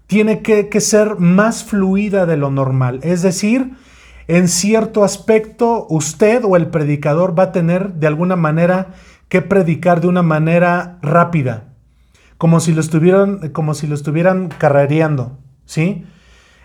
tiene 0.07 0.41
que, 0.41 0.81
ser 0.81 1.17
más 1.17 1.63
fluida 1.63 2.25
de 2.25 2.37
lo 2.37 2.51
normal. 2.51 2.99
Es 3.03 3.21
decir, 3.21 3.73
en 4.27 4.47
cierto 4.47 5.03
aspecto, 5.03 5.87
usted 5.89 6.43
o 6.43 6.55
el 6.55 6.67
predicador 6.67 7.37
va 7.37 7.43
a 7.43 7.51
tener 7.51 7.93
de 7.93 8.07
alguna 8.07 8.35
manera 8.35 8.93
que 9.29 9.41
predicar 9.41 10.01
de 10.01 10.07
una 10.07 10.21
manera 10.21 10.99
rápida, 11.01 11.73
como 12.37 12.59
si 12.59 12.73
lo 12.73 12.81
estuvieran, 12.81 13.49
como 13.49 13.73
si 13.73 13.87
lo 13.87 13.95
estuvieran 13.95 14.49
carrereando, 14.49 15.39
¿sí? 15.65 16.05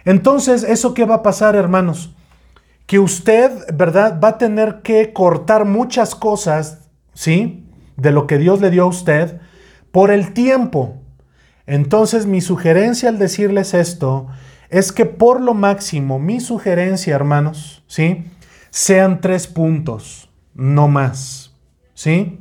Entonces, 0.04 0.62
¿eso 0.62 0.94
qué 0.94 1.04
va 1.04 1.16
a 1.16 1.22
pasar, 1.22 1.56
hermanos? 1.56 2.14
Que 2.86 2.98
usted, 2.98 3.50
¿verdad? 3.74 4.20
Va 4.22 4.28
a 4.28 4.38
tener 4.38 4.82
que 4.82 5.12
cortar 5.12 5.64
muchas 5.64 6.14
cosas, 6.14 6.90
¿sí? 7.14 7.66
De 7.96 8.10
lo 8.10 8.26
que 8.26 8.38
Dios 8.38 8.60
le 8.60 8.70
dio 8.70 8.84
a 8.84 8.86
usted 8.86 9.40
por 9.92 10.10
el 10.10 10.32
tiempo. 10.32 10.99
Entonces, 11.66 12.26
mi 12.26 12.40
sugerencia 12.40 13.08
al 13.08 13.18
decirles 13.18 13.74
esto 13.74 14.28
es 14.70 14.92
que 14.92 15.04
por 15.04 15.40
lo 15.40 15.54
máximo, 15.54 16.18
mi 16.18 16.40
sugerencia, 16.40 17.14
hermanos, 17.14 17.82
¿sí? 17.86 18.24
Sean 18.70 19.20
tres 19.20 19.46
puntos, 19.46 20.30
no 20.54 20.88
más, 20.88 21.52
¿sí? 21.94 22.38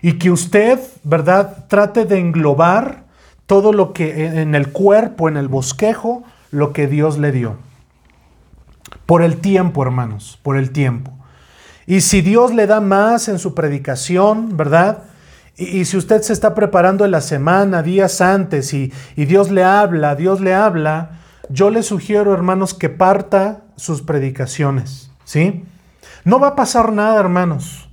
Y 0.00 0.14
que 0.14 0.30
usted, 0.30 0.78
¿verdad? 1.02 1.66
Trate 1.68 2.04
de 2.04 2.18
englobar 2.18 3.04
todo 3.46 3.72
lo 3.72 3.92
que 3.92 4.26
en 4.26 4.54
el 4.54 4.72
cuerpo, 4.72 5.28
en 5.28 5.36
el 5.36 5.48
bosquejo, 5.48 6.22
lo 6.50 6.72
que 6.72 6.86
Dios 6.86 7.18
le 7.18 7.32
dio. 7.32 7.56
Por 9.04 9.22
el 9.22 9.38
tiempo, 9.38 9.82
hermanos, 9.82 10.38
por 10.42 10.56
el 10.56 10.70
tiempo. 10.70 11.12
Y 11.86 12.00
si 12.00 12.20
Dios 12.20 12.52
le 12.52 12.66
da 12.66 12.80
más 12.80 13.28
en 13.28 13.38
su 13.38 13.54
predicación, 13.54 14.56
¿verdad? 14.56 15.04
Y, 15.56 15.86
si 15.86 15.96
usted 15.96 16.20
se 16.20 16.32
está 16.32 16.54
preparando 16.54 17.04
en 17.04 17.10
la 17.10 17.22
semana, 17.22 17.82
días 17.82 18.20
antes, 18.20 18.74
y, 18.74 18.92
Dios 19.16 19.50
le 19.50 19.64
habla, 19.64 20.14
Dios 20.14 20.40
le 20.40 20.54
habla, 20.54 21.20
yo 21.48 21.70
le 21.70 21.82
sugiero, 21.82 22.34
hermanos, 22.34 22.74
que 22.74 22.90
parta 22.90 23.62
sus 23.76 24.02
predicaciones, 24.02 25.10
¿sí? 25.24 25.64
No 26.24 26.38
va 26.40 26.48
a 26.48 26.56
pasar 26.56 26.92
nada, 26.92 27.18
hermanos. 27.20 27.88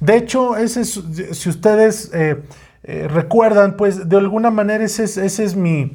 De 0.00 0.16
hecho, 0.16 0.56
ese 0.56 0.84
si 0.84 1.48
ustedes 1.48 2.10
eh, 2.12 2.42
eh, 2.84 3.08
recuerdan, 3.08 3.76
pues 3.76 4.08
de 4.08 4.16
alguna 4.16 4.50
manera 4.50 4.84
ese 4.84 5.04
es, 5.04 5.16
ese 5.16 5.44
es 5.44 5.54
mi, 5.54 5.92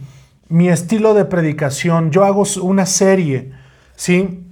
mi, 0.49 0.70
estilo 0.70 1.13
de 1.13 1.26
predicación. 1.26 2.11
Yo 2.11 2.26
hago 2.26 2.43
una 2.61 2.86
serie, 2.86 3.51
¿sí? 3.95 4.45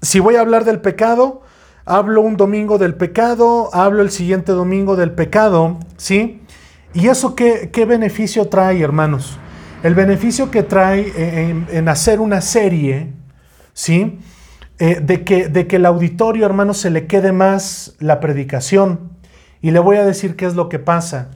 Si 0.00 0.18
voy 0.18 0.36
a 0.36 0.40
hablar 0.40 0.64
del 0.64 0.80
pecado, 0.80 1.42
hablo 1.84 2.22
un 2.22 2.36
domingo 2.36 2.78
del 2.78 2.94
pecado, 2.94 3.70
hablo 3.72 4.02
el 4.02 4.10
siguiente 4.10 4.52
domingo 4.52 4.96
del 4.96 5.12
pecado, 5.12 5.78
¿sí? 5.96 6.42
¿Y 6.92 7.08
eso 7.08 7.34
qué, 7.34 7.70
qué 7.72 7.84
beneficio 7.84 8.48
trae, 8.48 8.80
hermanos? 8.80 9.38
El 9.82 9.94
beneficio 9.94 10.50
que 10.50 10.62
trae 10.62 11.12
en, 11.70 11.88
hacer 11.88 12.20
una 12.20 12.40
serie, 12.40 13.12
¿sí? 13.72 14.18
Eh, 14.78 15.00
de, 15.00 15.24
que, 15.24 15.48
de 15.48 15.66
que 15.66 15.76
el 15.76 15.86
auditorio, 15.86 16.46
hermano, 16.46 16.74
se 16.74 16.90
le 16.90 17.06
quede 17.06 17.32
más 17.32 17.94
la 17.98 18.20
predicación. 18.20 19.10
Y 19.62 19.70
le 19.70 19.78
voy 19.78 19.96
a 19.96 20.04
decir 20.04 20.36
qué 20.36 20.46
es 20.46 20.54
lo 20.54 20.68
que 20.68 20.78
pasa. 20.78 21.28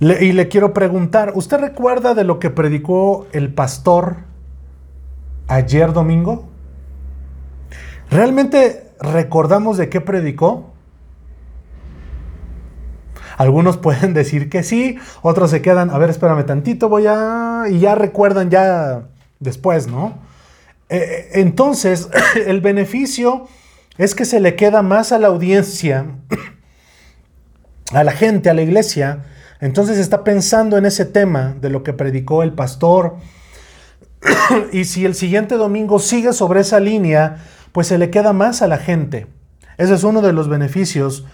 y 0.00 0.32
le 0.32 0.48
quiero 0.48 0.72
preguntar, 0.72 1.32
¿usted 1.34 1.58
recuerda 1.58 2.14
de 2.14 2.24
lo 2.24 2.38
que 2.38 2.50
predicó 2.50 3.26
el 3.32 3.52
pastor 3.52 4.16
ayer 5.48 5.92
domingo? 5.92 6.53
¿Realmente 8.10 8.90
recordamos 9.00 9.76
de 9.76 9.88
qué 9.88 10.00
predicó? 10.00 10.74
Algunos 13.36 13.76
pueden 13.76 14.14
decir 14.14 14.48
que 14.48 14.62
sí, 14.62 14.98
otros 15.22 15.50
se 15.50 15.62
quedan, 15.62 15.90
a 15.90 15.98
ver, 15.98 16.10
espérame 16.10 16.44
tantito, 16.44 16.88
voy 16.88 17.06
a... 17.06 17.64
y 17.70 17.80
ya 17.80 17.94
recuerdan 17.94 18.50
ya 18.50 19.08
después, 19.40 19.86
¿no? 19.88 20.18
Eh, 20.88 20.96
eh, 20.98 21.28
entonces, 21.40 22.08
el 22.46 22.60
beneficio 22.60 23.48
es 23.98 24.14
que 24.14 24.24
se 24.24 24.40
le 24.40 24.56
queda 24.56 24.82
más 24.82 25.12
a 25.12 25.18
la 25.18 25.28
audiencia, 25.28 26.06
a 27.92 28.04
la 28.04 28.12
gente, 28.12 28.50
a 28.50 28.54
la 28.54 28.62
iglesia, 28.62 29.24
entonces 29.60 29.98
está 29.98 30.24
pensando 30.24 30.76
en 30.76 30.84
ese 30.84 31.04
tema 31.04 31.56
de 31.60 31.70
lo 31.70 31.82
que 31.82 31.92
predicó 31.92 32.42
el 32.42 32.52
pastor. 32.52 33.16
y 34.72 34.84
si 34.84 35.04
el 35.04 35.14
siguiente 35.14 35.56
domingo 35.56 35.98
sigue 35.98 36.32
sobre 36.32 36.60
esa 36.60 36.80
línea, 36.80 37.44
pues 37.74 37.88
se 37.88 37.98
le 37.98 38.08
queda 38.08 38.32
más 38.32 38.62
a 38.62 38.68
la 38.68 38.78
gente. 38.78 39.26
Ese 39.78 39.94
es 39.94 40.04
uno 40.04 40.22
de 40.22 40.32
los 40.32 40.48
beneficios 40.48 41.26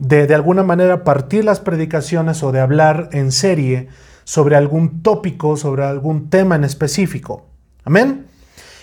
de 0.00 0.26
de 0.26 0.34
alguna 0.34 0.64
manera 0.64 1.04
partir 1.04 1.44
las 1.44 1.60
predicaciones 1.60 2.42
o 2.42 2.50
de 2.50 2.58
hablar 2.58 3.08
en 3.12 3.30
serie 3.30 3.86
sobre 4.24 4.56
algún 4.56 5.04
tópico, 5.04 5.56
sobre 5.56 5.84
algún 5.84 6.28
tema 6.28 6.56
en 6.56 6.64
específico. 6.64 7.46
Amén. 7.84 8.26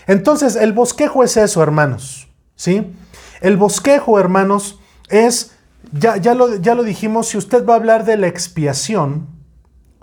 Entonces, 0.08 0.56
el 0.56 0.72
bosquejo 0.72 1.26
es 1.26 1.36
eso, 1.36 1.62
hermanos. 1.62 2.30
¿Sí? 2.56 2.95
El 3.41 3.58
bosquejo, 3.58 4.18
hermanos, 4.18 4.80
es, 5.10 5.58
ya, 5.91 6.16
ya, 6.16 6.34
lo, 6.34 6.56
ya 6.56 6.74
lo 6.74 6.84
dijimos, 6.84 7.28
si 7.28 7.38
usted 7.38 7.66
va 7.66 7.74
a 7.74 7.78
hablar 7.78 8.06
de 8.06 8.16
la 8.16 8.28
expiación, 8.28 9.28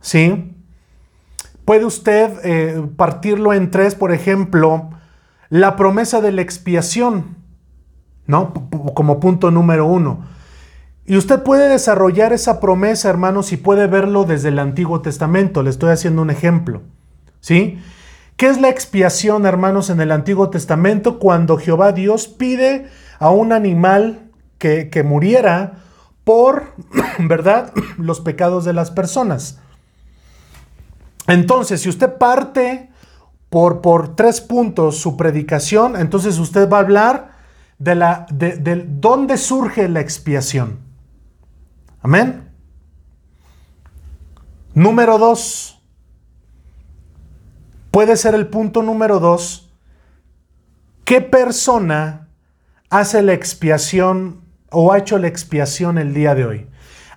¿sí? 0.02 0.54
Puede 1.64 1.86
usted 1.86 2.30
eh, 2.44 2.86
partirlo 2.96 3.54
en 3.54 3.70
tres, 3.70 3.94
por 3.94 4.12
ejemplo, 4.12 4.90
la 5.50 5.76
promesa 5.76 6.20
de 6.20 6.32
la 6.32 6.42
expiación, 6.42 7.36
¿no? 8.26 8.54
Como 8.94 9.20
punto 9.20 9.50
número 9.50 9.86
uno. 9.86 10.24
Y 11.04 11.16
usted 11.16 11.42
puede 11.42 11.68
desarrollar 11.68 12.32
esa 12.32 12.60
promesa, 12.60 13.10
hermanos, 13.10 13.52
y 13.52 13.56
puede 13.56 13.88
verlo 13.88 14.24
desde 14.24 14.48
el 14.50 14.60
Antiguo 14.60 15.02
Testamento. 15.02 15.62
Le 15.62 15.70
estoy 15.70 15.90
haciendo 15.90 16.22
un 16.22 16.30
ejemplo. 16.30 16.82
¿Sí? 17.40 17.80
¿Qué 18.36 18.46
es 18.46 18.60
la 18.60 18.68
expiación, 18.68 19.44
hermanos, 19.44 19.90
en 19.90 20.00
el 20.00 20.12
Antiguo 20.12 20.50
Testamento? 20.50 21.18
Cuando 21.18 21.58
Jehová 21.58 21.92
Dios 21.92 22.28
pide 22.28 22.86
a 23.18 23.30
un 23.30 23.52
animal 23.52 24.30
que, 24.58 25.02
muriera 25.04 25.82
por, 26.22 26.74
¿verdad?, 27.18 27.72
los 27.98 28.20
pecados 28.20 28.64
de 28.64 28.72
las 28.72 28.90
personas. 28.90 29.58
Entonces, 31.26 31.80
si 31.80 31.88
usted 31.88 32.18
parte 32.18 32.89
por, 33.50 33.80
por 33.80 34.16
tres 34.16 34.40
puntos 34.40 34.98
su 34.98 35.16
predicación, 35.16 35.96
entonces 35.96 36.38
usted 36.38 36.70
va 36.70 36.78
a 36.78 36.80
hablar 36.80 37.32
de, 37.78 37.94
la, 37.96 38.26
de, 38.30 38.56
de 38.56 38.86
dónde 38.88 39.36
surge 39.36 39.88
la 39.88 40.00
expiación. 40.00 40.78
Amén. 42.00 42.48
Número 44.72 45.18
dos. 45.18 45.82
Puede 47.90 48.16
ser 48.16 48.34
el 48.36 48.46
punto 48.46 48.82
número 48.82 49.18
dos. 49.18 49.72
¿Qué 51.04 51.20
persona 51.20 52.28
hace 52.88 53.20
la 53.20 53.32
expiación 53.32 54.42
o 54.70 54.92
ha 54.92 54.98
hecho 54.98 55.18
la 55.18 55.26
expiación 55.26 55.98
el 55.98 56.14
día 56.14 56.36
de 56.36 56.44
hoy? 56.44 56.68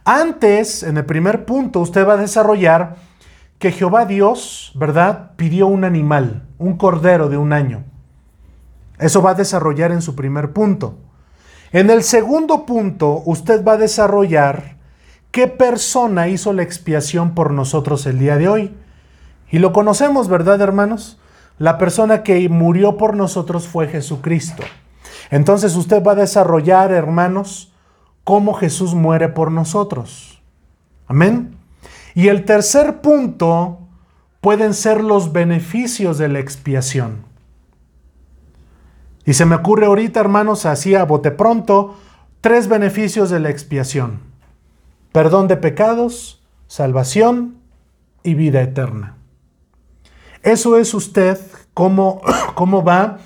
Antes, 0.03 0.81
en 0.81 0.97
el 0.97 1.05
primer 1.05 1.45
punto, 1.45 1.79
usted 1.79 2.07
va 2.07 2.13
a 2.13 2.17
desarrollar 2.17 2.95
que 3.59 3.71
Jehová 3.71 4.05
Dios, 4.05 4.71
¿verdad? 4.75 5.31
Pidió 5.35 5.67
un 5.67 5.83
animal, 5.83 6.47
un 6.57 6.77
cordero 6.77 7.29
de 7.29 7.37
un 7.37 7.53
año. 7.53 7.83
Eso 8.99 9.21
va 9.21 9.31
a 9.31 9.35
desarrollar 9.35 9.91
en 9.91 10.01
su 10.01 10.15
primer 10.15 10.53
punto. 10.53 10.97
En 11.71 11.89
el 11.89 12.03
segundo 12.03 12.65
punto, 12.65 13.23
usted 13.25 13.65
va 13.65 13.73
a 13.73 13.77
desarrollar 13.77 14.77
qué 15.31 15.47
persona 15.47 16.27
hizo 16.27 16.53
la 16.53 16.61
expiación 16.61 17.33
por 17.33 17.51
nosotros 17.51 18.05
el 18.05 18.19
día 18.19 18.37
de 18.37 18.47
hoy. 18.47 18.75
Y 19.49 19.59
lo 19.59 19.73
conocemos, 19.73 20.27
¿verdad, 20.27 20.61
hermanos? 20.61 21.19
La 21.57 21.77
persona 21.77 22.23
que 22.23 22.47
murió 22.49 22.97
por 22.97 23.15
nosotros 23.15 23.67
fue 23.67 23.87
Jesucristo. 23.87 24.63
Entonces 25.31 25.75
usted 25.75 26.03
va 26.03 26.11
a 26.11 26.15
desarrollar, 26.15 26.91
hermanos, 26.91 27.73
cómo 28.23 28.53
Jesús 28.53 28.93
muere 28.93 29.29
por 29.29 29.51
nosotros. 29.51 30.41
Amén. 31.07 31.57
Y 32.15 32.27
el 32.27 32.45
tercer 32.45 33.01
punto 33.01 33.79
pueden 34.41 34.73
ser 34.73 35.03
los 35.03 35.31
beneficios 35.31 36.17
de 36.17 36.27
la 36.27 36.39
expiación. 36.39 37.23
Y 39.25 39.33
se 39.33 39.45
me 39.45 39.55
ocurre 39.55 39.85
ahorita, 39.85 40.19
hermanos, 40.19 40.65
así 40.65 40.95
a 40.95 41.05
bote 41.05 41.31
pronto, 41.31 41.95
tres 42.41 42.67
beneficios 42.67 43.29
de 43.29 43.39
la 43.39 43.49
expiación. 43.49 44.19
Perdón 45.13 45.47
de 45.47 45.57
pecados, 45.57 46.43
salvación 46.67 47.57
y 48.21 48.33
vida 48.33 48.61
eterna. 48.61 49.15
Eso 50.41 50.77
es 50.77 50.93
usted 50.93 51.39
cómo, 51.73 52.21
cómo 52.55 52.83
va 52.83 53.19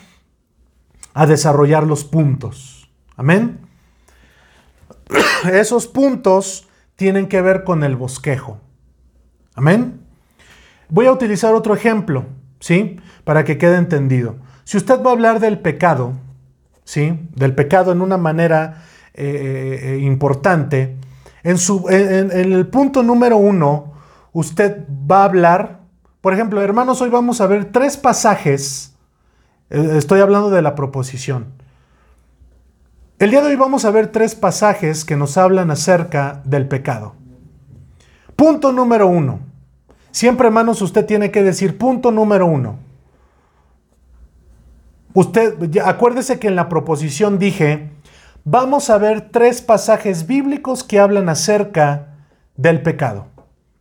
a 1.14 1.26
desarrollar 1.26 1.84
los 1.88 2.04
puntos. 2.04 2.92
Amén. 3.16 3.60
Esos 5.52 5.88
puntos 5.88 6.68
tienen 6.96 7.28
que 7.28 7.42
ver 7.42 7.64
con 7.64 7.84
el 7.84 7.96
bosquejo. 7.96 8.60
Amén. 9.58 10.00
Voy 10.88 11.08
a 11.08 11.12
utilizar 11.12 11.54
otro 11.54 11.74
ejemplo. 11.76 12.26
¿sí? 12.60 13.00
Para 13.24 13.44
que 13.44 13.58
quede 13.58 13.78
entendido. 13.78 14.36
Si 14.64 14.78
usted 14.78 15.02
va 15.02 15.12
a 15.12 15.14
hablar 15.14 15.40
del 15.40 15.60
pecado, 15.60 16.14
¿sí? 16.84 17.28
Del 17.36 17.56
pecado 17.56 17.92
en 17.92 18.02
una 18.02 18.18
manera 18.18 18.84
eh, 19.14 19.80
eh, 19.82 20.00
importante, 20.02 20.98
en, 21.44 21.58
su, 21.58 21.88
en, 21.90 22.32
el 22.32 22.68
punto 22.68 23.04
número 23.04 23.38
uno, 23.38 23.94
usted 24.34 24.84
va 25.10 25.22
a 25.22 25.26
hablar, 25.26 25.80
por 26.22 26.34
ejemplo, 26.34 26.62
hermanos, 26.62 27.02
hoy 27.02 27.10
vamos 27.10 27.40
a 27.40 27.48
ver 27.48 27.66
tres 27.66 27.96
pasajes, 27.96 28.94
eh, 29.70 29.94
estoy 29.96 30.20
hablando 30.20 30.50
de 30.50 30.62
la 30.62 30.76
proposición. 30.76 31.54
El 33.20 33.32
día 33.32 33.42
de 33.42 33.48
hoy 33.48 33.56
vamos 33.56 33.86
a 33.86 33.92
ver 33.92 34.08
tres 34.08 34.36
pasajes 34.36 35.04
que 35.04 35.16
nos 35.16 35.38
hablan 35.38 35.72
acerca 35.72 36.42
del 36.44 36.68
pecado. 36.68 37.16
Punto 38.36 38.72
número 38.72 39.08
uno. 39.08 39.47
Siempre, 40.18 40.48
hermanos, 40.48 40.82
usted 40.82 41.06
tiene 41.06 41.30
que 41.30 41.44
decir 41.44 41.78
punto 41.78 42.12
número 42.12 42.48
uno. 42.48 42.80
Usted, 45.14 45.78
acuérdese 45.86 46.40
que 46.40 46.48
en 46.48 46.56
la 46.56 46.70
proposición 46.70 47.38
dije, 47.38 47.92
vamos 48.44 48.90
a 48.90 48.98
ver 48.98 49.30
tres 49.30 49.62
pasajes 49.62 50.26
bíblicos 50.26 50.84
que 50.84 50.98
hablan 50.98 51.30
acerca 51.30 52.16
del 52.56 52.82
pecado. 52.82 53.28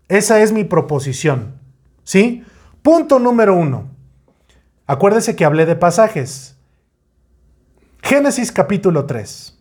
Esa 0.09 0.43
es 0.43 0.53
mi 0.53 0.65
proposición. 0.65 1.55
¿Sí? 2.05 2.45
Punto 2.83 3.19
número 3.19 3.55
uno. 3.55 3.89
Acuérdese 4.87 5.37
que 5.37 5.47
hablé 5.47 5.65
de 5.65 5.77
pasajes. 5.77 6.59
Génesis 8.03 8.53
capítulo 8.53 9.07
3. 9.07 9.59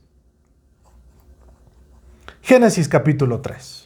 Génesis 2.41 2.89
capítulo 2.89 3.39
3. 3.39 3.84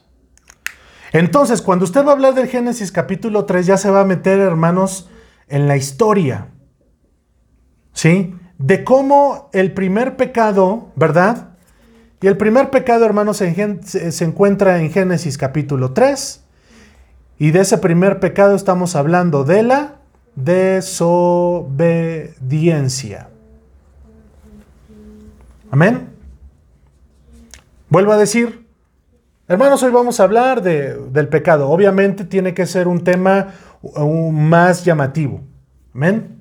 Entonces, 1.12 1.62
cuando 1.62 1.86
usted 1.86 2.06
va 2.06 2.10
a 2.10 2.14
hablar 2.14 2.36
del 2.36 2.48
Génesis 2.48 2.92
capítulo 2.92 3.46
3, 3.46 3.66
ya 3.66 3.78
se 3.78 3.90
va 3.90 4.02
a 4.02 4.06
meter, 4.06 4.40
hermanos, 4.40 5.10
en 5.48 5.68
la 5.68 5.76
historia. 5.76 6.50
¿Sí? 7.94 8.36
De 8.58 8.84
cómo 8.84 9.50
el 9.54 9.74
primer 9.74 10.18
pecado, 10.18 10.92
¿verdad? 10.96 11.50
Y 12.22 12.28
el 12.28 12.38
primer 12.38 12.70
pecado, 12.70 13.06
hermanos, 13.06 13.38
se, 13.38 14.24
encuentra 14.24 14.82
en 14.82 14.92
Génesis 14.92 15.38
capítulo 15.38 15.94
3. 15.94 16.44
Y 17.40 17.52
de 17.52 17.62
ese 17.62 17.78
primer 17.78 18.20
pecado 18.20 18.56
estamos 18.56 18.98
hablando 18.98 19.46
de 19.46 19.64
la 19.64 19.96
desobediencia. 20.36 23.30
Amén. 25.72 26.10
Vuelvo 27.90 28.12
a 28.12 28.18
decir, 28.18 28.68
hermanos, 29.50 29.84
hoy 29.84 29.92
vamos 29.92 30.20
a 30.20 30.24
hablar 30.24 30.62
de, 30.62 30.96
del 31.10 31.28
pecado. 31.28 31.70
Obviamente 31.70 32.24
tiene 32.24 32.54
que 32.54 32.66
ser 32.66 32.88
un 32.88 33.04
tema 33.04 33.50
más 34.32 34.86
llamativo. 34.86 35.42
Amén. 35.94 36.40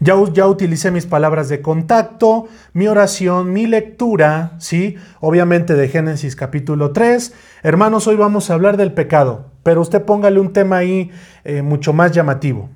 Ya, 0.00 0.14
ya, 0.32 0.46
utilicé 0.46 0.90
mis 0.90 1.06
palabras 1.06 1.48
de 1.48 1.60
contacto, 1.60 2.46
mi 2.72 2.86
oración, 2.86 3.52
mi 3.52 3.66
lectura, 3.66 4.52
¿sí? 4.58 4.96
Obviamente 5.20 5.74
de 5.74 5.88
Génesis 5.88 6.36
capítulo 6.36 6.92
3. 6.92 7.34
Hermanos, 7.62 8.06
hoy 8.06 8.16
vamos 8.16 8.48
a 8.48 8.54
hablar 8.54 8.76
del 8.76 8.92
pecado, 8.92 9.50
pero 9.62 9.80
usted 9.80 10.02
póngale 10.04 10.40
un 10.40 10.52
tema 10.52 10.78
ahí 10.78 11.10
eh, 11.44 11.62
mucho 11.62 11.92
más 11.92 12.12
llamativo. 12.12 12.70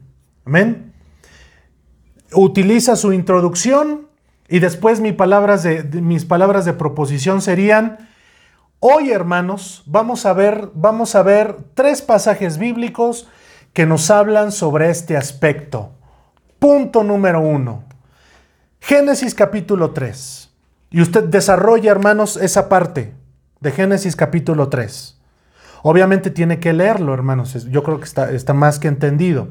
Amén. 0.45 0.93
Utiliza 2.35 2.97
su 2.97 3.13
introducción 3.13 4.09
y 4.49 4.59
después 4.59 5.01
palabras 5.17 5.63
de, 5.63 5.85
mis 6.03 6.25
palabras 6.25 6.65
de 6.65 6.73
proposición 6.73 7.41
serían, 7.41 8.11
hoy 8.85 9.13
hermanos, 9.13 9.85
vamos 9.87 10.27
a 10.27 10.33
ver, 10.33 10.69
vamos 10.75 11.15
a 11.15 11.23
ver 11.23 11.57
tres 11.75 12.03
pasajes 12.03 12.59
bíblicos 12.59 13.29
que 13.73 13.87
nos 13.87 14.11
hablan 14.11 14.51
sobre 14.51 14.91
este 14.91 15.17
aspecto. 15.17 15.93
Punto 16.59 17.05
número 17.05 17.41
uno. 17.41 17.85
Génesis 18.81 19.37
capítulo 19.37 19.93
3. 19.93 20.51
Y 20.91 21.01
usted 21.01 21.25
desarrolla, 21.25 21.93
hermanos, 21.93 22.37
esa 22.37 22.69
parte 22.69 23.15
de 23.61 23.71
Génesis 23.71 24.17
capítulo 24.17 24.69
3. 24.69 25.17
Obviamente 25.85 26.31
tiene 26.31 26.59
que 26.59 26.73
leerlo, 26.73 27.15
hermanos. 27.15 27.65
Yo 27.71 27.85
creo 27.85 27.99
que 27.99 28.05
está, 28.05 28.33
está 28.33 28.53
más 28.53 28.81
que 28.81 28.89
entendido. 28.89 29.49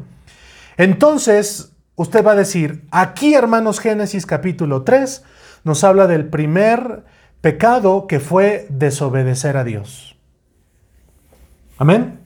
Entonces, 0.76 1.72
usted 1.96 2.26
va 2.26 2.34
a 2.34 2.36
decir, 2.36 2.86
aquí, 2.92 3.34
hermanos, 3.34 3.80
Génesis 3.80 4.26
capítulo 4.26 4.84
3 4.84 5.24
nos 5.64 5.86
habla 5.86 6.08
del 6.08 6.28
primer 6.28 7.06
pecado 7.42 8.08
que 8.08 8.20
fue 8.20 8.68
desobedecer 8.70 9.58
a 9.58 9.64
Dios. 9.64 10.16
Amén. 11.78 12.20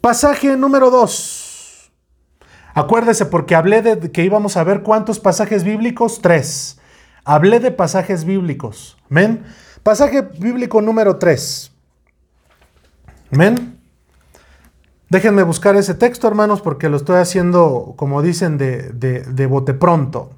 Pasaje 0.00 0.56
número 0.56 0.90
2. 0.90 1.92
Acuérdese, 2.74 3.26
porque 3.26 3.54
hablé 3.54 3.82
de 3.82 4.10
que 4.12 4.24
íbamos 4.24 4.56
a 4.56 4.64
ver 4.64 4.82
cuántos 4.82 5.20
pasajes 5.20 5.64
bíblicos, 5.64 6.20
tres. 6.20 6.78
Hablé 7.24 7.60
de 7.60 7.70
pasajes 7.70 8.24
bíblicos. 8.24 8.96
Amén. 9.10 9.44
Pasaje 9.82 10.22
bíblico 10.22 10.80
número 10.80 11.16
3. 11.16 11.72
Amén. 13.32 13.80
Déjenme 15.08 15.42
buscar 15.42 15.76
ese 15.76 15.94
texto, 15.94 16.28
hermanos, 16.28 16.60
porque 16.60 16.88
lo 16.88 16.96
estoy 16.96 17.16
haciendo, 17.16 17.94
como 17.96 18.22
dicen, 18.22 18.58
de, 18.58 18.90
de, 18.90 19.22
de 19.22 19.46
bote 19.46 19.74
pronto. 19.74 20.30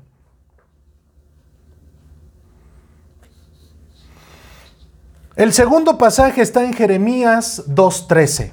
El 5.35 5.53
segundo 5.53 5.97
pasaje 5.97 6.43
está 6.43 6.65
en 6.65 6.75
Jeremías 6.75 7.65
2.13, 7.69 8.53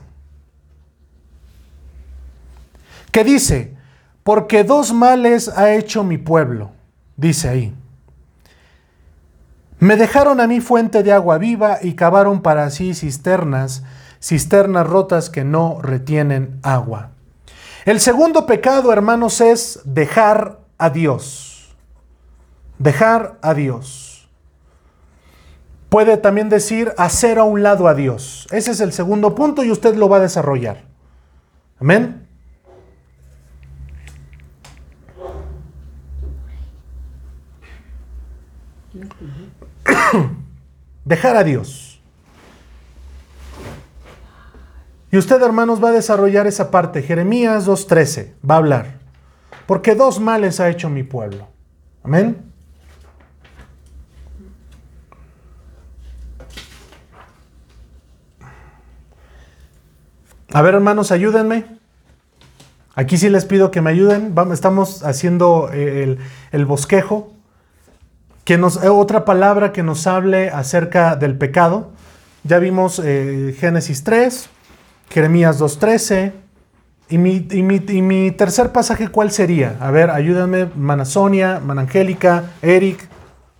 que 3.12 3.24
dice, 3.24 3.76
porque 4.24 4.64
dos 4.64 4.94
males 4.94 5.50
ha 5.50 5.74
hecho 5.74 6.04
mi 6.04 6.18
pueblo, 6.18 6.72
dice 7.18 7.50
ahí. 7.50 7.76
Me 9.80 9.98
dejaron 9.98 10.40
a 10.40 10.48
mí 10.48 10.62
fuente 10.62 11.04
de 11.04 11.12
agua 11.12 11.38
viva 11.38 11.80
y 11.82 11.96
cavaron 11.96 12.42
para 12.42 12.70
sí 12.70 12.94
cisternas, 12.94 13.84
cisternas 14.22 14.88
rotas 14.88 15.30
que 15.30 15.44
no 15.44 15.82
retienen 15.82 16.60
agua. 16.64 17.12
El 17.86 18.00
segundo 18.00 18.46
pecado, 18.46 18.94
hermanos, 18.94 19.42
es 19.42 19.82
dejar 19.84 20.60
a 20.78 20.90
Dios. 20.90 21.76
Dejar 22.78 23.38
a 23.42 23.54
Dios. 23.54 24.09
Puede 25.90 26.18
también 26.18 26.50
decir 26.50 26.94
hacer 26.98 27.40
a 27.40 27.44
un 27.44 27.64
lado 27.64 27.88
a 27.88 27.96
Dios. 27.96 28.48
Ese 28.52 28.72
es 28.72 28.80
el 28.80 28.94
segundo 28.94 29.34
punto 29.34 29.64
y 29.64 29.72
usted 29.72 29.96
lo 29.96 30.08
va 30.08 30.18
a 30.18 30.22
desarrollar. 30.22 30.84
Amén. 31.80 32.28
Dejar 41.06 41.36
a 41.36 41.44
Dios. 41.44 42.02
Y 45.12 45.18
usted, 45.18 45.42
hermanos, 45.42 45.84
va 45.84 45.90
a 45.90 45.94
desarrollar 45.94 46.46
esa 46.46 46.70
parte. 46.70 47.02
Jeremías 47.02 47.68
2.13 47.68 48.34
va 48.48 48.56
a 48.56 48.60
hablar. 48.60 49.00
Porque 49.66 49.96
dos 49.96 50.20
males 50.20 50.60
ha 50.60 50.70
hecho 50.70 50.90
mi 50.90 51.04
pueblo. 51.04 51.48
Amén. 52.04 52.49
A 60.52 60.62
ver, 60.62 60.74
hermanos, 60.74 61.12
ayúdenme. 61.12 61.66
Aquí 62.95 63.18
sí 63.18 63.30
les 63.30 63.45
pido 63.45 63.70
que 63.70 63.82
me 63.82 63.91
ayuden. 63.91 64.34
Vamos, 64.34 64.56
estamos 64.56 65.04
haciendo 65.04 65.70
el, 65.72 66.18
el 66.52 66.66
bosquejo. 66.66 67.34
Que 68.45 68.58
nos, 68.58 68.78
otra 68.78 69.26
palabra 69.26 69.72
que 69.72 69.84
nos 69.84 70.08
hable 70.08 70.50
acerca 70.50 71.16
del 71.16 71.38
pecado. 71.38 71.91
Ya 72.43 72.58
vimos 72.58 73.00
eh, 73.04 73.56
Génesis 73.60 74.04
3, 74.04 74.50
Jeremías 75.10 75.60
2.13. 75.62 76.32
Y 77.10 77.18
mi, 77.18 77.47
y, 77.50 77.64
mi, 77.64 78.32
tercer 78.32 78.72
pasaje, 78.72 79.08
¿cuál 79.08 79.32
sería? 79.32 79.78
A 79.80 79.91
ver, 79.91 80.12
ayúdame, 80.12 80.68
Mana 80.76 81.06
Sonia, 81.06 81.60
Mana 81.60 81.82
Angélica, 81.82 82.52
Eric, 82.62 83.08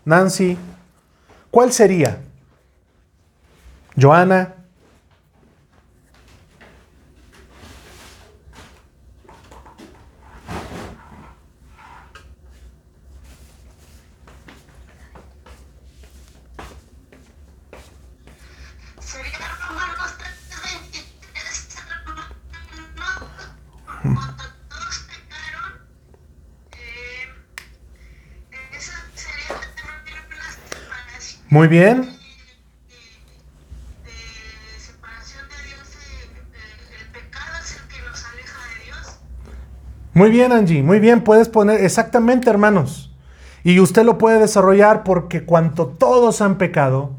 Nancy. 0.06 0.58
¿Cuál 1.52 1.72
sería? 1.72 2.20
Joana. 4.00 4.59
Muy 31.49 31.68
bien. 31.68 32.16
Muy 40.14 40.30
bien, 40.30 40.51
Angie, 40.51 40.84
muy 40.84 40.99
bien, 40.99 41.24
puedes 41.24 41.49
poner 41.49 41.84
exactamente, 41.84 42.49
hermanos. 42.49 43.12
Y 43.64 43.80
usted 43.80 44.03
lo 44.03 44.18
puede 44.18 44.39
desarrollar 44.39 45.03
porque 45.03 45.45
cuanto 45.45 45.88
todos 45.88 46.41
han 46.41 46.57
pecado 46.57 47.19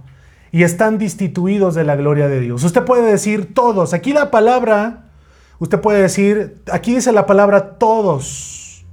y 0.52 0.64
están 0.64 0.98
destituidos 0.98 1.74
de 1.74 1.84
la 1.84 1.96
gloria 1.96 2.28
de 2.28 2.40
Dios. 2.40 2.64
Usted 2.64 2.84
puede 2.84 3.10
decir 3.10 3.54
todos. 3.54 3.94
Aquí 3.94 4.12
la 4.12 4.30
palabra, 4.30 5.10
usted 5.58 5.80
puede 5.80 6.02
decir, 6.02 6.62
aquí 6.72 6.94
dice 6.94 7.12
la 7.12 7.26
palabra 7.26 7.78
todos, 7.78 8.84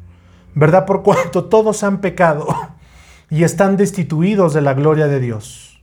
¿verdad? 0.53 0.85
Por 0.85 1.03
cuanto 1.03 1.45
todos 1.45 1.83
han 1.83 1.99
pecado 1.99 2.47
y 3.29 3.43
están 3.43 3.77
destituidos 3.77 4.53
de 4.53 4.61
la 4.61 4.73
gloria 4.73 5.07
de 5.07 5.19
Dios. 5.19 5.81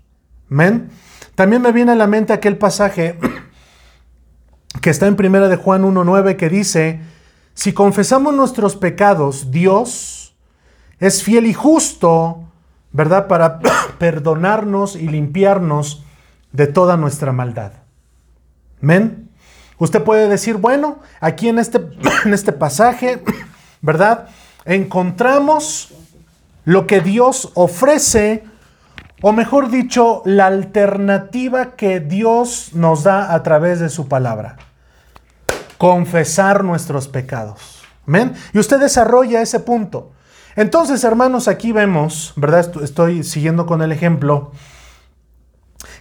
Amén. 0.51 0.91
También 1.35 1.63
me 1.63 1.73
viene 1.73 1.93
a 1.93 1.97
la 1.97 2.07
mente 2.07 2.33
aquel 2.33 2.57
pasaje 2.57 3.19
que 4.81 4.91
está 4.91 5.07
en 5.07 5.17
primera 5.17 5.49
de 5.49 5.57
Juan 5.57 5.83
1.9 5.83 6.37
que 6.37 6.49
dice, 6.49 7.01
si 7.55 7.73
confesamos 7.73 8.35
nuestros 8.35 8.77
pecados, 8.77 9.51
Dios 9.51 10.37
es 11.01 11.23
fiel 11.23 11.47
y 11.47 11.55
justo, 11.55 12.45
¿verdad? 12.93 13.27
Para 13.27 13.61
perdonarnos 14.05 14.97
y 14.97 15.09
limpiarnos 15.09 16.05
de 16.53 16.67
toda 16.67 16.99
nuestra 16.99 17.33
maldad. 17.33 17.73
Amén. 18.83 19.31
Usted 19.79 20.03
puede 20.03 20.29
decir, 20.29 20.59
bueno, 20.59 20.99
aquí 21.21 21.49
en 21.49 21.59
este, 21.59 21.79
en 22.27 22.35
este 22.35 22.53
pasaje, 22.53 23.23
¿verdad? 23.81 24.29
Encontramos 24.67 25.95
lo 26.67 26.87
que 26.87 27.01
Dios 27.01 27.51
ofrece, 27.55 28.45
o 29.23 29.33
mejor 29.33 29.71
dicho, 29.71 30.21
la 30.27 30.49
alternativa 30.49 31.71
que 31.71 32.01
Dios 32.01 32.73
nos 32.75 33.05
da 33.05 33.33
a 33.33 33.43
través 33.43 33.81
de 33.81 33.89
su 33.89 34.07
palabra 34.07 34.59
confesar 35.79 36.63
nuestros 36.63 37.09
pecados. 37.09 37.83
¿Amén? 38.07 38.35
Y 38.53 38.59
usted 38.59 38.79
desarrolla 38.81 39.41
ese 39.41 39.61
punto. 39.61 40.13
Entonces, 40.57 41.03
hermanos, 41.05 41.49
aquí 41.49 41.73
vemos, 41.73 42.33
¿verdad? 42.37 42.83
Estoy 42.83 43.25
siguiendo 43.25 43.67
con 43.67 43.83
el 43.83 43.91
ejemplo, 43.91 44.53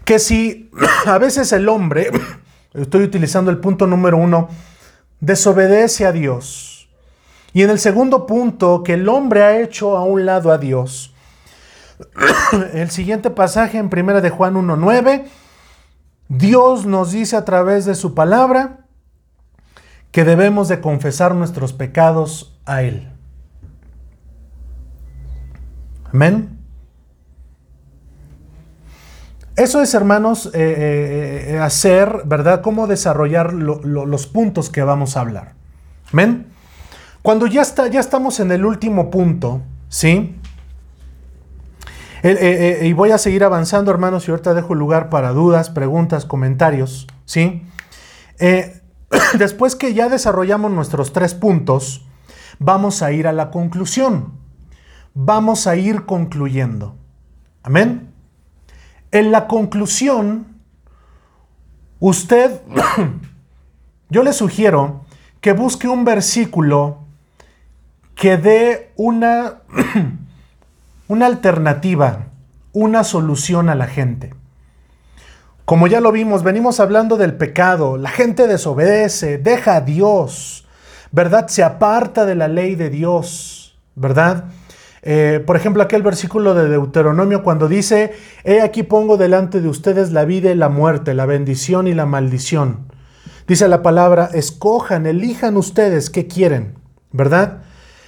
que 0.06 0.20
si 0.20 0.70
a 1.06 1.18
veces 1.18 1.52
el 1.52 1.70
hombre, 1.70 2.12
estoy 2.74 3.04
utilizando 3.04 3.50
el 3.52 3.58
punto 3.58 3.88
número 3.88 4.18
uno, 4.18 4.50
desobedece 5.20 6.06
a 6.06 6.12
Dios. 6.12 6.90
Y 7.54 7.62
en 7.62 7.70
el 7.70 7.80
segundo 7.80 8.26
punto, 8.26 8.84
que 8.84 8.94
el 8.94 9.08
hombre 9.08 9.44
ha 9.44 9.60
hecho 9.60 9.96
a 9.96 10.04
un 10.04 10.26
lado 10.26 10.52
a 10.52 10.58
Dios. 10.58 11.14
El 12.74 12.90
siguiente 12.90 13.30
pasaje 13.30 13.78
en 13.78 13.92
1 13.94 14.22
de 14.22 14.30
Juan 14.32 14.56
1.9, 14.56 15.26
Dios 16.30 16.88
nos 16.88 17.12
dice 17.12 17.36
a 17.36 17.46
través 17.46 17.86
de 17.86 17.94
su 17.94 18.16
palabra, 18.16 18.88
que 20.12 20.24
debemos 20.24 20.68
de 20.68 20.82
confesar 20.82 21.36
nuestros 21.36 21.74
pecados 21.74 22.60
a 22.66 22.82
Él. 22.82 23.14
Amén. 26.14 26.60
Eso 29.56 29.82
es, 29.82 29.94
hermanos, 29.94 30.48
eh, 30.48 30.50
eh, 30.54 31.54
eh, 31.54 31.60
hacer, 31.60 32.22
¿verdad? 32.26 32.62
Cómo 32.62 32.88
desarrollar 32.88 33.54
los 33.54 34.28
puntos 34.28 34.70
que 34.70 34.84
vamos 34.84 35.18
a 35.18 35.22
hablar. 35.22 35.54
Amén. 36.12 36.48
Cuando 37.22 37.48
ya, 37.48 37.62
está, 37.62 37.88
ya 37.88 38.00
estamos 38.00 38.40
en 38.40 38.52
el 38.52 38.66
último 38.66 39.10
punto, 39.10 39.62
¿sí? 39.90 40.40
y 42.26 42.94
voy 42.94 43.12
a 43.12 43.18
seguir 43.18 43.44
avanzando, 43.44 43.92
hermanos, 43.92 44.26
y 44.26 44.32
ahorita 44.32 44.54
dejo 44.54 44.76
lugar 44.76 45.10
para 45.10 45.34
dudas, 45.34 45.70
preguntas, 45.70 46.26
comentarios, 46.26 47.06
¿sí? 47.26 47.64
Después 49.38 49.76
que 49.76 49.94
ya 49.94 50.08
desarrollamos 50.08 50.72
nuestros 50.72 51.12
tres 51.12 51.34
puntos, 51.34 52.08
vamos 52.60 53.02
a 53.02 53.12
ir 53.12 53.28
a 53.28 53.34
la 53.34 53.52
conclusión. 53.52 54.43
Vamos 55.14 55.68
a 55.68 55.76
ir 55.76 56.06
concluyendo. 56.06 56.96
Amén. 57.62 58.12
En 59.12 59.32
la 59.32 59.48
conclusión, 59.48 60.48
usted, 62.00 62.62
yo 64.10 64.24
le 64.24 64.34
sugiero 64.34 65.06
que 65.40 65.54
busque 65.54 65.88
un 65.88 66.04
versículo 66.04 67.00
que 68.16 68.38
dé 68.38 68.92
una, 68.96 69.62
una 71.08 71.26
alternativa, 71.28 72.28
una 72.72 73.04
solución 73.04 73.70
a 73.70 73.76
la 73.76 73.88
gente. 73.88 74.34
Como 75.66 75.88
ya 75.88 76.02
lo 76.02 76.12
vimos, 76.12 76.44
venimos 76.44 76.80
hablando 76.80 77.18
del 77.18 77.36
pecado. 77.36 77.98
La 77.98 78.10
gente 78.10 78.48
desobedece, 78.48 79.38
deja 79.38 79.76
a 79.76 79.82
Dios, 79.82 80.68
¿verdad? 81.12 81.48
Se 81.48 81.64
aparta 81.64 82.26
de 82.26 82.36
la 82.36 82.48
ley 82.48 82.76
de 82.76 82.90
Dios, 82.90 83.80
¿verdad? 83.96 84.46
Eh, 85.06 85.44
por 85.46 85.58
ejemplo, 85.58 85.84
aquel 85.84 86.02
versículo 86.02 86.54
de 86.54 86.70
Deuteronomio 86.70 87.44
cuando 87.44 87.68
dice, 87.68 88.14
he 88.46 88.62
aquí 88.62 88.84
pongo 88.84 89.18
delante 89.18 89.60
de 89.60 89.68
ustedes 89.68 90.12
la 90.12 90.24
vida 90.24 90.50
y 90.50 90.56
la 90.56 90.70
muerte, 90.70 91.14
la 91.14 91.26
bendición 91.26 91.88
y 91.88 91.94
la 91.94 92.06
maldición. 92.06 92.88
Dice 93.46 93.68
la 93.68 93.82
palabra, 93.82 94.30
escojan, 94.34 95.06
elijan 95.06 95.58
ustedes 95.58 96.10
qué 96.10 96.28
quieren, 96.28 96.76
¿verdad? 97.12 97.64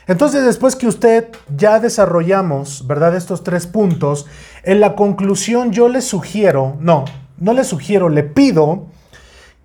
Entonces, 0.07 0.45
después 0.45 0.77
que 0.77 0.87
usted 0.87 1.27
ya 1.57 1.79
desarrollamos, 1.79 2.87
¿verdad? 2.87 3.15
Estos 3.15 3.43
tres 3.43 3.67
puntos, 3.67 4.25
en 4.63 4.79
la 4.79 4.95
conclusión 4.95 5.71
yo 5.71 5.89
le 5.89 6.01
sugiero, 6.01 6.77
no, 6.79 7.03
no 7.37 7.51
le 7.51 7.65
sugiero, 7.65 8.07
le 8.07 8.23
pido 8.23 8.87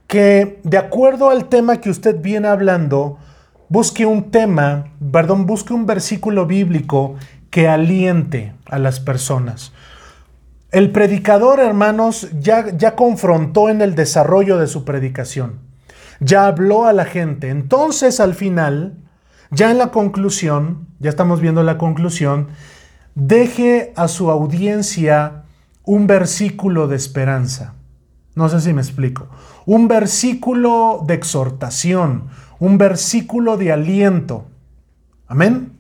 que 0.09 0.59
de 0.65 0.79
acuerdo 0.79 1.31
al 1.31 1.45
tema 1.49 1.81
que 1.81 1.91
usted 1.91 2.21
viene 2.21 2.49
hablando, 2.49 3.19
busque 3.71 4.05
un 4.05 4.31
tema, 4.31 4.89
perdón, 5.13 5.47
busque 5.47 5.73
un 5.73 5.87
versículo 5.87 6.45
bíblico 6.45 7.15
que 7.51 7.69
aliente 7.69 8.53
a 8.67 8.79
las 8.79 9.01
personas. 9.01 9.73
El 10.73 10.91
predicador, 10.91 11.61
hermanos, 11.61 12.29
ya, 12.39 12.77
ya 12.77 12.95
confrontó 12.95 13.69
en 13.71 13.81
el 13.81 13.95
desarrollo 13.95 14.59
de 14.59 14.67
su 14.67 14.85
predicación. 14.85 15.61
Ya 16.19 16.47
habló 16.47 16.87
a 16.87 16.93
la 16.93 17.05
gente. 17.05 17.49
Entonces, 17.49 18.21
al 18.21 18.35
final, 18.35 18.99
ya 19.51 19.71
en 19.71 19.79
la 19.79 19.91
conclusión, 19.91 20.89
ya 20.99 21.09
estamos 21.09 21.41
viendo 21.41 21.63
la 21.63 21.79
conclusión, 21.79 22.49
deje 23.15 23.93
a 23.97 24.09
su 24.09 24.31
audiencia 24.31 25.45
un 25.85 26.07
versículo 26.07 26.89
de 26.89 26.97
esperanza. 26.97 27.75
No 28.41 28.49
sé 28.49 28.59
si 28.63 28.73
me 28.73 28.81
explico. 28.81 29.29
Un 29.67 29.87
versículo 29.87 31.05
de 31.07 31.13
exhortación, 31.13 32.29
un 32.59 32.79
versículo 32.79 33.59
de 33.59 33.71
aliento. 33.71 34.47
Amén. 35.29 35.79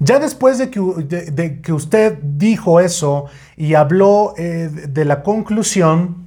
Ya 0.00 0.18
después 0.18 0.58
de 0.58 0.68
que, 0.68 1.72
usted 1.72 2.18
dijo 2.24 2.80
eso 2.80 3.26
y 3.56 3.74
habló 3.74 4.34
eh, 4.36 4.68
de 4.68 5.04
la 5.04 5.22
conclusión, 5.22 6.26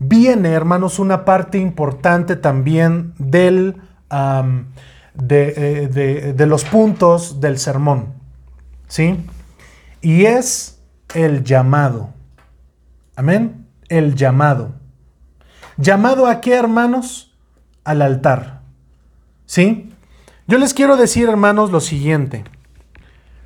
viene, 0.00 0.50
hermanos, 0.50 0.98
una 0.98 1.24
parte 1.24 1.58
importante 1.58 2.34
también 2.34 3.14
del, 3.18 3.76
de, 4.10 5.54
eh, 5.56 6.34
de 6.34 6.46
los 6.46 6.64
puntos 6.64 7.40
del 7.40 7.58
sermón. 7.58 8.14
¿Sí? 8.88 9.16
Y 10.02 10.24
es 10.24 10.82
el 11.14 11.44
llamado. 11.44 12.10
Amén. 13.14 13.65
El 13.88 14.14
llamado. 14.14 14.74
¿Llamado 15.76 16.26
a 16.26 16.40
qué, 16.40 16.54
hermanos? 16.54 17.34
Al 17.84 18.02
altar. 18.02 18.62
¿Sí? 19.44 19.92
Yo 20.46 20.58
les 20.58 20.74
quiero 20.74 20.96
decir, 20.96 21.28
hermanos, 21.28 21.70
lo 21.70 21.80
siguiente. 21.80 22.44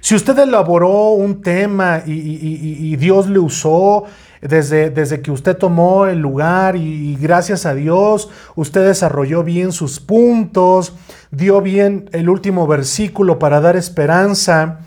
Si 0.01 0.15
usted 0.15 0.39
elaboró 0.39 1.11
un 1.11 1.43
tema 1.43 2.03
y, 2.07 2.97
Dios 2.97 3.29
le 3.29 3.39
usó 3.39 4.05
desde, 4.41 4.89
desde, 4.89 5.21
que 5.21 5.31
usted 5.31 5.57
tomó 5.57 6.07
el 6.07 6.21
lugar 6.21 6.75
y, 6.77 7.17
gracias 7.17 7.67
a 7.67 7.75
Dios 7.75 8.31
usted 8.55 8.87
desarrolló 8.87 9.45
bien 9.45 9.73
sus 9.73 10.01
puntos, 10.01 10.95
dio 11.31 11.61
bien 11.61 12.09
el 12.13 12.31
último 12.31 12.67
versículo 12.67 13.39
para 13.39 13.61
dar 13.61 13.77
esperanza 13.77 14.81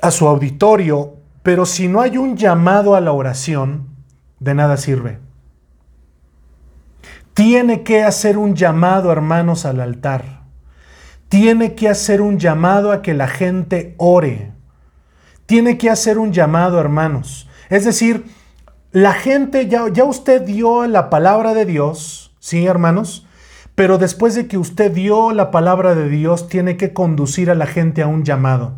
a 0.00 0.10
su 0.10 0.26
auditorio, 0.26 1.14
pero 1.44 1.64
si 1.64 1.86
no 1.86 2.00
hay 2.00 2.18
un 2.18 2.36
llamado 2.36 2.96
a 2.96 3.00
la 3.00 3.12
oración, 3.12 3.91
de 4.42 4.54
nada 4.54 4.76
sirve. 4.76 5.18
Tiene 7.34 7.82
que 7.82 8.02
hacer 8.02 8.36
un 8.36 8.54
llamado, 8.54 9.10
hermanos, 9.10 9.64
al 9.64 9.80
altar. 9.80 10.42
Tiene 11.28 11.74
que 11.74 11.88
hacer 11.88 12.20
un 12.20 12.38
llamado 12.38 12.92
a 12.92 13.00
que 13.00 13.14
la 13.14 13.28
gente 13.28 13.94
ore. 13.96 14.52
Tiene 15.46 15.78
que 15.78 15.88
hacer 15.88 16.18
un 16.18 16.32
llamado, 16.32 16.78
hermanos. 16.78 17.48
Es 17.70 17.84
decir, 17.84 18.26
la 18.90 19.14
gente, 19.14 19.68
ya, 19.68 19.88
ya 19.90 20.04
usted 20.04 20.42
dio 20.42 20.86
la 20.86 21.08
palabra 21.08 21.54
de 21.54 21.64
Dios, 21.64 22.34
¿sí, 22.38 22.66
hermanos? 22.66 23.26
Pero 23.74 23.96
después 23.96 24.34
de 24.34 24.46
que 24.46 24.58
usted 24.58 24.90
dio 24.90 25.32
la 25.32 25.50
palabra 25.50 25.94
de 25.94 26.08
Dios, 26.10 26.48
tiene 26.48 26.76
que 26.76 26.92
conducir 26.92 27.50
a 27.50 27.54
la 27.54 27.66
gente 27.66 28.02
a 28.02 28.06
un 28.06 28.24
llamado. 28.24 28.76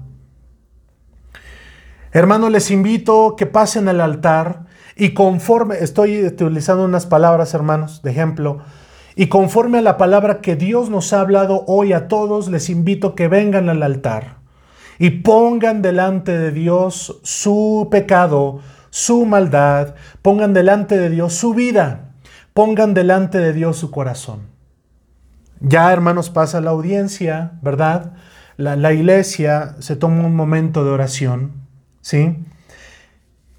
Hermanos, 2.13 2.53
les 2.53 2.71
invito 2.71 3.35
que 3.37 3.47
pasen 3.47 3.89
al 3.89 4.01
altar 4.01 4.67
y 4.97 5.11
conforme, 5.11 5.77
estoy 5.81 6.25
utilizando 6.25 6.85
unas 6.85 7.07
palabras, 7.07 7.55
hermanos, 7.55 8.03
de 8.03 8.11
ejemplo, 8.11 8.61
Y 9.17 9.29
conforme 9.29 9.79
a 9.79 9.83
la 9.83 9.97
palabra 9.97 10.41
que 10.41 10.57
Dios 10.57 10.91
nos 10.91 11.13
ha 11.13 11.21
hablado 11.21 11.65
hoy 11.69 11.93
a 11.93 12.09
todos, 12.09 12.49
les 12.49 12.69
invito 12.69 13.15
que 13.15 13.29
vengan 13.29 13.69
al 13.69 13.83
altar 13.83 14.39
y 14.99 15.11
pongan 15.11 15.83
delante 15.83 16.37
de 16.37 16.51
Dios 16.51 17.21
su 17.23 17.89
pecado, 17.91 18.61
su 18.91 19.25
maldad, 19.25 19.95
pongan 20.21 20.53
delante 20.53 20.99
de 20.99 21.11
Dios 21.11 21.35
su 21.35 21.55
vida, 21.55 22.13
pongan 22.55 22.93
delante 22.93 23.39
de 23.39 23.53
Dios 23.53 23.77
su 23.77 23.91
corazón. 23.93 24.49
Ya, 25.61 25.93
hermanos, 25.93 26.31
pasa 26.31 26.61
la 26.61 26.71
audiencia, 26.71 27.53
¿verdad? 27.63 28.15
La, 28.57 28.75
la 28.75 28.93
iglesia 28.93 29.77
se 29.79 29.95
toma 29.95 30.27
un 30.27 30.35
momento 30.35 30.85
de 30.85 30.91
oración, 30.91 31.53
¿sí? 32.01 32.37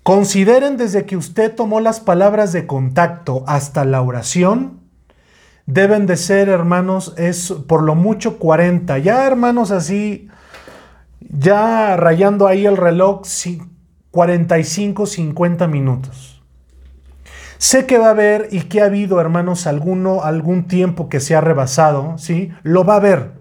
Consideren 0.05 0.77
desde 0.77 1.07
que 1.07 1.17
usted 1.17 1.55
tomó 1.55 1.79
las 1.79 1.99
palabras 1.99 2.53
de 2.53 2.67
contacto 2.67 3.43
hasta 3.47 3.85
la 3.85 4.03
oración, 4.03 4.81
deben 5.65 6.05
de 6.05 6.15
ser, 6.15 6.47
hermanos, 6.47 7.15
es 7.17 7.51
por 7.67 7.81
lo 7.81 7.95
mucho 7.95 8.37
40. 8.37 8.99
Ya, 8.99 9.25
hermanos, 9.25 9.71
así, 9.71 10.27
ya 11.21 11.97
rayando 11.97 12.45
ahí 12.45 12.67
el 12.67 12.77
reloj, 12.77 13.23
45, 14.11 15.07
50 15.07 15.65
minutos. 15.65 16.43
Sé 17.57 17.87
que 17.87 17.97
va 17.97 18.09
a 18.09 18.11
haber 18.11 18.49
y 18.51 18.61
que 18.65 18.83
ha 18.83 18.85
habido, 18.85 19.19
hermanos, 19.19 19.65
alguno, 19.65 20.21
algún 20.21 20.67
tiempo 20.67 21.09
que 21.09 21.19
se 21.19 21.35
ha 21.35 21.41
rebasado, 21.41 22.19
¿sí? 22.19 22.51
Lo 22.61 22.85
va 22.85 22.93
a 22.93 22.97
haber. 22.97 23.31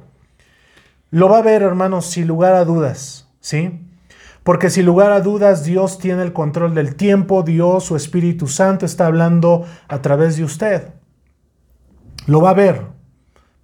Lo 1.10 1.28
va 1.28 1.36
a 1.36 1.40
haber, 1.40 1.60
hermanos, 1.60 2.06
sin 2.06 2.26
lugar 2.26 2.54
a 2.54 2.64
dudas, 2.64 3.28
¿sí? 3.40 3.83
Porque 4.44 4.68
sin 4.68 4.84
lugar 4.84 5.10
a 5.10 5.20
dudas 5.20 5.64
Dios 5.64 5.98
tiene 5.98 6.22
el 6.22 6.34
control 6.34 6.74
del 6.74 6.96
tiempo, 6.96 7.42
Dios, 7.42 7.84
su 7.84 7.96
Espíritu 7.96 8.46
Santo 8.46 8.84
está 8.84 9.06
hablando 9.06 9.64
a 9.88 10.02
través 10.02 10.36
de 10.36 10.44
usted. 10.44 10.90
Lo 12.26 12.42
va 12.42 12.50
a 12.50 12.54
ver, 12.54 12.82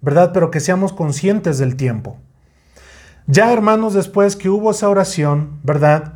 ¿verdad? 0.01 0.31
Pero 0.33 0.49
que 0.49 0.59
seamos 0.59 0.91
conscientes 0.91 1.59
del 1.59 1.75
tiempo. 1.75 2.17
Ya 3.27 3.53
hermanos, 3.53 3.93
después 3.93 4.35
que 4.35 4.49
hubo 4.49 4.71
esa 4.71 4.89
oración, 4.89 5.59
¿verdad? 5.61 6.13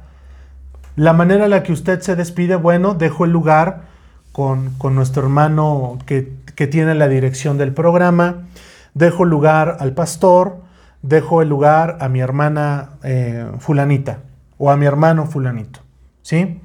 La 0.96 1.14
manera 1.14 1.46
en 1.46 1.52
la 1.52 1.62
que 1.62 1.72
usted 1.72 2.02
se 2.02 2.16
despide, 2.16 2.56
bueno, 2.56 2.96
dejo 2.96 3.26
el 3.26 3.32
lugar 3.32 3.84
con, 4.32 4.72
con 4.80 4.96
nuestro 4.96 5.22
hermano 5.22 6.00
que, 6.08 6.34
que, 6.56 6.66
tiene 6.66 6.96
la 6.96 7.08
dirección 7.08 7.60
del 7.60 7.72
programa, 7.72 8.48
dejo 8.96 9.26
el 9.26 9.30
lugar 9.30 9.78
al 9.80 9.94
pastor, 9.94 10.58
dejo 11.04 11.44
el 11.44 11.50
lugar 11.50 11.98
a 12.02 12.10
mi 12.10 12.20
hermana 12.20 12.94
eh, 13.04 13.46
fulanita 13.60 14.22
o 14.58 14.72
a 14.72 14.78
mi 14.78 14.86
hermano 14.86 15.26
fulanito, 15.26 15.82
¿sí? 16.22 16.62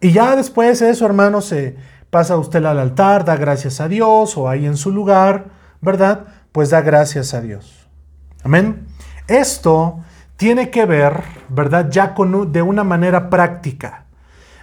Y 0.00 0.12
ya 0.12 0.36
después 0.36 0.80
de 0.80 0.90
eso, 0.90 1.06
hermano, 1.06 1.40
se 1.40 1.76
pasa 2.10 2.36
usted 2.36 2.64
al 2.64 2.78
altar, 2.78 3.24
da 3.24 3.36
gracias 3.36 3.80
a 3.80 3.88
Dios 3.88 4.36
o 4.36 4.48
ahí 4.48 4.66
en 4.66 4.76
su 4.76 4.90
lugar, 4.90 5.46
¿verdad? 5.80 6.24
Pues 6.52 6.70
da 6.70 6.80
gracias 6.80 7.34
a 7.34 7.40
Dios. 7.40 7.88
Amén. 8.44 8.86
Esto 9.26 10.00
tiene 10.36 10.70
que 10.70 10.86
ver, 10.86 11.22
¿verdad? 11.48 11.90
Ya 11.90 12.14
con, 12.14 12.52
de 12.52 12.62
una 12.62 12.84
manera 12.84 13.28
práctica, 13.28 14.04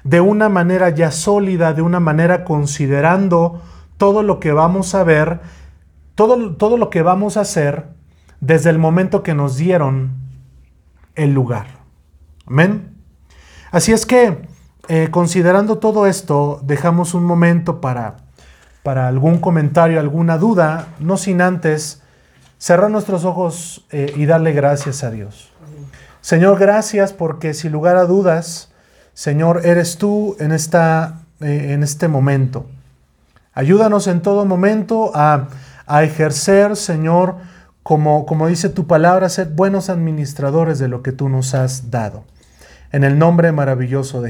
de 0.04 0.22
una 0.22 0.50
manera 0.50 0.90
ya 0.90 1.12
sólida, 1.12 1.74
de 1.74 1.82
una 1.82 2.00
manera 2.00 2.46
considerando 2.46 3.62
todo 3.98 4.24
lo 4.24 4.40
que 4.40 4.54
vamos 4.54 4.96
a 4.96 5.04
ver, 5.04 5.42
todo, 6.16 6.56
todo 6.56 6.78
lo 6.78 6.90
que 6.90 7.02
vamos 7.02 7.38
a 7.38 7.42
hacer 7.42 7.88
desde 8.40 8.70
el 8.70 8.80
momento 8.80 9.22
que 9.22 9.34
nos 9.34 9.58
dieron 9.58 10.14
el 11.16 11.34
lugar. 11.34 11.85
Amén. 12.46 12.96
Así 13.72 13.92
es 13.92 14.06
que 14.06 14.48
eh, 14.88 15.10
considerando 15.10 15.80
todo 15.80 16.06
esto, 16.06 16.60
dejamos 16.64 17.16
un 17.16 17.24
momento 17.24 17.82
para, 17.82 18.18
para 18.84 19.08
algún 19.08 19.40
comentario, 19.40 20.00
alguna 20.00 20.38
duda, 20.38 20.90
no 21.00 21.18
sin 21.18 21.42
antes 21.42 22.02
cerrar 22.60 22.92
nuestros 22.92 23.26
ojos 23.26 23.86
eh, 23.92 24.14
y 24.16 24.28
darle 24.28 24.52
gracias 24.52 25.04
a 25.04 25.10
Dios. 25.10 25.52
Señor, 26.22 26.60
gracias 26.60 27.14
porque 27.14 27.54
sin 27.54 27.72
lugar 27.72 27.98
a 27.98 28.06
dudas, 28.06 28.72
Señor, 29.14 29.62
eres 29.66 29.98
tú 29.98 30.36
en, 30.40 30.52
esta, 30.52 31.22
eh, 31.40 31.74
en 31.74 31.82
este 31.82 32.08
momento. 32.08 32.68
Ayúdanos 33.54 34.06
en 34.08 34.22
todo 34.22 34.46
momento 34.46 35.12
a, 35.16 35.48
a 35.88 36.04
ejercer, 36.04 36.76
Señor, 36.76 37.38
como, 37.82 38.26
como 38.26 38.48
dice 38.48 38.70
tu 38.70 38.86
palabra, 38.86 39.30
ser 39.30 39.50
buenos 39.50 39.90
administradores 39.90 40.78
de 40.78 40.90
lo 40.90 41.02
que 41.02 41.12
tú 41.12 41.30
nos 41.30 41.56
has 41.56 41.90
dado. 41.90 42.24
En 42.96 43.04
el 43.04 43.20
nombre 43.20 43.52
maravilloso 43.52 44.22
de 44.22 44.24